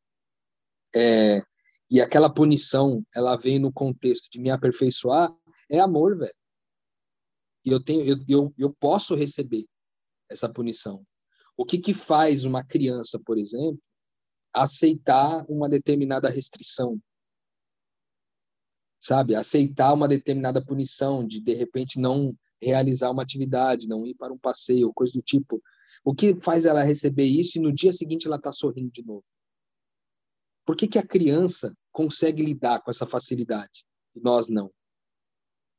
é, 0.95 1.43
e 1.91 2.01
aquela 2.01 2.33
punição, 2.33 3.05
ela 3.15 3.37
vem 3.37 3.59
no 3.59 3.73
contexto 3.73 4.29
de 4.31 4.41
me 4.41 4.51
aperfeiçoar, 4.51 5.35
é 5.71 5.81
amor, 5.81 6.19
velho. 6.19 6.35
E 7.65 7.71
eu 7.71 7.83
tenho, 7.83 8.05
eu, 8.05 8.17
eu, 8.29 8.55
eu 8.59 8.73
posso 8.79 9.15
receber 9.15 9.67
essa 10.29 10.49
punição. 10.49 11.05
O 11.57 11.65
que 11.65 11.79
que 11.79 11.95
faz 11.95 12.45
uma 12.45 12.63
criança, 12.63 13.19
por 13.19 13.39
exemplo, 13.39 13.81
aceitar 14.53 15.45
uma 15.49 15.69
determinada 15.69 16.29
restrição? 16.29 17.01
Sabe? 19.01 19.35
Aceitar 19.35 19.93
uma 19.95 20.09
determinada 20.09 20.65
punição 20.65 21.27
de 21.27 21.41
de 21.41 21.55
repente 21.55 21.99
não 21.99 22.37
realizar 22.61 23.11
uma 23.11 23.23
atividade, 23.23 23.89
não 23.89 24.07
ir 24.07 24.15
para 24.15 24.33
um 24.33 24.39
passeio, 24.39 24.93
coisa 24.93 25.13
do 25.13 25.23
tipo. 25.23 25.63
O 26.05 26.15
que 26.15 26.37
faz 26.37 26.65
ela 26.67 26.83
receber 26.83 27.25
isso 27.25 27.59
e 27.59 27.61
no 27.61 27.73
dia 27.73 27.93
seguinte 27.93 28.27
ela 28.27 28.41
tá 28.41 28.53
sorrindo 28.53 28.91
de 28.91 29.05
novo? 29.05 29.25
Por 30.69 30.77
que, 30.77 30.87
que 30.87 30.99
a 30.99 31.07
criança 31.07 31.75
consegue 31.91 32.43
lidar 32.43 32.83
com 32.83 32.91
essa 32.91 33.07
facilidade 33.07 33.87
e 34.15 34.21
nós 34.21 34.49
não? 34.49 34.71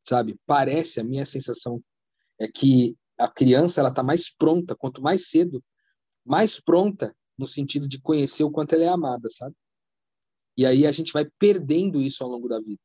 Sabe? 0.03 0.35
Parece, 0.47 0.99
a 0.99 1.03
minha 1.03 1.27
sensação 1.27 1.79
é 2.39 2.47
que 2.47 2.97
a 3.15 3.27
criança 3.27 3.81
ela 3.81 3.89
está 3.89 4.01
mais 4.01 4.33
pronta, 4.33 4.75
quanto 4.75 4.99
mais 4.99 5.29
cedo, 5.29 5.63
mais 6.25 6.59
pronta 6.59 7.15
no 7.37 7.45
sentido 7.45 7.87
de 7.87 8.01
conhecer 8.01 8.43
o 8.43 8.49
quanto 8.49 8.73
ela 8.73 8.85
é 8.85 8.87
amada, 8.87 9.29
sabe? 9.29 9.55
E 10.57 10.65
aí 10.65 10.87
a 10.87 10.91
gente 10.91 11.13
vai 11.13 11.29
perdendo 11.37 12.01
isso 12.01 12.23
ao 12.23 12.29
longo 12.31 12.47
da 12.47 12.57
vida. 12.59 12.81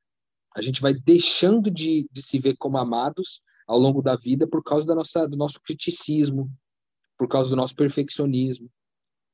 A 0.54 0.60
gente 0.60 0.82
vai 0.82 0.92
deixando 0.92 1.70
de, 1.70 2.06
de 2.12 2.20
se 2.20 2.38
ver 2.38 2.54
como 2.58 2.76
amados 2.76 3.40
ao 3.66 3.78
longo 3.78 4.02
da 4.02 4.14
vida 4.14 4.46
por 4.46 4.62
causa 4.62 4.86
da 4.86 4.94
nossa, 4.94 5.26
do 5.26 5.38
nosso 5.38 5.58
criticismo, 5.58 6.52
por 7.16 7.28
causa 7.28 7.48
do 7.48 7.56
nosso 7.56 7.74
perfeccionismo, 7.74 8.70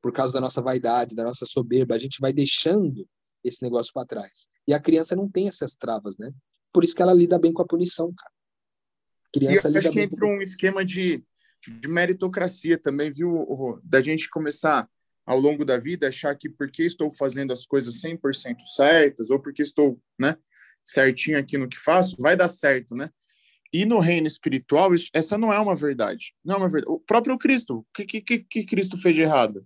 por 0.03 0.13
causa 0.13 0.33
da 0.33 0.41
nossa 0.41 0.63
vaidade, 0.63 1.15
da 1.15 1.25
nossa 1.25 1.47
soberba, 1.47 1.95
a 1.95 1.99
gente 1.99 2.19
vai 2.21 2.33
deixando 2.33 3.07
esse 3.45 3.63
negócio 3.63 3.93
para 3.93 4.07
trás. 4.07 4.49
E 4.67 4.75
a 4.75 4.81
criança 4.81 5.17
não 5.17 5.29
tem 5.29 5.49
essas 5.49 5.75
travas, 5.77 6.17
né? 6.19 6.33
Por 6.73 6.85
isso 6.85 6.95
que 6.95 7.03
ela 7.03 7.13
lida 7.13 7.39
bem 7.39 7.53
com 7.53 7.63
a 7.63 7.67
punição, 7.67 8.13
cara. 8.15 8.33
A 9.27 9.31
criança 9.33 9.69
e 9.69 9.73
lida 9.73 9.79
acho 9.81 9.91
que 9.91 10.01
entra 10.01 10.27
com... 10.27 10.37
um 10.37 10.43
esquema 10.43 10.85
de, 10.85 11.25
de 11.81 11.89
meritocracia 11.89 12.79
também, 12.79 13.11
viu, 13.11 13.81
Da 13.85 14.01
gente 14.01 14.29
começar 14.29 14.89
ao 15.27 15.39
longo 15.39 15.65
da 15.65 15.79
vida 15.79 16.09
achar 16.09 16.35
que 16.37 16.49
porque 16.49 16.83
estou 16.83 17.11
fazendo 17.11 17.53
as 17.53 17.65
coisas 17.65 18.01
100% 18.03 18.61
certas 18.75 19.31
ou 19.31 19.41
porque 19.41 19.63
estou, 19.63 20.01
né, 20.19 20.37
certinho 20.85 21.39
aqui 21.39 21.57
no 21.57 21.69
que 21.69 21.79
faço, 21.79 22.17
vai 22.19 22.37
dar 22.37 22.49
certo, 22.49 22.95
né? 22.95 23.11
E 23.73 23.85
no 23.85 24.01
reino 24.01 24.27
espiritual, 24.27 24.93
isso, 24.93 25.09
essa 25.15 25.39
não 25.39 25.53
é 25.53 25.59
uma 25.61 25.77
verdade. 25.77 26.35
Não 26.45 26.57
é 26.57 26.59
uma 26.59 26.69
verdade. 26.69 26.93
O 26.93 26.99
próprio 26.99 27.39
Cristo, 27.39 27.79
o 27.79 27.87
que, 27.95 28.21
que, 28.21 28.39
que 28.41 28.65
Cristo 28.65 28.99
fez 28.99 29.15
de 29.15 29.23
errado? 29.23 29.65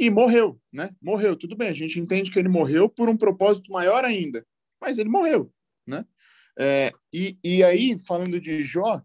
E 0.00 0.08
morreu, 0.08 0.58
né? 0.72 0.96
Morreu, 1.02 1.36
tudo 1.36 1.54
bem, 1.54 1.68
a 1.68 1.74
gente 1.74 2.00
entende 2.00 2.30
que 2.30 2.38
ele 2.38 2.48
morreu 2.48 2.88
por 2.88 3.10
um 3.10 3.16
propósito 3.18 3.70
maior 3.70 4.02
ainda, 4.02 4.46
mas 4.80 4.98
ele 4.98 5.10
morreu, 5.10 5.52
né? 5.86 6.06
É, 6.58 6.90
e, 7.12 7.38
e 7.44 7.62
aí, 7.62 7.98
falando 7.98 8.40
de 8.40 8.64
Jó, 8.64 9.02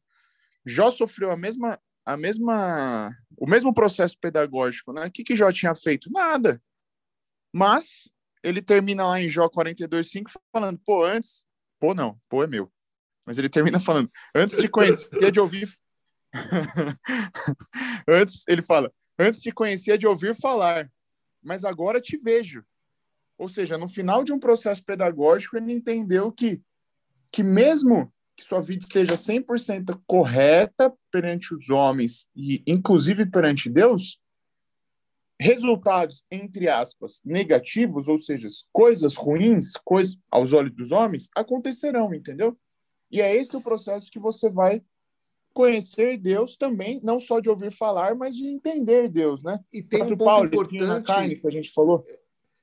Jó 0.65 0.89
sofreu 0.89 1.31
a 1.31 1.35
mesma, 1.35 1.77
a 2.05 2.15
mesma, 2.15 3.13
o 3.37 3.45
mesmo 3.45 3.73
processo 3.73 4.17
pedagógico, 4.21 4.93
né? 4.93 5.05
O 5.05 5.11
que, 5.11 5.25
que 5.25 5.35
Jó 5.35 5.51
tinha 5.51 5.75
feito? 5.75 6.09
Nada. 6.09 6.61
Mas 7.53 8.09
ele 8.41 8.61
termina 8.61 9.05
lá 9.05 9.19
em 9.19 9.27
Jó 9.27 9.49
42,5 9.49 10.31
falando, 10.49 10.79
pô, 10.85 11.03
antes, 11.03 11.45
pô 11.77 11.93
não, 11.93 12.17
pô 12.29 12.41
é 12.41 12.47
meu. 12.47 12.71
Mas 13.25 13.37
ele 13.37 13.49
termina 13.49 13.81
falando, 13.81 14.09
antes 14.33 14.55
de 14.55 14.69
conhecer, 14.69 15.29
de 15.29 15.39
ouvir, 15.41 15.77
antes, 18.07 18.47
ele 18.47 18.61
fala, 18.61 18.93
Antes 19.17 19.41
te 19.41 19.51
conhecia 19.51 19.97
de 19.97 20.05
ouvir 20.05 20.35
falar, 20.35 20.91
mas 21.41 21.63
agora 21.63 22.01
te 22.01 22.17
vejo. 22.17 22.63
Ou 23.37 23.47
seja, 23.47 23.77
no 23.77 23.87
final 23.87 24.23
de 24.23 24.33
um 24.33 24.39
processo 24.39 24.83
pedagógico, 24.83 25.57
ele 25.57 25.73
entendeu 25.73 26.31
que, 26.31 26.61
que 27.31 27.43
mesmo 27.43 28.13
que 28.35 28.43
sua 28.43 28.61
vida 28.61 28.83
esteja 28.83 29.13
100% 29.13 30.01
correta 30.05 30.93
perante 31.09 31.53
os 31.53 31.69
homens 31.69 32.27
e 32.35 32.61
inclusive 32.67 33.25
perante 33.25 33.69
Deus, 33.69 34.19
resultados, 35.39 36.23
entre 36.29 36.67
aspas, 36.69 37.21
negativos, 37.23 38.07
ou 38.07 38.17
seja, 38.17 38.47
coisas 38.71 39.15
ruins, 39.15 39.73
coisas 39.83 40.17
aos 40.29 40.53
olhos 40.53 40.75
dos 40.75 40.91
homens, 40.91 41.29
acontecerão, 41.35 42.13
entendeu? 42.13 42.57
E 43.11 43.21
é 43.21 43.35
esse 43.35 43.55
o 43.55 43.61
processo 43.61 44.09
que 44.09 44.19
você 44.19 44.49
vai 44.49 44.81
conhecer 45.55 46.17
Deus 46.17 46.57
também, 46.57 46.99
não 47.01 47.17
só 47.17 47.39
de 47.39 47.49
ouvir 47.49 47.71
falar, 47.71 48.13
mas 48.13 48.35
de 48.35 48.45
entender 48.45 49.07
Deus, 49.07 49.41
né? 49.41 49.57
E 49.71 49.81
tem 49.81 50.03
um 50.03 50.09
ponto 50.09 50.25
Paulo, 50.25 50.45
importante 50.47 51.07
carne 51.07 51.35
que 51.37 51.47
a 51.47 51.49
gente 51.49 51.71
falou. 51.71 52.03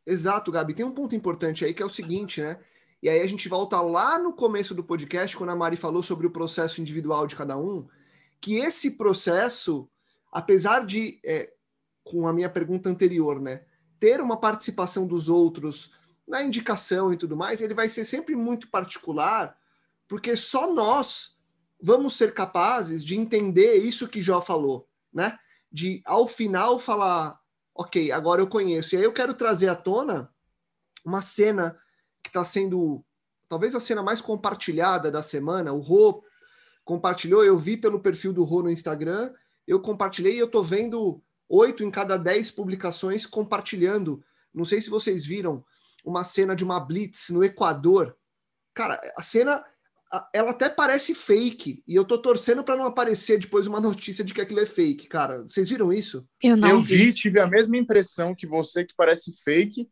Exato, 0.06 0.52
Gabi. 0.52 0.74
Tem 0.74 0.84
um 0.84 0.92
ponto 0.92 1.16
importante 1.16 1.64
aí 1.64 1.72
que 1.72 1.82
é 1.82 1.86
o 1.86 1.90
seguinte, 1.90 2.42
né? 2.42 2.58
E 3.02 3.08
aí 3.08 3.22
a 3.22 3.26
gente 3.26 3.48
volta 3.48 3.80
lá 3.80 4.18
no 4.18 4.34
começo 4.34 4.74
do 4.74 4.84
podcast, 4.84 5.34
quando 5.34 5.48
a 5.48 5.56
Mari 5.56 5.76
falou 5.76 6.02
sobre 6.02 6.26
o 6.26 6.30
processo 6.30 6.82
individual 6.82 7.26
de 7.26 7.34
cada 7.34 7.56
um, 7.56 7.88
que 8.38 8.56
esse 8.56 8.90
processo, 8.90 9.88
apesar 10.30 10.84
de, 10.84 11.18
é, 11.24 11.50
com 12.04 12.28
a 12.28 12.32
minha 12.32 12.50
pergunta 12.50 12.90
anterior, 12.90 13.40
né, 13.40 13.64
ter 13.98 14.20
uma 14.20 14.36
participação 14.36 15.06
dos 15.06 15.30
outros 15.30 15.92
na 16.28 16.44
indicação 16.44 17.10
e 17.10 17.16
tudo 17.16 17.38
mais, 17.38 17.62
ele 17.62 17.72
vai 17.72 17.88
ser 17.88 18.04
sempre 18.04 18.36
muito 18.36 18.68
particular, 18.68 19.56
porque 20.06 20.36
só 20.36 20.72
nós 20.74 21.31
vamos 21.82 22.16
ser 22.16 22.32
capazes 22.32 23.04
de 23.04 23.16
entender 23.16 23.74
isso 23.74 24.08
que 24.08 24.22
Jó 24.22 24.40
falou, 24.40 24.88
né? 25.12 25.36
De 25.70 26.00
ao 26.04 26.28
final 26.28 26.78
falar, 26.78 27.40
ok, 27.74 28.12
agora 28.12 28.40
eu 28.40 28.46
conheço. 28.46 28.94
E 28.94 28.98
aí 28.98 29.04
eu 29.04 29.12
quero 29.12 29.34
trazer 29.34 29.68
à 29.68 29.74
tona 29.74 30.32
uma 31.04 31.20
cena 31.20 31.76
que 32.22 32.28
está 32.30 32.44
sendo 32.44 33.04
talvez 33.48 33.74
a 33.74 33.80
cena 33.80 34.02
mais 34.02 34.20
compartilhada 34.20 35.10
da 35.10 35.22
semana. 35.22 35.72
O 35.72 35.80
Rô 35.80 36.22
compartilhou, 36.84 37.44
eu 37.44 37.58
vi 37.58 37.76
pelo 37.76 38.00
perfil 38.00 38.32
do 38.32 38.44
Rô 38.44 38.62
no 38.62 38.70
Instagram, 38.70 39.32
eu 39.66 39.80
compartilhei 39.80 40.36
e 40.36 40.38
eu 40.38 40.48
tô 40.48 40.62
vendo 40.62 41.20
oito 41.48 41.82
em 41.82 41.90
cada 41.90 42.16
dez 42.16 42.50
publicações 42.50 43.26
compartilhando. 43.26 44.24
Não 44.54 44.64
sei 44.64 44.80
se 44.80 44.88
vocês 44.88 45.26
viram 45.26 45.64
uma 46.04 46.24
cena 46.24 46.54
de 46.54 46.64
uma 46.64 46.80
blitz 46.80 47.28
no 47.30 47.44
Equador. 47.44 48.16
Cara, 48.72 48.98
a 49.16 49.22
cena 49.22 49.64
ela 50.32 50.50
até 50.50 50.68
parece 50.68 51.14
fake 51.14 51.82
e 51.86 51.94
eu 51.94 52.04
tô 52.04 52.18
torcendo 52.18 52.62
para 52.62 52.76
não 52.76 52.84
aparecer 52.84 53.38
depois 53.38 53.66
uma 53.66 53.80
notícia 53.80 54.22
de 54.22 54.34
que 54.34 54.40
aquilo 54.40 54.60
é 54.60 54.66
fake, 54.66 55.06
cara. 55.08 55.42
Vocês 55.42 55.70
viram 55.70 55.92
isso? 55.92 56.26
Eu 56.42 56.56
não 56.56 56.68
eu 56.68 56.82
vi. 56.82 56.96
vi, 56.96 57.12
tive 57.12 57.40
a 57.40 57.46
mesma 57.46 57.76
impressão 57.76 58.34
que 58.34 58.46
você, 58.46 58.84
que 58.84 58.94
parece 58.94 59.32
fake, 59.42 59.88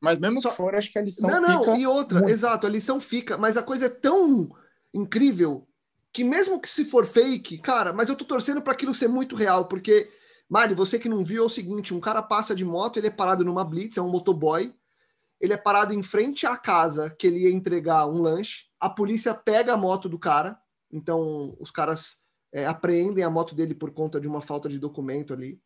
mas 0.00 0.18
mesmo 0.18 0.42
Só- 0.42 0.50
que 0.50 0.56
for, 0.56 0.74
acho 0.74 0.90
que 0.90 0.98
a 0.98 1.02
lição 1.02 1.30
não, 1.30 1.40
não, 1.40 1.64
fica... 1.64 1.76
e 1.78 1.86
outra, 1.86 2.18
muito. 2.18 2.32
exato, 2.32 2.66
a 2.66 2.70
lição 2.70 3.00
fica, 3.00 3.38
mas 3.38 3.56
a 3.56 3.62
coisa 3.62 3.86
é 3.86 3.88
tão 3.88 4.50
incrível 4.92 5.66
que 6.12 6.24
mesmo 6.24 6.60
que 6.60 6.68
se 6.68 6.84
for 6.84 7.06
fake, 7.06 7.58
cara, 7.58 7.92
mas 7.92 8.08
eu 8.08 8.16
tô 8.16 8.24
torcendo 8.24 8.60
para 8.60 8.72
aquilo 8.72 8.92
ser 8.92 9.08
muito 9.08 9.36
real, 9.36 9.66
porque 9.66 10.10
Mari, 10.48 10.74
você 10.74 10.98
que 10.98 11.08
não 11.08 11.24
viu 11.24 11.44
é 11.44 11.46
o 11.46 11.48
seguinte, 11.48 11.94
um 11.94 12.00
cara 12.00 12.20
passa 12.20 12.54
de 12.54 12.64
moto, 12.64 12.98
ele 12.98 13.06
é 13.06 13.10
parado 13.10 13.42
numa 13.42 13.64
blitz, 13.64 13.96
é 13.96 14.02
um 14.02 14.10
motoboy, 14.10 14.74
ele 15.42 15.52
é 15.52 15.56
parado 15.56 15.92
em 15.92 16.04
frente 16.04 16.46
à 16.46 16.56
casa 16.56 17.10
que 17.10 17.26
ele 17.26 17.40
ia 17.40 17.50
entregar 17.50 18.06
um 18.06 18.22
lanche, 18.22 18.66
a 18.78 18.88
polícia 18.88 19.34
pega 19.34 19.72
a 19.72 19.76
moto 19.76 20.08
do 20.08 20.16
cara, 20.16 20.56
então 20.88 21.56
os 21.58 21.68
caras 21.68 22.22
é, 22.52 22.64
apreendem 22.64 23.24
a 23.24 23.30
moto 23.30 23.52
dele 23.52 23.74
por 23.74 23.90
conta 23.90 24.20
de 24.20 24.28
uma 24.28 24.40
falta 24.40 24.68
de 24.68 24.78
documento 24.78 25.32
ali. 25.32 25.60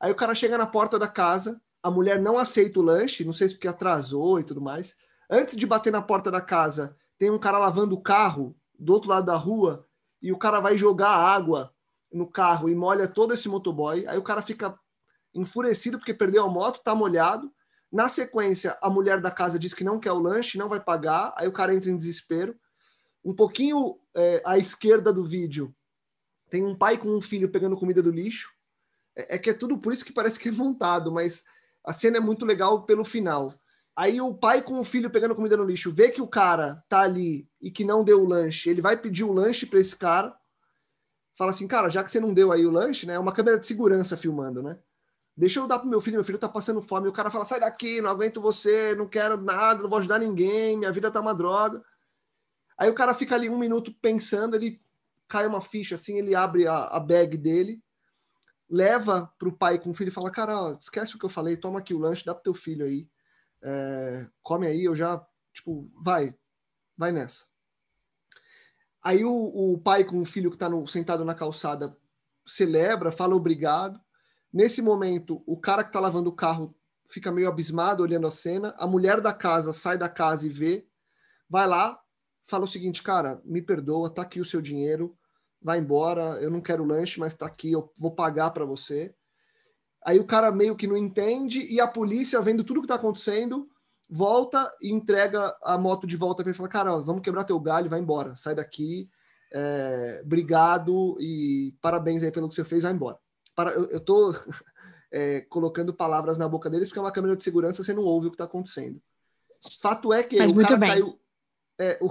Aí 0.00 0.10
o 0.10 0.14
cara 0.14 0.34
chega 0.34 0.56
na 0.56 0.66
porta 0.66 0.98
da 0.98 1.06
casa, 1.06 1.60
a 1.82 1.90
mulher 1.90 2.18
não 2.18 2.38
aceita 2.38 2.80
o 2.80 2.82
lanche, 2.82 3.22
não 3.22 3.34
sei 3.34 3.50
se 3.50 3.54
porque 3.54 3.68
atrasou 3.68 4.40
e 4.40 4.44
tudo 4.44 4.62
mais. 4.62 4.96
Antes 5.28 5.56
de 5.56 5.66
bater 5.66 5.92
na 5.92 6.00
porta 6.00 6.30
da 6.30 6.40
casa, 6.40 6.96
tem 7.18 7.30
um 7.30 7.38
cara 7.38 7.58
lavando 7.58 7.94
o 7.94 8.00
carro 8.00 8.56
do 8.78 8.94
outro 8.94 9.10
lado 9.10 9.26
da 9.26 9.36
rua 9.36 9.86
e 10.22 10.32
o 10.32 10.38
cara 10.38 10.58
vai 10.58 10.78
jogar 10.78 11.10
água 11.10 11.74
no 12.10 12.26
carro 12.26 12.70
e 12.70 12.74
molha 12.74 13.06
todo 13.06 13.34
esse 13.34 13.46
motoboy. 13.46 14.06
Aí 14.06 14.16
o 14.16 14.22
cara 14.22 14.40
fica 14.40 14.78
enfurecido 15.34 15.98
porque 15.98 16.14
perdeu 16.14 16.44
a 16.44 16.48
moto, 16.48 16.80
tá 16.82 16.94
molhado. 16.94 17.52
Na 17.90 18.08
sequência, 18.08 18.76
a 18.82 18.90
mulher 18.90 19.20
da 19.20 19.30
casa 19.30 19.58
diz 19.58 19.72
que 19.72 19.84
não 19.84 19.98
quer 19.98 20.12
o 20.12 20.18
lanche, 20.18 20.58
não 20.58 20.68
vai 20.68 20.80
pagar. 20.80 21.34
Aí 21.36 21.48
o 21.48 21.52
cara 21.52 21.74
entra 21.74 21.90
em 21.90 21.96
desespero. 21.96 22.54
Um 23.24 23.34
pouquinho 23.34 23.98
é, 24.14 24.42
à 24.44 24.58
esquerda 24.58 25.12
do 25.12 25.24
vídeo, 25.24 25.74
tem 26.50 26.64
um 26.64 26.74
pai 26.74 26.96
com 26.98 27.08
um 27.08 27.20
filho 27.20 27.50
pegando 27.50 27.76
comida 27.76 28.02
do 28.02 28.10
lixo. 28.10 28.50
É, 29.16 29.36
é 29.36 29.38
que 29.38 29.50
é 29.50 29.54
tudo 29.54 29.78
por 29.78 29.92
isso 29.92 30.04
que 30.04 30.12
parece 30.12 30.38
que 30.38 30.48
é 30.48 30.52
montado, 30.52 31.12
mas 31.12 31.44
a 31.84 31.92
cena 31.92 32.18
é 32.18 32.20
muito 32.20 32.44
legal 32.44 32.84
pelo 32.84 33.04
final. 33.04 33.54
Aí 33.96 34.20
o 34.20 34.32
pai 34.32 34.62
com 34.62 34.78
o 34.78 34.84
filho 34.84 35.10
pegando 35.10 35.34
comida 35.34 35.56
no 35.56 35.64
lixo 35.64 35.92
vê 35.92 36.10
que 36.10 36.22
o 36.22 36.28
cara 36.28 36.84
tá 36.88 37.00
ali 37.00 37.48
e 37.60 37.70
que 37.70 37.84
não 37.84 38.04
deu 38.04 38.22
o 38.22 38.28
lanche. 38.28 38.70
Ele 38.70 38.80
vai 38.80 38.96
pedir 38.96 39.24
o 39.24 39.32
lanche 39.32 39.66
para 39.66 39.80
esse 39.80 39.96
cara. 39.96 40.36
Fala 41.36 41.50
assim, 41.50 41.66
cara, 41.66 41.88
já 41.88 42.04
que 42.04 42.10
você 42.10 42.20
não 42.20 42.32
deu 42.32 42.52
aí 42.52 42.64
o 42.64 42.70
lanche, 42.70 43.06
né? 43.06 43.14
É 43.14 43.18
uma 43.18 43.32
câmera 43.32 43.58
de 43.58 43.66
segurança 43.66 44.16
filmando, 44.16 44.62
né? 44.62 44.78
Deixa 45.38 45.60
eu 45.60 45.68
dar 45.68 45.78
pro 45.78 45.88
meu 45.88 46.00
filho, 46.00 46.16
meu 46.16 46.24
filho 46.24 46.36
tá 46.36 46.48
passando 46.48 46.82
fome. 46.82 47.06
E 47.06 47.10
o 47.10 47.12
cara 47.12 47.30
fala, 47.30 47.46
sai 47.46 47.60
daqui, 47.60 48.00
não 48.00 48.10
aguento 48.10 48.40
você, 48.40 48.96
não 48.96 49.06
quero 49.06 49.40
nada, 49.40 49.80
não 49.80 49.88
vou 49.88 50.00
ajudar 50.00 50.18
ninguém, 50.18 50.76
minha 50.76 50.90
vida 50.90 51.12
tá 51.12 51.20
uma 51.20 51.32
droga. 51.32 51.80
Aí 52.76 52.90
o 52.90 52.94
cara 52.94 53.14
fica 53.14 53.36
ali 53.36 53.48
um 53.48 53.56
minuto 53.56 53.94
pensando, 54.02 54.56
ele 54.56 54.82
cai 55.28 55.46
uma 55.46 55.60
ficha 55.60 55.94
assim, 55.94 56.18
ele 56.18 56.34
abre 56.34 56.66
a, 56.66 56.86
a 56.86 56.98
bag 56.98 57.36
dele, 57.36 57.80
leva 58.68 59.32
pro 59.38 59.56
pai 59.56 59.78
com 59.78 59.90
o 59.90 59.94
filho 59.94 60.08
e 60.08 60.12
fala, 60.12 60.28
cara, 60.28 60.60
ó, 60.60 60.72
esquece 60.72 61.14
o 61.14 61.18
que 61.20 61.24
eu 61.24 61.30
falei, 61.30 61.56
toma 61.56 61.78
aqui 61.78 61.94
o 61.94 61.98
lanche, 61.98 62.24
dá 62.24 62.34
pro 62.34 62.42
teu 62.42 62.54
filho 62.54 62.84
aí, 62.84 63.08
é, 63.62 64.26
come 64.42 64.66
aí, 64.66 64.86
eu 64.86 64.96
já, 64.96 65.24
tipo, 65.52 65.88
vai, 66.02 66.34
vai 66.96 67.12
nessa. 67.12 67.44
Aí 69.00 69.24
o, 69.24 69.32
o 69.32 69.78
pai 69.78 70.02
com 70.02 70.20
o 70.20 70.26
filho 70.26 70.50
que 70.50 70.56
está 70.56 70.68
sentado 70.88 71.24
na 71.24 71.34
calçada 71.34 71.96
celebra, 72.44 73.12
fala 73.12 73.36
obrigado. 73.36 74.00
Nesse 74.52 74.80
momento, 74.80 75.42
o 75.46 75.58
cara 75.58 75.82
que 75.82 75.90
está 75.90 76.00
lavando 76.00 76.30
o 76.30 76.34
carro 76.34 76.74
fica 77.08 77.32
meio 77.32 77.48
abismado 77.48 78.02
olhando 78.02 78.26
a 78.26 78.30
cena. 78.30 78.74
A 78.78 78.86
mulher 78.86 79.20
da 79.20 79.32
casa 79.32 79.72
sai 79.72 79.98
da 79.98 80.08
casa 80.08 80.46
e 80.46 80.50
vê, 80.50 80.86
vai 81.48 81.66
lá, 81.66 81.98
fala 82.44 82.64
o 82.64 82.68
seguinte, 82.68 83.02
cara, 83.02 83.40
me 83.44 83.62
perdoa, 83.62 84.10
tá 84.10 84.22
aqui 84.22 84.40
o 84.40 84.44
seu 84.44 84.60
dinheiro, 84.60 85.16
vai 85.60 85.78
embora, 85.78 86.38
eu 86.40 86.50
não 86.50 86.60
quero 86.60 86.84
lanche, 86.84 87.18
mas 87.18 87.34
tá 87.34 87.46
aqui, 87.46 87.72
eu 87.72 87.92
vou 87.98 88.14
pagar 88.14 88.50
para 88.50 88.64
você. 88.64 89.14
Aí 90.04 90.18
o 90.18 90.26
cara 90.26 90.52
meio 90.52 90.76
que 90.76 90.86
não 90.86 90.96
entende 90.96 91.60
e 91.72 91.80
a 91.80 91.88
polícia, 91.88 92.40
vendo 92.40 92.62
tudo 92.62 92.80
que 92.80 92.86
tá 92.86 92.94
acontecendo, 92.94 93.68
volta 94.08 94.70
e 94.80 94.90
entrega 94.90 95.54
a 95.62 95.76
moto 95.76 96.06
de 96.06 96.16
volta 96.16 96.42
para 96.42 96.50
ele 96.50 96.56
fala, 96.56 96.68
cara, 96.68 96.94
ó, 96.94 97.02
vamos 97.02 97.22
quebrar 97.22 97.44
teu 97.44 97.58
galho, 97.60 97.90
vai 97.90 98.00
embora, 98.00 98.36
sai 98.36 98.54
daqui, 98.54 99.10
é, 99.52 100.22
obrigado 100.24 101.16
e 101.20 101.74
parabéns 101.80 102.22
aí 102.22 102.30
pelo 102.30 102.48
que 102.48 102.54
você 102.54 102.64
fez, 102.64 102.82
vai 102.82 102.92
embora. 102.92 103.18
Para, 103.58 103.72
eu, 103.72 103.98
tô 103.98 104.32
é, 105.10 105.40
colocando 105.40 105.92
palavras 105.92 106.38
na 106.38 106.48
boca 106.48 106.70
deles 106.70 106.86
porque 106.86 107.00
é 107.00 107.02
uma 107.02 107.10
câmera 107.10 107.36
de 107.36 107.42
segurança, 107.42 107.82
você 107.82 107.92
não 107.92 108.04
ouve 108.04 108.28
o 108.28 108.30
que 108.30 108.36
está 108.36 108.44
acontecendo. 108.44 109.02
Fato 109.82 110.12
é 110.12 110.22
que 110.22 110.38
Mas 110.38 110.52
o 110.52 110.54
cara 110.54 110.76
bem. 110.76 110.88
caiu. 110.88 111.20
é, 111.76 111.98
o, 112.00 112.08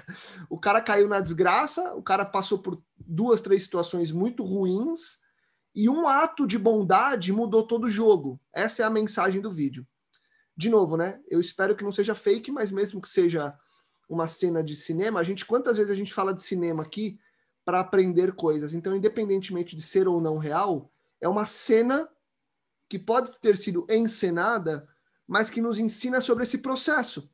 o 0.56 0.58
cara 0.58 0.80
caiu 0.80 1.06
na 1.06 1.20
desgraça, 1.20 1.94
o 1.94 2.02
cara 2.02 2.24
passou 2.24 2.60
por 2.60 2.82
duas, 2.96 3.42
três 3.42 3.62
situações 3.62 4.10
muito 4.10 4.42
ruins 4.42 5.18
e 5.74 5.86
um 5.86 6.08
ato 6.08 6.46
de 6.46 6.58
bondade 6.58 7.30
mudou 7.30 7.66
todo 7.66 7.84
o 7.84 7.90
jogo. 7.90 8.40
Essa 8.50 8.80
é 8.80 8.86
a 8.86 8.90
mensagem 8.90 9.42
do 9.42 9.52
vídeo. 9.52 9.86
De 10.56 10.70
novo, 10.70 10.96
né? 10.96 11.20
Eu 11.28 11.42
espero 11.42 11.76
que 11.76 11.84
não 11.84 11.92
seja 11.92 12.14
fake, 12.14 12.50
mas 12.50 12.70
mesmo 12.70 13.02
que 13.02 13.08
seja 13.10 13.54
uma 14.08 14.26
cena 14.26 14.64
de 14.64 14.74
cinema, 14.74 15.20
a 15.20 15.22
gente 15.22 15.44
quantas 15.44 15.76
vezes 15.76 15.92
a 15.92 15.96
gente 15.96 16.14
fala 16.14 16.32
de 16.32 16.42
cinema 16.42 16.82
aqui 16.82 17.18
para 17.66 17.80
aprender 17.80 18.32
coisas. 18.32 18.72
Então, 18.72 18.94
independentemente 18.94 19.74
de 19.74 19.82
ser 19.82 20.06
ou 20.06 20.20
não 20.20 20.38
real, 20.38 20.88
é 21.20 21.28
uma 21.28 21.44
cena 21.44 22.08
que 22.88 22.96
pode 22.96 23.40
ter 23.40 23.56
sido 23.56 23.84
encenada, 23.90 24.88
mas 25.26 25.50
que 25.50 25.60
nos 25.60 25.76
ensina 25.76 26.20
sobre 26.20 26.44
esse 26.44 26.58
processo. 26.58 27.28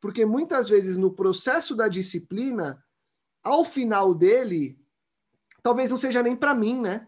Porque 0.00 0.24
muitas 0.24 0.70
vezes 0.70 0.96
no 0.96 1.12
processo 1.12 1.76
da 1.76 1.86
disciplina, 1.86 2.82
ao 3.42 3.62
final 3.62 4.14
dele, 4.14 4.80
talvez 5.62 5.90
não 5.90 5.98
seja 5.98 6.22
nem 6.22 6.34
para 6.34 6.54
mim, 6.54 6.80
né? 6.80 7.06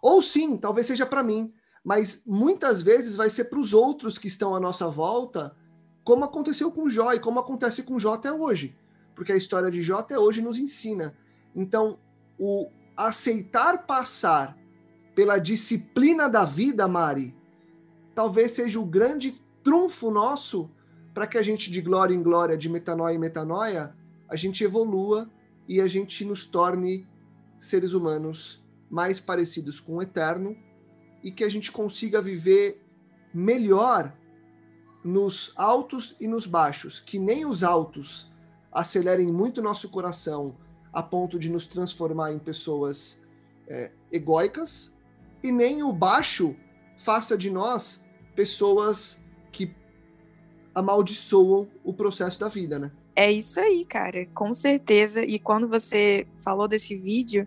Ou 0.00 0.22
sim, 0.22 0.56
talvez 0.56 0.86
seja 0.86 1.04
para 1.04 1.22
mim, 1.22 1.52
mas 1.84 2.22
muitas 2.24 2.80
vezes 2.80 3.14
vai 3.14 3.28
ser 3.28 3.44
para 3.44 3.58
os 3.58 3.74
outros 3.74 4.16
que 4.16 4.26
estão 4.26 4.54
à 4.54 4.60
nossa 4.60 4.88
volta, 4.88 5.54
como 6.02 6.24
aconteceu 6.24 6.72
com 6.72 6.88
Jó 6.88 7.12
e 7.12 7.20
como 7.20 7.40
acontece 7.40 7.82
com 7.82 7.98
Jó 7.98 8.14
até 8.14 8.32
hoje. 8.32 8.74
Porque 9.14 9.32
a 9.32 9.36
história 9.36 9.70
de 9.70 9.82
Jó 9.82 9.98
até 9.98 10.18
hoje 10.18 10.40
nos 10.40 10.58
ensina. 10.58 11.14
Então, 11.54 11.98
o 12.38 12.68
aceitar 12.96 13.86
passar 13.86 14.56
pela 15.14 15.38
disciplina 15.38 16.28
da 16.28 16.44
vida, 16.44 16.86
Mari, 16.86 17.34
talvez 18.14 18.52
seja 18.52 18.78
o 18.78 18.84
grande 18.84 19.32
trunfo 19.62 20.10
nosso 20.10 20.70
para 21.14 21.26
que 21.26 21.38
a 21.38 21.42
gente, 21.42 21.70
de 21.70 21.80
glória 21.80 22.14
em 22.14 22.22
glória, 22.22 22.56
de 22.56 22.68
metanoia 22.68 23.14
em 23.14 23.18
metanoia, 23.18 23.96
a 24.28 24.36
gente 24.36 24.62
evolua 24.62 25.30
e 25.66 25.80
a 25.80 25.88
gente 25.88 26.24
nos 26.24 26.44
torne 26.44 27.06
seres 27.58 27.94
humanos 27.94 28.62
mais 28.90 29.18
parecidos 29.18 29.80
com 29.80 29.96
o 29.96 30.02
eterno 30.02 30.56
e 31.22 31.30
que 31.30 31.42
a 31.42 31.48
gente 31.48 31.72
consiga 31.72 32.20
viver 32.20 32.82
melhor 33.32 34.14
nos 35.02 35.52
altos 35.56 36.16
e 36.20 36.28
nos 36.28 36.46
baixos, 36.46 37.00
que 37.00 37.18
nem 37.18 37.46
os 37.46 37.62
altos 37.62 38.30
acelerem 38.70 39.32
muito 39.32 39.62
nosso 39.62 39.88
coração 39.88 40.56
a 40.96 41.02
ponto 41.02 41.38
de 41.38 41.50
nos 41.50 41.66
transformar 41.66 42.32
em 42.32 42.38
pessoas 42.38 43.22
é, 43.68 43.90
egóicas, 44.10 44.96
e 45.42 45.52
nem 45.52 45.82
o 45.82 45.92
baixo 45.92 46.56
faça 46.96 47.36
de 47.36 47.50
nós 47.50 48.02
pessoas 48.34 49.22
que 49.52 49.74
amaldiçoam 50.74 51.68
o 51.84 51.92
processo 51.92 52.40
da 52.40 52.48
vida, 52.48 52.78
né? 52.78 52.90
É 53.14 53.30
isso 53.30 53.60
aí, 53.60 53.84
cara, 53.84 54.24
com 54.34 54.54
certeza. 54.54 55.22
E 55.22 55.38
quando 55.38 55.68
você 55.68 56.26
falou 56.42 56.66
desse 56.66 56.96
vídeo, 56.96 57.46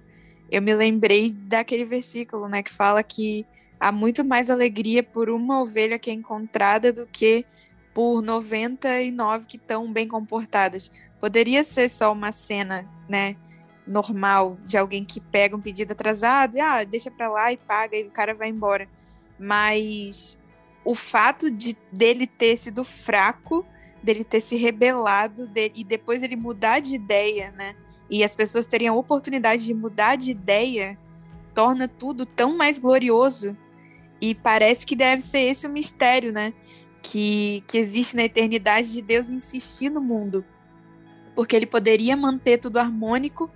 eu 0.52 0.62
me 0.62 0.76
lembrei 0.76 1.32
daquele 1.32 1.86
versículo, 1.86 2.48
né, 2.48 2.62
que 2.62 2.72
fala 2.72 3.02
que 3.02 3.48
há 3.80 3.92
muito 3.92 4.24
mais 4.24 4.52
alegria 4.52 5.02
por 5.02 5.28
uma 5.28 5.60
ovelha 5.64 5.98
que 5.98 6.12
é 6.12 6.14
encontrada 6.14 6.94
do 6.94 7.08
que 7.08 7.44
por 7.94 8.22
99 8.22 9.46
que 9.46 9.58
estão 9.58 9.92
bem 9.92 10.08
comportadas. 10.08 10.92
Poderia 11.20 11.64
ser 11.64 11.90
só 11.90 12.12
uma 12.12 12.32
cena, 12.32 12.88
né, 13.08 13.36
normal 13.86 14.58
de 14.66 14.78
alguém 14.78 15.04
que 15.04 15.20
pega 15.20 15.56
um 15.56 15.62
pedido 15.62 15.94
atrasado 15.94 16.56
e 16.56 16.62
ah, 16.62 16.84
deixa 16.84 17.10
para 17.10 17.30
lá 17.30 17.52
e 17.52 17.58
paga 17.58 17.98
e 17.98 18.04
o 18.04 18.12
cara 18.12 18.34
vai 18.34 18.50
embora. 18.50 18.88
Mas 19.38 20.40
o 20.86 20.94
fato 20.94 21.50
de 21.50 21.76
dele 21.92 22.28
ter 22.28 22.56
sido 22.58 22.84
fraco, 22.84 23.66
dele 24.02 24.24
ter 24.24 24.40
se 24.40 24.56
rebelado 24.56 25.48
de, 25.48 25.72
e 25.76 25.84
depois 25.84 26.24
ele 26.24 26.36
mudar 26.36 26.80
de 26.80 26.96
ideia, 26.96 27.52
né? 27.52 27.76
E 28.10 28.24
as 28.24 28.34
pessoas 28.34 28.68
terem 28.68 28.88
a 28.88 28.94
oportunidade 28.94 29.66
de 29.66 29.74
mudar 29.74 30.16
de 30.16 30.32
ideia, 30.32 30.98
torna 31.54 31.88
tudo 31.88 32.26
tão 32.26 32.56
mais 32.58 32.80
glorioso. 32.80 33.56
E 34.22 34.36
parece 34.36 34.86
que 34.86 34.96
deve 34.96 35.22
ser 35.22 35.40
esse 35.40 35.68
o 35.68 35.70
mistério, 35.70 36.32
né? 36.32 36.54
Que, 37.02 37.64
que 37.68 37.78
existe 37.78 38.16
na 38.16 38.24
eternidade 38.24 38.92
de 38.92 39.02
Deus 39.02 39.30
insistir 39.30 39.90
no 39.90 40.02
mundo. 40.02 40.44
Porque 41.36 41.56
ele 41.56 41.66
poderia 41.66 42.16
manter 42.16 42.58
tudo 42.58 42.78
harmônico 42.78 43.50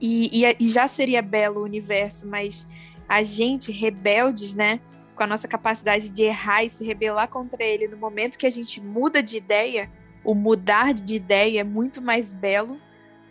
e, 0.00 0.44
e, 0.44 0.56
e 0.58 0.68
já 0.70 0.88
seria 0.88 1.22
belo 1.22 1.60
o 1.60 1.64
universo, 1.64 2.26
mas 2.26 2.66
a 3.08 3.22
gente, 3.22 3.72
rebeldes, 3.72 4.54
né? 4.54 4.80
Com 5.14 5.22
a 5.22 5.26
nossa 5.26 5.48
capacidade 5.48 6.10
de 6.10 6.22
errar 6.22 6.64
e 6.64 6.70
se 6.70 6.84
rebelar 6.84 7.28
contra 7.28 7.64
ele 7.64 7.88
no 7.88 7.96
momento 7.96 8.38
que 8.38 8.46
a 8.46 8.50
gente 8.50 8.80
muda 8.80 9.22
de 9.22 9.36
ideia, 9.36 9.90
o 10.24 10.34
mudar 10.34 10.92
de 10.92 11.14
ideia 11.14 11.60
é 11.60 11.64
muito 11.64 12.02
mais 12.02 12.30
belo 12.30 12.78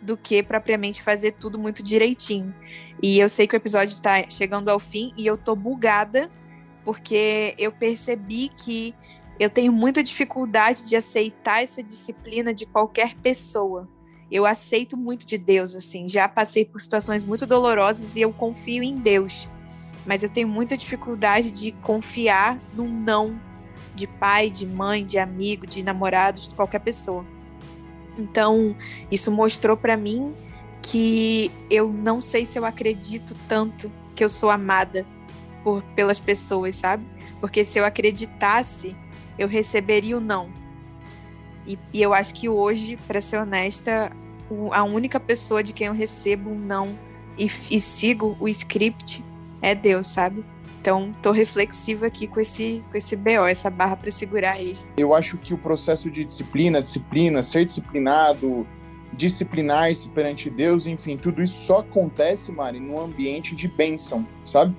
do 0.00 0.16
que 0.16 0.42
propriamente 0.42 1.02
fazer 1.02 1.32
tudo 1.32 1.58
muito 1.58 1.82
direitinho. 1.82 2.54
E 3.02 3.18
eu 3.18 3.28
sei 3.28 3.46
que 3.46 3.54
o 3.54 3.56
episódio 3.56 3.92
está 3.92 4.28
chegando 4.28 4.68
ao 4.68 4.78
fim 4.78 5.12
e 5.16 5.26
eu 5.26 5.36
tô 5.36 5.54
bugada 5.54 6.30
porque 6.84 7.54
eu 7.58 7.70
percebi 7.70 8.48
que 8.48 8.94
eu 9.38 9.48
tenho 9.48 9.72
muita 9.72 10.02
dificuldade 10.02 10.84
de 10.84 10.96
aceitar 10.96 11.62
essa 11.62 11.82
disciplina 11.82 12.52
de 12.52 12.66
qualquer 12.66 13.14
pessoa. 13.16 13.88
Eu 14.30 14.44
aceito 14.44 14.96
muito 14.96 15.26
de 15.26 15.38
Deus, 15.38 15.74
assim. 15.74 16.08
Já 16.08 16.28
passei 16.28 16.64
por 16.64 16.80
situações 16.80 17.24
muito 17.24 17.46
dolorosas 17.46 18.16
e 18.16 18.20
eu 18.20 18.32
confio 18.32 18.82
em 18.82 18.96
Deus. 18.96 19.48
Mas 20.04 20.22
eu 20.22 20.28
tenho 20.28 20.48
muita 20.48 20.76
dificuldade 20.76 21.50
de 21.50 21.72
confiar 21.72 22.58
num 22.74 22.88
não 22.88 23.40
de 23.94 24.06
pai, 24.06 24.50
de 24.50 24.66
mãe, 24.66 25.04
de 25.04 25.18
amigo, 25.18 25.66
de 25.66 25.82
namorado, 25.82 26.40
de 26.40 26.54
qualquer 26.54 26.80
pessoa. 26.80 27.24
Então, 28.18 28.76
isso 29.10 29.30
mostrou 29.30 29.76
para 29.76 29.96
mim 29.96 30.34
que 30.82 31.50
eu 31.70 31.92
não 31.92 32.20
sei 32.20 32.44
se 32.44 32.58
eu 32.58 32.64
acredito 32.64 33.36
tanto 33.48 33.90
que 34.14 34.24
eu 34.24 34.28
sou 34.28 34.50
amada 34.50 35.06
por 35.62 35.82
pelas 35.94 36.18
pessoas, 36.18 36.76
sabe? 36.76 37.04
Porque 37.40 37.64
se 37.64 37.78
eu 37.78 37.84
acreditasse, 37.84 38.96
eu 39.38 39.48
receberia 39.48 40.16
o 40.16 40.20
não. 40.20 40.50
E, 41.66 41.78
e 41.92 42.02
eu 42.02 42.12
acho 42.12 42.34
que 42.34 42.48
hoje, 42.48 42.96
para 43.06 43.20
ser 43.20 43.38
honesta, 43.38 44.10
a 44.72 44.82
única 44.84 45.20
pessoa 45.20 45.62
de 45.62 45.72
quem 45.72 45.86
eu 45.86 45.92
recebo 45.92 46.50
um 46.50 46.58
não 46.58 46.98
e, 47.38 47.50
e 47.70 47.80
sigo 47.80 48.36
o 48.40 48.48
script 48.48 49.24
é 49.60 49.74
Deus, 49.74 50.08
sabe? 50.08 50.44
Então, 50.80 51.12
tô 51.22 51.32
reflexiva 51.32 52.06
aqui 52.06 52.26
com 52.26 52.40
esse, 52.40 52.82
com 52.90 52.96
esse 52.96 53.14
BO, 53.16 53.46
essa 53.46 53.68
barra 53.68 53.96
para 53.96 54.10
segurar 54.10 54.52
aí. 54.52 54.76
Eu 54.96 55.12
acho 55.12 55.36
que 55.36 55.52
o 55.52 55.58
processo 55.58 56.10
de 56.10 56.24
disciplina, 56.24 56.80
disciplina, 56.80 57.42
ser 57.42 57.64
disciplinado, 57.64 58.66
disciplinar-se 59.12 60.08
perante 60.10 60.48
Deus, 60.48 60.86
enfim, 60.86 61.16
tudo 61.16 61.42
isso 61.42 61.58
só 61.66 61.80
acontece, 61.80 62.52
Mari, 62.52 62.80
num 62.80 62.98
ambiente 62.98 63.54
de 63.54 63.68
bênção, 63.68 64.26
sabe? 64.44 64.74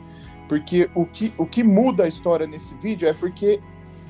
Porque 0.48 0.90
o 0.96 1.06
que, 1.06 1.34
o 1.38 1.46
que 1.46 1.64
muda 1.64 2.06
a 2.06 2.08
história 2.08 2.48
nesse 2.48 2.74
vídeo 2.76 3.08
é 3.08 3.14
porque 3.14 3.60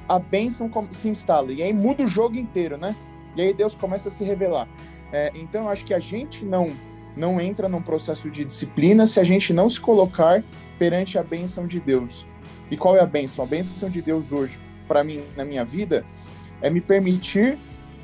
a 0.10 0.18
bênção 0.18 0.72
se 0.89 1.07
instala. 1.07 1.53
E 1.53 1.62
aí 1.62 1.72
muda 1.72 2.03
o 2.03 2.07
jogo 2.07 2.36
inteiro, 2.36 2.78
né? 2.78 2.95
E 3.36 3.41
aí 3.41 3.53
Deus 3.53 3.76
começa 3.76 4.10
a 4.10 4.12
se 4.12 4.24
revelar. 4.24 4.68
É, 5.14 5.32
então, 5.36 5.66
eu 5.66 5.70
acho 5.70 5.86
que 5.86 5.93
a 5.93 5.99
gente 5.99 6.43
não 6.43 6.72
não 7.16 7.41
entra 7.41 7.68
num 7.68 7.82
processo 7.82 8.30
de 8.30 8.45
disciplina 8.45 9.05
se 9.05 9.20
a 9.20 9.24
gente 9.24 9.51
não 9.51 9.68
se 9.68 9.80
colocar 9.80 10.41
perante 10.78 11.18
a 11.18 11.24
bênção 11.24 11.68
de 11.68 11.80
Deus. 11.80 12.26
E 12.72 12.78
qual 12.78 12.95
é 12.95 13.01
a 13.01 13.05
bênção? 13.05 13.43
A 13.43 13.47
bênção 13.47 13.89
de 13.89 14.01
Deus 14.01 14.32
hoje, 14.32 14.57
para 14.88 15.03
mim, 15.03 15.22
na 15.36 15.43
minha 15.43 15.66
vida, 15.66 16.05
é 16.62 16.70
me 16.70 16.80
permitir 16.80 17.57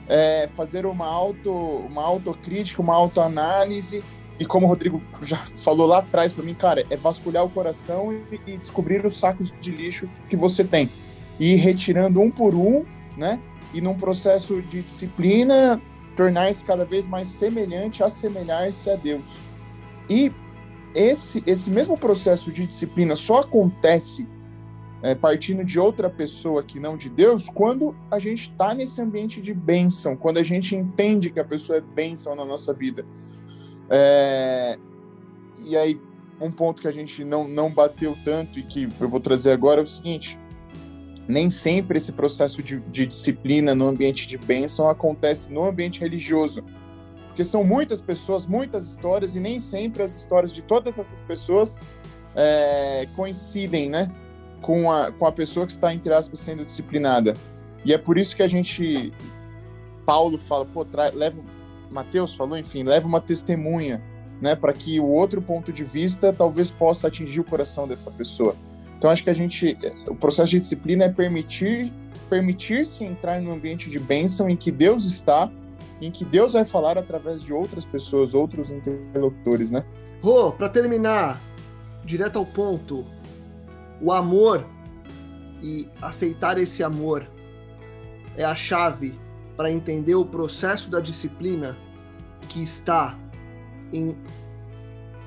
é, 0.09 0.49
fazer 0.53 0.85
uma, 0.85 1.07
auto, 1.07 1.51
uma 1.51 2.03
autocrítica, 2.03 2.81
uma 2.81 2.95
autoanálise. 2.95 4.03
E 4.37 4.45
como 4.45 4.65
o 4.65 4.69
Rodrigo 4.69 5.01
já 5.21 5.37
falou 5.55 5.87
lá 5.87 5.99
atrás 5.99 6.33
para 6.33 6.43
mim, 6.43 6.53
cara, 6.53 6.83
é 6.89 6.97
vasculhar 6.97 7.45
o 7.45 7.49
coração 7.49 8.11
e, 8.11 8.41
e 8.47 8.57
descobrir 8.57 9.05
os 9.05 9.17
sacos 9.17 9.53
de 9.61 9.71
lixo 9.71 10.07
que 10.27 10.35
você 10.35 10.63
tem 10.63 10.89
ir 11.39 11.55
retirando 11.55 12.21
um 12.21 12.29
por 12.31 12.53
um, 12.55 12.85
né? 13.17 13.39
E 13.73 13.81
num 13.81 13.95
processo 13.95 14.61
de 14.61 14.81
disciplina, 14.81 15.81
tornar-se 16.15 16.63
cada 16.63 16.85
vez 16.85 17.07
mais 17.07 17.27
semelhante, 17.27 18.03
assemelhar-se 18.03 18.89
a 18.89 18.95
Deus. 18.95 19.37
E 20.09 20.31
esse, 20.93 21.43
esse 21.45 21.69
mesmo 21.69 21.97
processo 21.97 22.51
de 22.51 22.65
disciplina 22.65 23.15
só 23.15 23.41
acontece 23.41 24.27
é, 25.01 25.13
partindo 25.13 25.63
de 25.63 25.79
outra 25.79 26.09
pessoa 26.09 26.63
que 26.63 26.79
não 26.79 26.97
de 26.97 27.09
Deus 27.09 27.49
quando 27.49 27.95
a 28.09 28.17
gente 28.17 28.49
está 28.49 28.73
nesse 28.73 29.01
ambiente 29.01 29.41
de 29.41 29.53
bênção, 29.53 30.15
quando 30.15 30.37
a 30.37 30.43
gente 30.43 30.75
entende 30.75 31.29
que 31.29 31.39
a 31.39 31.43
pessoa 31.43 31.77
é 31.77 31.81
bênção 31.81 32.35
na 32.35 32.45
nossa 32.45 32.73
vida. 32.73 33.05
É, 33.89 34.79
e 35.63 35.75
aí, 35.75 35.99
um 36.39 36.49
ponto 36.49 36.81
que 36.81 36.87
a 36.87 36.91
gente 36.91 37.23
não, 37.23 37.47
não 37.47 37.71
bateu 37.71 38.17
tanto 38.23 38.57
e 38.57 38.63
que 38.63 38.87
eu 38.99 39.07
vou 39.09 39.19
trazer 39.19 39.51
agora 39.51 39.81
é 39.81 39.83
o 39.83 39.87
seguinte: 39.87 40.39
nem 41.27 41.49
sempre 41.49 41.97
esse 41.97 42.11
processo 42.11 42.61
de, 42.61 42.79
de 42.79 43.05
disciplina 43.05 43.73
no 43.73 43.87
ambiente 43.87 44.27
de 44.27 44.37
bênção 44.37 44.89
acontece 44.89 45.51
no 45.51 45.63
ambiente 45.63 45.99
religioso. 45.99 46.63
Porque 47.27 47.43
são 47.43 47.63
muitas 47.63 47.99
pessoas, 47.99 48.45
muitas 48.45 48.85
histórias, 48.85 49.35
e 49.35 49.39
nem 49.39 49.59
sempre 49.59 50.03
as 50.03 50.15
histórias 50.15 50.53
de 50.53 50.61
todas 50.61 50.97
essas 50.97 51.21
pessoas 51.21 51.77
é, 52.35 53.07
coincidem, 53.15 53.89
né? 53.89 54.09
Com 54.61 54.89
a, 54.91 55.11
com 55.11 55.25
a 55.25 55.31
pessoa 55.31 55.65
que 55.65 55.73
está, 55.73 55.93
entre 55.93 56.13
aspas, 56.13 56.39
sendo 56.39 56.63
disciplinada. 56.63 57.33
E 57.83 57.93
é 57.93 57.97
por 57.97 58.17
isso 58.17 58.35
que 58.35 58.43
a 58.43 58.47
gente. 58.47 59.11
Paulo 60.05 60.37
fala, 60.37 60.65
pô, 60.65 60.85
leva. 61.13 61.41
Mateus 61.91 62.33
falou, 62.33 62.57
enfim, 62.57 62.83
leva 62.83 63.07
uma 63.07 63.21
testemunha, 63.21 64.01
né? 64.41 64.55
Para 64.55 64.73
que 64.73 64.99
o 64.99 65.05
outro 65.05 65.41
ponto 65.41 65.73
de 65.73 65.83
vista 65.83 66.31
talvez 66.31 66.71
possa 66.71 67.07
atingir 67.07 67.41
o 67.41 67.43
coração 67.43 67.87
dessa 67.87 68.11
pessoa. 68.11 68.55
Então 68.97 69.09
acho 69.09 69.23
que 69.23 69.29
a 69.29 69.33
gente, 69.33 69.77
o 70.07 70.15
processo 70.15 70.51
de 70.51 70.57
disciplina 70.57 71.05
é 71.05 71.09
permitir 71.09 71.91
permitir-se 72.29 73.03
entrar 73.03 73.39
no 73.41 73.53
ambiente 73.53 73.89
de 73.89 73.99
bênção 73.99 74.49
em 74.49 74.57
que 74.57 74.71
Deus 74.71 75.05
está, 75.05 75.51
em 76.01 76.11
que 76.11 76.25
Deus 76.25 76.53
vai 76.53 76.65
falar 76.65 76.97
através 76.97 77.41
de 77.41 77.53
outras 77.53 77.85
pessoas, 77.85 78.33
outros 78.33 78.71
interlocutores, 78.71 79.71
né? 79.71 79.85
Rô, 80.21 80.51
para 80.51 80.67
terminar, 80.67 81.39
direto 82.03 82.39
ao 82.39 82.45
ponto, 82.45 83.05
o 84.01 84.11
amor 84.11 84.65
e 85.61 85.87
aceitar 86.01 86.57
esse 86.57 86.83
amor 86.83 87.29
é 88.35 88.43
a 88.43 88.55
chave 88.55 89.17
para 89.55 89.71
entender 89.71 90.15
o 90.15 90.25
processo 90.25 90.89
da 90.89 90.99
disciplina 90.99 91.77
que 92.49 92.61
está 92.61 93.17
em 93.93 94.17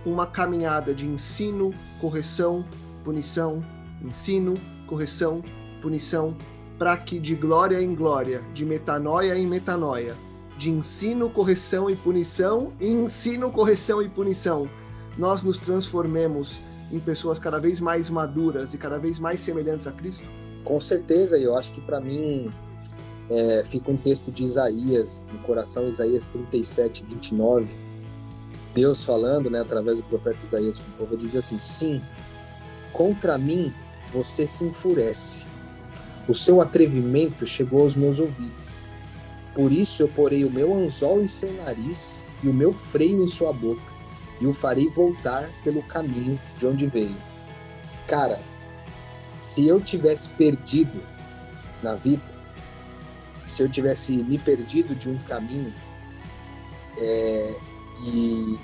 uma 0.04 0.26
caminhada 0.26 0.94
de 0.94 1.06
ensino, 1.06 1.72
correção 2.00 2.64
punição, 3.08 3.64
ensino, 4.04 4.52
correção, 4.86 5.42
punição, 5.80 6.36
para 6.78 6.94
que 6.94 7.18
de 7.18 7.34
glória 7.34 7.80
em 7.80 7.94
glória, 7.94 8.42
de 8.52 8.66
metanoia 8.66 9.34
em 9.34 9.46
metanoia, 9.46 10.14
de 10.58 10.68
ensino, 10.68 11.30
correção 11.30 11.88
e 11.88 11.96
punição, 11.96 12.70
ensino, 12.78 13.50
correção 13.50 14.02
e 14.02 14.10
punição, 14.10 14.68
nós 15.16 15.42
nos 15.42 15.56
transformemos 15.56 16.60
em 16.92 17.00
pessoas 17.00 17.38
cada 17.38 17.58
vez 17.58 17.80
mais 17.80 18.10
maduras 18.10 18.74
e 18.74 18.78
cada 18.78 18.98
vez 18.98 19.18
mais 19.18 19.40
semelhantes 19.40 19.86
a 19.86 19.92
Cristo? 19.92 20.28
Com 20.62 20.78
certeza, 20.78 21.38
e 21.38 21.44
eu 21.44 21.56
acho 21.56 21.72
que 21.72 21.80
para 21.80 22.02
mim 22.02 22.50
é, 23.30 23.64
fica 23.64 23.90
um 23.90 23.96
texto 23.96 24.30
de 24.30 24.44
Isaías, 24.44 25.26
no 25.32 25.38
coração, 25.38 25.88
Isaías 25.88 26.26
37, 26.26 27.06
29, 27.08 27.74
Deus 28.74 29.02
falando, 29.02 29.48
né, 29.48 29.60
através 29.60 29.96
do 29.96 30.02
profeta 30.04 30.36
Isaías 30.44 30.78
com 30.78 31.04
o 31.04 31.06
povo, 31.06 31.16
diz 31.16 31.34
assim: 31.34 31.58
sim, 31.58 32.02
Contra 32.92 33.38
mim 33.38 33.72
você 34.12 34.46
se 34.46 34.64
enfurece. 34.64 35.38
O 36.26 36.34
seu 36.34 36.60
atrevimento 36.60 37.46
chegou 37.46 37.82
aos 37.82 37.96
meus 37.96 38.18
ouvidos. 38.18 38.68
Por 39.54 39.72
isso 39.72 40.02
eu 40.02 40.08
porei 40.08 40.44
o 40.44 40.50
meu 40.50 40.74
anzol 40.74 41.22
em 41.22 41.26
seu 41.26 41.52
nariz 41.52 42.26
e 42.42 42.48
o 42.48 42.54
meu 42.54 42.72
freio 42.72 43.22
em 43.22 43.28
sua 43.28 43.52
boca, 43.52 43.82
e 44.40 44.46
o 44.46 44.52
farei 44.52 44.88
voltar 44.88 45.48
pelo 45.64 45.82
caminho 45.82 46.38
de 46.58 46.66
onde 46.66 46.86
veio. 46.86 47.16
Cara, 48.06 48.40
se 49.40 49.66
eu 49.66 49.80
tivesse 49.80 50.28
perdido 50.30 51.02
na 51.82 51.94
vida, 51.94 52.22
se 53.46 53.62
eu 53.62 53.68
tivesse 53.68 54.16
me 54.16 54.38
perdido 54.38 54.94
de 54.94 55.08
um 55.08 55.18
caminho 55.26 55.72
é, 56.98 57.54
e 58.04 58.58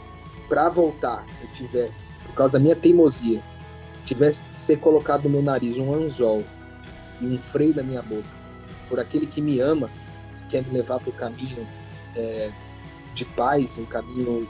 para 0.48 0.68
voltar 0.68 1.26
eu 1.42 1.48
tivesse, 1.54 2.14
por 2.26 2.34
causa 2.34 2.52
da 2.52 2.58
minha 2.58 2.76
teimosia, 2.76 3.40
tivesse 4.04 4.44
ser 4.48 4.78
colocado 4.78 5.24
no 5.24 5.30
meu 5.30 5.42
nariz 5.42 5.78
um 5.78 5.94
anzol 5.94 6.42
e 7.20 7.26
um 7.26 7.38
freio 7.38 7.74
da 7.74 7.82
minha 7.82 8.02
boca 8.02 8.44
por 8.88 9.00
aquele 9.00 9.26
que 9.26 9.40
me 9.40 9.60
ama, 9.60 9.90
quer 10.48 10.62
me 10.62 10.72
levar 10.72 11.00
para 11.00 11.10
o 11.10 11.12
caminho 11.12 11.66
é, 12.14 12.50
de 13.14 13.24
paz, 13.24 13.78
um 13.78 13.84
caminho 13.86 14.46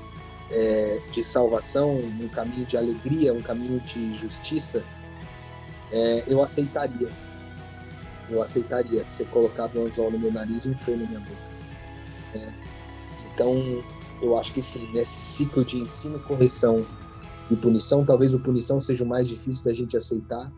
é, 0.50 1.00
de 1.12 1.22
salvação, 1.22 1.96
um 1.96 2.28
caminho 2.28 2.66
de 2.66 2.76
alegria, 2.76 3.32
um 3.32 3.40
caminho 3.40 3.80
de 3.80 4.14
justiça, 4.16 4.82
é, 5.92 6.24
eu 6.26 6.42
aceitaria. 6.42 7.08
Eu 8.28 8.42
aceitaria 8.42 9.04
ser 9.04 9.26
colocado 9.26 9.78
um 9.78 9.86
anzol 9.86 10.10
no 10.10 10.18
meu 10.18 10.32
nariz 10.32 10.64
e 10.64 10.68
um 10.68 10.78
freio 10.78 11.00
na 11.00 11.06
minha 11.06 11.20
boca. 11.20 11.38
É. 12.34 12.52
Então, 13.32 13.84
eu 14.22 14.38
acho 14.38 14.52
que 14.52 14.62
sim, 14.62 14.88
nesse 14.92 15.12
ciclo 15.12 15.64
de 15.64 15.78
ensino, 15.78 16.18
correção 16.20 16.84
e 17.50 17.56
punição. 17.56 18.04
Talvez 18.04 18.34
o 18.34 18.40
punição 18.40 18.80
seja 18.80 19.04
o 19.04 19.08
mais 19.08 19.28
difícil 19.28 19.64
da 19.64 19.72
gente 19.72 19.96
aceitar, 19.96 20.52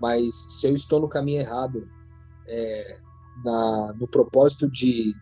mas 0.00 0.34
se 0.58 0.66
eu 0.66 0.74
estou 0.74 1.00
no 1.00 1.08
caminho 1.08 1.40
errado, 1.40 1.88
é, 2.46 2.98
na, 3.44 3.92
no 3.94 4.08
propósito 4.08 4.68
de, 4.68 5.14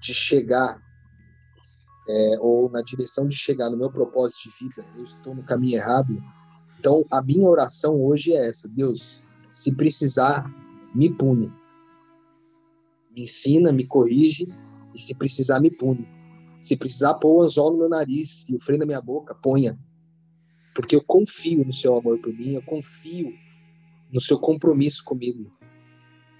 de 0.00 0.14
chegar 0.14 0.80
é, 2.08 2.38
ou 2.40 2.70
na 2.70 2.82
direção 2.82 3.28
de 3.28 3.36
chegar 3.36 3.70
no 3.70 3.76
meu 3.76 3.90
propósito 3.90 4.48
de 4.48 4.64
vida, 4.64 4.84
eu 4.96 5.04
estou 5.04 5.34
no 5.34 5.42
caminho 5.42 5.76
errado. 5.76 6.22
Então, 6.78 7.04
a 7.10 7.22
minha 7.22 7.48
oração 7.48 8.00
hoje 8.02 8.32
é 8.32 8.48
essa: 8.48 8.68
Deus, 8.68 9.20
se 9.52 9.74
precisar, 9.76 10.50
me 10.94 11.10
pune. 11.10 11.52
Me 13.14 13.22
ensina, 13.22 13.72
me 13.72 13.86
corrige, 13.86 14.48
e 14.94 14.98
se 14.98 15.14
precisar, 15.14 15.60
me 15.60 15.70
pune. 15.70 16.08
Se 16.60 16.76
precisar 16.76 17.14
pôr 17.14 17.38
o 17.38 17.42
anzol 17.42 17.72
no 17.72 17.78
meu 17.78 17.88
nariz 17.88 18.48
e 18.48 18.54
o 18.54 18.60
freio 18.60 18.80
na 18.80 18.86
minha 18.86 19.00
boca, 19.00 19.34
ponha. 19.34 19.78
Porque 20.74 20.94
eu 20.94 21.02
confio 21.02 21.64
no 21.64 21.72
seu 21.72 21.96
amor 21.96 22.18
por 22.18 22.32
mim, 22.32 22.54
eu 22.54 22.62
confio 22.62 23.34
no 24.12 24.20
seu 24.20 24.38
compromisso 24.38 25.04
comigo. 25.04 25.52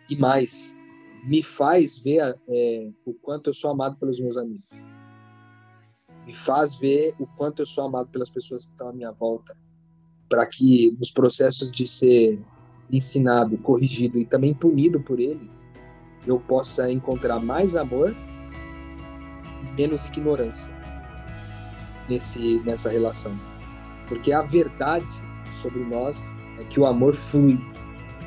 E 0.08 0.16
mais, 0.16 0.76
me 1.24 1.42
faz 1.42 1.98
ver 1.98 2.36
é, 2.48 2.90
o 3.04 3.14
quanto 3.14 3.50
eu 3.50 3.54
sou 3.54 3.70
amado 3.70 3.96
pelos 3.96 4.20
meus 4.20 4.36
amigos. 4.36 4.64
Me 6.26 6.34
faz 6.34 6.74
ver 6.74 7.14
o 7.18 7.26
quanto 7.26 7.62
eu 7.62 7.66
sou 7.66 7.84
amado 7.84 8.08
pelas 8.10 8.30
pessoas 8.30 8.64
que 8.64 8.72
estão 8.72 8.88
à 8.88 8.92
minha 8.92 9.12
volta. 9.12 9.56
Para 10.28 10.46
que 10.46 10.92
nos 10.92 11.10
processos 11.10 11.72
de 11.72 11.86
ser 11.86 12.40
ensinado, 12.90 13.56
corrigido 13.58 14.18
e 14.18 14.24
também 14.24 14.54
punido 14.54 15.00
por 15.00 15.18
eles, 15.18 15.70
eu 16.26 16.38
possa 16.40 16.90
encontrar 16.90 17.40
mais 17.40 17.74
amor 17.76 18.14
e 19.62 19.72
menos 19.72 20.06
ignorância 20.06 20.72
nesse, 22.08 22.60
nessa 22.60 22.90
relação. 22.90 23.49
Porque 24.10 24.32
a 24.32 24.42
verdade 24.42 25.06
sobre 25.62 25.84
nós 25.84 26.20
é 26.58 26.64
que 26.64 26.80
o 26.80 26.84
amor 26.84 27.14
flui 27.14 27.58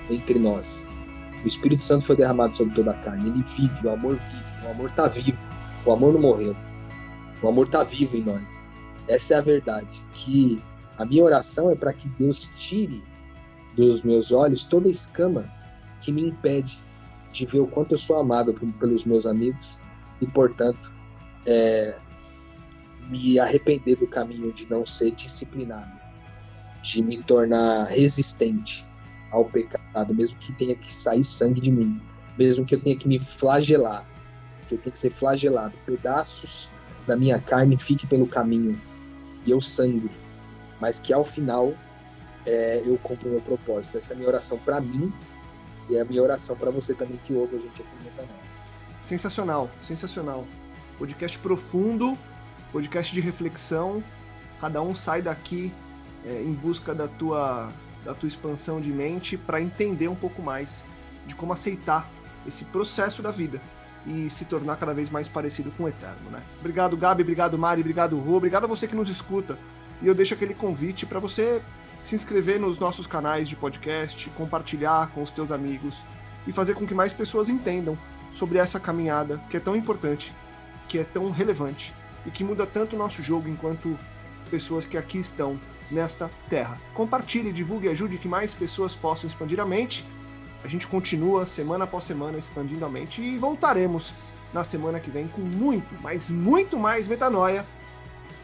entre 0.10 0.40
nós. 0.40 0.88
O 1.44 1.48
Espírito 1.48 1.84
Santo 1.84 2.06
foi 2.06 2.16
derramado 2.16 2.56
sobre 2.56 2.74
toda 2.74 2.92
a 2.92 2.94
carne. 2.96 3.30
Ele 3.30 3.44
vive, 3.44 3.86
o 3.88 3.92
amor 3.92 4.16
vive, 4.16 4.66
o 4.66 4.72
amor 4.72 4.90
está 4.90 5.08
vivo. 5.08 5.38
O 5.86 5.92
amor 5.92 6.14
não 6.14 6.22
morreu. 6.22 6.56
O 7.42 7.50
amor 7.50 7.66
está 7.66 7.84
vivo 7.84 8.16
em 8.16 8.24
nós. 8.24 8.70
Essa 9.10 9.36
é 9.36 9.38
a 9.38 9.42
verdade. 9.42 10.02
Que 10.14 10.64
a 10.98 11.04
minha 11.04 11.24
oração 11.24 11.70
é 11.70 11.76
para 11.76 11.92
que 11.92 12.08
Deus 12.18 12.50
tire 12.56 13.04
dos 13.76 14.04
meus 14.04 14.32
olhos 14.32 14.64
toda 14.64 14.88
escama 14.88 15.52
que 16.00 16.14
me 16.14 16.22
impede 16.22 16.82
de 17.34 17.46
ver 17.46 17.60
o 17.60 17.68
quanto 17.68 17.94
eu 17.94 17.98
sou 17.98 18.18
amado 18.18 18.54
pelos 18.80 19.04
meus 19.04 19.26
amigos 19.26 19.78
e, 20.22 20.28
portanto, 20.28 20.94
é, 21.46 21.98
me 23.10 23.40
arrepender 23.40 23.96
do 23.96 24.08
caminho 24.08 24.52
de 24.54 24.70
não 24.70 24.86
ser 24.86 25.12
disciplinado, 25.12 25.92
de 26.82 27.02
me 27.02 27.22
tornar 27.24 27.86
resistente 27.86 28.86
ao 29.32 29.46
pecado, 29.46 30.14
mesmo 30.14 30.38
que 30.40 30.54
tenha 30.54 30.76
que 30.76 30.94
sair 30.94 31.24
sangue 31.24 31.62
de 31.62 31.72
mim, 31.72 32.00
mesmo 32.38 32.66
que 32.66 32.76
eu 32.76 32.82
tenha 32.82 32.98
que 32.98 33.08
me 33.08 33.20
flagelar, 33.20 34.06
que 34.68 34.76
eu 34.76 34.78
tenha 34.78 34.94
que 34.94 35.00
ser 35.00 35.12
flagelado, 35.12 35.74
pedaços 35.86 36.70
da 37.08 37.16
minha 37.16 37.40
carne 37.40 37.78
fiquem 37.78 38.08
pelo 38.08 38.28
caminho 38.28 38.80
e 39.46 39.52
eu 39.52 39.60
sangre, 39.60 40.10
mas 40.80 41.00
que 41.00 41.14
ao 41.14 41.26
final 41.26 41.74
é, 42.46 42.82
eu 42.86 42.98
cumpro 42.98 43.28
o 43.28 43.32
meu 43.32 43.42
propósito. 43.42 43.98
Essa 43.98 44.14
é 44.14 44.16
a 44.16 44.18
minha 44.18 44.30
oração 44.30 44.58
para 44.60 44.80
mim 44.80 45.12
e 45.90 45.96
é 45.96 46.02
a 46.02 46.06
minha 46.06 46.22
oração 46.22 46.56
para 46.56 46.72
você 46.72 46.94
também 46.94 47.20
que 47.24 47.34
ouve 47.34 47.56
a 47.56 47.60
gente 47.60 47.82
aqui 47.82 48.04
no 48.04 48.12
canal. 48.12 48.44
Sensacional, 49.02 49.70
sensacional. 49.82 50.46
Podcast 50.98 51.38
profundo, 51.40 52.18
podcast 52.74 53.14
de 53.14 53.22
reflexão. 53.22 54.04
Cada 54.60 54.82
um 54.82 54.96
sai 54.96 55.22
daqui 55.22 55.72
é, 56.26 56.42
em 56.42 56.54
busca 56.54 56.96
da 56.96 57.08
tua, 57.08 57.72
da 58.04 58.16
tua 58.16 58.28
expansão 58.28 58.82
de 58.82 58.92
mente 58.92 59.38
para 59.38 59.62
entender 59.62 60.08
um 60.08 60.16
pouco 60.16 60.42
mais 60.42 60.84
de 61.28 61.36
como 61.36 61.54
aceitar 61.54 62.10
esse 62.48 62.66
processo 62.66 63.22
da 63.22 63.30
vida 63.30 63.62
e 64.06 64.30
se 64.30 64.44
tornar 64.44 64.76
cada 64.76 64.94
vez 64.94 65.10
mais 65.10 65.30
parecido 65.30 65.72
com 65.72 65.84
o 65.84 65.88
eterno, 65.88 66.30
né? 66.30 66.42
Obrigado, 66.60 66.98
Gabi, 66.98 67.22
obrigado, 67.22 67.58
Mari, 67.58 67.80
obrigado, 67.80 68.18
Rô, 68.18 68.36
obrigado 68.36 68.66
a 68.66 68.68
você 68.68 68.86
que 68.88 68.96
nos 68.96 69.08
escuta. 69.08 69.58
E 70.02 70.08
eu 70.08 70.16
deixo 70.16 70.34
aquele 70.34 70.54
convite 70.54 71.06
para 71.06 71.20
você 71.20 71.62
se 72.02 72.16
inscrever 72.16 72.60
nos 72.60 72.80
nossos 72.80 73.08
canais 73.08 73.48
de 73.48 73.56
podcast, 73.56 74.30
compartilhar 74.32 75.08
com 75.12 75.24
os 75.24 75.32
teus 75.32 75.52
amigos 75.52 76.04
e 76.46 76.52
fazer 76.52 76.74
com 76.74 76.86
que 76.86 76.94
mais 76.94 77.14
pessoas 77.14 77.48
entendam 77.48 77.98
sobre 78.34 78.58
essa 78.58 78.80
caminhada 78.80 79.40
que 79.50 79.56
é 79.56 79.60
tão 79.60 79.76
importante, 79.76 80.34
que 80.90 81.00
é 81.00 81.04
tão 81.06 81.32
relevante 81.32 81.94
e 82.26 82.32
que 82.32 82.44
muda 82.44 82.66
tanto 82.66 82.96
o 82.96 83.00
nosso 83.00 83.22
jogo 83.22 83.50
enquanto 83.50 83.98
pessoas 84.50 84.86
que 84.86 84.98
aqui 84.98 85.18
estão 85.18 85.60
nesta 85.90 86.30
terra. 86.50 86.80
Compartilhe, 86.94 87.52
divulgue 87.52 87.88
e 87.88 87.90
ajude 87.90 88.18
que 88.18 88.28
mais 88.28 88.54
pessoas 88.54 88.96
possam 88.96 89.28
expandir 89.28 89.60
a 89.60 89.66
mente. 89.66 90.06
A 90.64 90.68
gente 90.68 90.88
continua 90.88 91.46
semana 91.46 91.84
após 91.84 92.04
semana 92.04 92.38
expandindo 92.38 92.86
a 92.86 92.90
mente 92.90 93.22
e 93.22 93.38
voltaremos 93.38 94.14
na 94.54 94.64
semana 94.64 95.00
que 95.00 95.10
vem 95.10 95.28
com 95.28 95.42
muito, 95.42 95.96
mas 96.02 96.30
muito 96.30 96.78
mais 96.78 97.08
metanoia. 97.08 97.66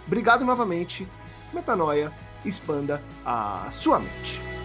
Obrigado 0.05 0.43
novamente. 0.43 1.07
Metanoia 1.53 2.11
expanda 2.43 3.01
a 3.25 3.69
sua 3.71 3.99
mente. 3.99 4.58